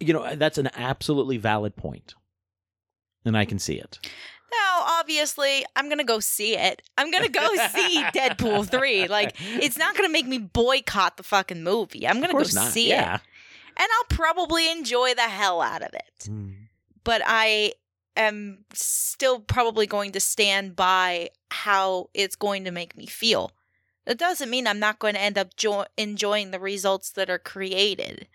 You 0.01 0.13
know, 0.13 0.35
that's 0.37 0.59
an 0.59 0.71
absolutely 0.75 1.37
valid 1.39 1.77
point. 1.77 2.15
And 3.25 3.37
I 3.37 3.45
can 3.45 3.59
see 3.59 3.75
it. 3.79 3.99
Now, 4.53 4.83
obviously, 5.01 5.65
I'm 5.75 5.89
gonna 5.89 6.05
go 6.05 6.21
see 6.21 6.57
it. 6.57 6.83
I'm 6.97 7.11
gonna 7.11 7.29
go 7.29 7.49
see 7.75 8.03
Deadpool 8.15 8.69
three. 8.69 9.09
Like, 9.09 9.35
it's 9.41 9.77
not 9.79 9.97
gonna 9.97 10.09
make 10.09 10.27
me 10.27 10.39
boycott 10.39 11.17
the 11.17 11.23
fucking 11.23 11.63
movie. 11.63 12.07
I'm 12.07 12.21
gonna 12.21 12.33
go 12.33 12.39
not. 12.39 12.73
see 12.73 12.89
yeah. 12.89 13.17
it, 13.17 13.21
and 13.77 13.89
I'll 13.99 14.17
probably 14.17 14.71
enjoy 14.71 15.15
the 15.15 15.23
hell 15.23 15.61
out 15.61 15.83
of 15.83 15.93
it. 15.95 16.29
Mm. 16.29 16.55
But 17.05 17.23
I 17.25 17.73
am 18.17 18.65
still 18.73 19.41
probably 19.41 19.87
going 19.87 20.13
to 20.13 20.21
stand 20.21 20.75
by 20.77 21.31
how 21.51 22.09
it's 22.15 22.37
going 22.37 22.65
to 22.65 22.71
make 22.71 22.97
me 22.97 23.07
feel. 23.07 23.53
That 24.07 24.19
doesn't 24.19 24.51
mean 24.51 24.67
I'm 24.67 24.79
not 24.79 24.99
going 25.01 25.15
to 25.15 25.21
end 25.21 25.37
up 25.37 25.57
jo- 25.57 25.87
enjoying 25.97 26.51
the 26.53 26.61
results 26.61 27.11
that 27.11 27.29
are 27.29 27.39
created. 27.39 28.29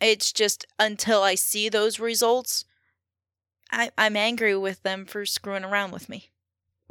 It's 0.00 0.32
just 0.32 0.66
until 0.78 1.22
I 1.22 1.36
see 1.36 1.68
those 1.68 2.00
results, 2.00 2.64
I- 3.70 3.92
I'm 3.96 4.16
angry 4.16 4.56
with 4.56 4.82
them 4.82 5.06
for 5.06 5.24
screwing 5.24 5.64
around 5.64 5.92
with 5.92 6.08
me. 6.08 6.30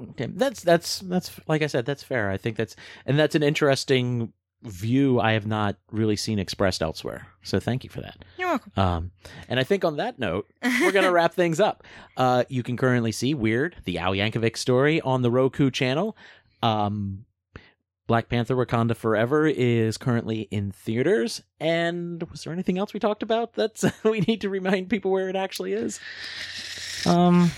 Okay. 0.01 0.27
That's 0.27 0.63
that's 0.63 0.99
that's 0.99 1.39
like 1.47 1.61
I 1.61 1.67
said, 1.67 1.85
that's 1.85 2.01
fair. 2.01 2.31
I 2.31 2.37
think 2.37 2.57
that's 2.57 2.75
and 3.05 3.19
that's 3.19 3.35
an 3.35 3.43
interesting 3.43 4.33
view 4.63 5.19
I 5.19 5.33
have 5.33 5.45
not 5.45 5.75
really 5.91 6.15
seen 6.15 6.39
expressed 6.39 6.81
elsewhere. 6.81 7.27
So 7.43 7.59
thank 7.59 7.83
you 7.83 7.89
for 7.89 8.01
that. 8.01 8.23
You're 8.39 8.47
welcome. 8.47 8.71
Um, 8.77 9.11
and 9.49 9.59
I 9.59 9.63
think 9.65 9.83
on 9.85 9.97
that 9.97 10.17
note, 10.17 10.47
we're 10.63 10.93
going 10.93 11.03
to 11.05 11.11
wrap 11.11 11.33
things 11.33 11.59
up. 11.59 11.83
Uh, 12.15 12.45
you 12.47 12.63
can 12.63 12.77
currently 12.77 13.11
see 13.11 13.33
Weird, 13.33 13.75
the 13.83 13.97
Al 13.99 14.13
Yankovic 14.13 14.55
story, 14.57 15.01
on 15.01 15.21
the 15.21 15.29
Roku 15.29 15.69
channel. 15.69 16.15
Um, 16.63 17.25
Black 18.05 18.27
Panther 18.27 18.55
Wakanda 18.55 18.95
Forever 18.95 19.47
is 19.47 19.97
currently 19.97 20.41
in 20.51 20.71
theaters. 20.71 21.41
And 21.59 22.21
was 22.31 22.43
there 22.43 22.51
anything 22.51 22.77
else 22.77 22.93
we 22.93 22.99
talked 22.99 23.23
about 23.23 23.53
that's 23.53 23.85
we 24.03 24.19
need 24.21 24.41
to 24.41 24.49
remind 24.49 24.89
people 24.89 25.11
where 25.11 25.29
it 25.29 25.35
actually 25.35 25.73
is? 25.73 25.99
Um, 27.05 27.51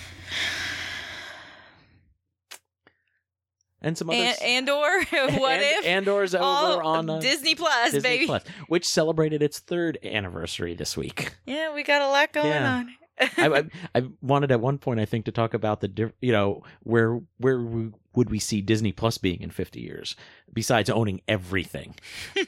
and 3.82 3.98
some 3.98 4.10
other 4.10 4.18
and, 4.20 4.38
and 4.42 4.70
or 4.70 5.04
what 5.12 5.52
and, 5.60 5.64
if 5.64 5.86
Andor's 5.86 6.36
over 6.36 6.84
on 6.84 7.10
uh, 7.10 7.20
Disney 7.20 7.56
Plus, 7.56 7.92
Disney 7.92 8.10
baby? 8.10 8.26
Plus, 8.26 8.44
which 8.68 8.88
celebrated 8.88 9.42
its 9.42 9.60
third 9.60 9.98
anniversary 10.04 10.76
this 10.76 10.96
week. 10.96 11.36
Yeah, 11.46 11.74
we 11.74 11.84
got 11.84 12.02
a 12.02 12.08
lot 12.08 12.34
going 12.34 12.48
Yeah. 12.48 12.78
on. 12.78 12.96
I, 13.20 13.30
I, 13.48 13.64
I 14.00 14.04
wanted 14.22 14.52
at 14.52 14.60
one 14.62 14.78
point, 14.78 15.00
I 15.00 15.06
think, 15.06 15.26
to 15.26 15.32
talk 15.32 15.54
about 15.54 15.82
the, 15.82 15.88
diff- 15.88 16.14
you 16.22 16.32
know, 16.32 16.64
where 16.84 17.20
where 17.38 17.60
we, 17.62 17.92
would 18.14 18.30
we 18.30 18.40
see 18.40 18.62
Disney 18.62 18.92
Plus 18.92 19.18
being 19.18 19.42
in 19.42 19.50
fifty 19.50 19.82
years, 19.82 20.16
besides 20.54 20.90
owning 20.90 21.22
everything. 21.28 21.96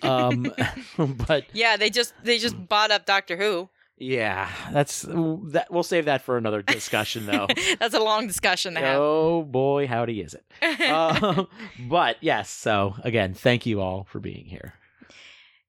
Um, 0.01 0.51
but 0.97 1.45
yeah, 1.53 1.77
they 1.77 1.89
just 1.89 2.13
they 2.23 2.37
just 2.37 2.67
bought 2.67 2.91
up 2.91 3.05
Doctor 3.05 3.37
Who. 3.37 3.69
yeah, 3.97 4.49
that's 4.71 5.01
that. 5.03 5.67
We'll 5.71 5.83
save 5.83 6.05
that 6.05 6.21
for 6.21 6.37
another 6.37 6.61
discussion, 6.61 7.25
though. 7.25 7.47
That's 7.79 7.95
a 7.95 7.99
long 7.99 8.27
discussion 8.27 8.75
to 8.75 8.79
have. 8.79 8.99
oh 8.99 9.43
boy, 9.43 9.87
howdy 9.87 10.21
is 10.21 10.35
it? 10.35 10.89
Um, 10.89 11.47
but 11.87 12.17
yes, 12.21 12.49
so 12.49 12.95
again, 13.03 13.33
thank 13.33 13.65
you 13.65 13.81
all 13.81 14.05
for 14.09 14.19
being 14.19 14.45
here. 14.45 14.73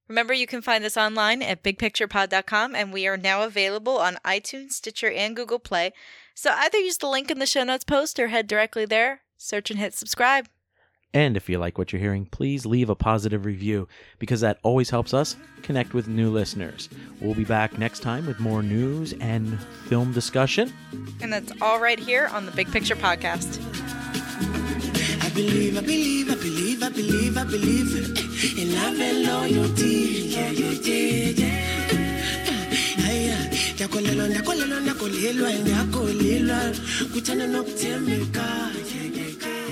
Remember, 0.08 0.32
you 0.32 0.46
can 0.46 0.62
find 0.62 0.84
us 0.84 0.96
online 0.96 1.42
at 1.42 1.62
bigpicturepod.com, 1.62 2.74
and 2.74 2.92
we 2.92 3.06
are 3.06 3.18
now 3.18 3.42
available 3.42 3.98
on 3.98 4.16
iTunes, 4.24 4.72
Stitcher, 4.72 5.10
and 5.10 5.36
Google 5.36 5.58
Play. 5.58 5.92
So 6.34 6.50
either 6.54 6.78
use 6.78 6.96
the 6.96 7.08
link 7.08 7.30
in 7.30 7.38
the 7.38 7.46
show 7.46 7.64
notes 7.64 7.84
post 7.84 8.18
or 8.18 8.28
head 8.28 8.46
directly 8.46 8.86
there, 8.86 9.20
search 9.36 9.70
and 9.70 9.78
hit 9.78 9.94
subscribe. 9.94 10.48
And 11.14 11.36
if 11.36 11.48
you 11.48 11.58
like 11.58 11.78
what 11.78 11.92
you're 11.92 12.00
hearing, 12.00 12.26
please 12.26 12.66
leave 12.66 12.90
a 12.90 12.94
positive 12.94 13.46
review 13.46 13.88
because 14.18 14.40
that 14.42 14.58
always 14.62 14.90
helps 14.90 15.14
us 15.14 15.36
connect 15.62 15.94
with 15.94 16.06
new 16.06 16.30
listeners. 16.30 16.88
We'll 17.20 17.34
be 17.34 17.44
back 17.44 17.78
next 17.78 18.00
time 18.00 18.26
with 18.26 18.40
more 18.40 18.62
news 18.62 19.14
and 19.14 19.60
film 19.88 20.12
discussion. 20.12 20.72
And 21.22 21.32
that's 21.32 21.52
all 21.62 21.80
right 21.80 21.98
here 21.98 22.26
on 22.26 22.44
the 22.44 22.52
Big 22.52 22.70
Picture 22.70 22.96
Podcast. 22.96 23.58
Believe, 25.38 25.78
I 25.78 25.80
believe, 25.82 26.30
I 26.30 26.34
believe, 26.34 26.82
I 26.82 26.88
believe, 26.88 27.36
I 27.38 27.44
believe 27.44 28.58
in 28.58 28.74
love 28.74 28.98
and 28.98 29.22
loyalty. 29.24 30.34
Yeah, 30.34 30.50
yeah, 30.50 30.72
yeah, 30.82 31.30
yeah. 31.38 33.06
Ay, 33.06 33.30
ay, 33.30 33.74
Ndakolelwa, 33.74 34.28
ndakolelwa, 34.28 34.80
ndakolelwa, 34.80 35.52
ndakolelwa. 35.52 36.58
Kuthanda 37.12 37.46
nokuthembeka. 37.46 38.42
Yeah, 38.42 39.16
yeah, 39.16 39.30
yeah. 39.40 39.67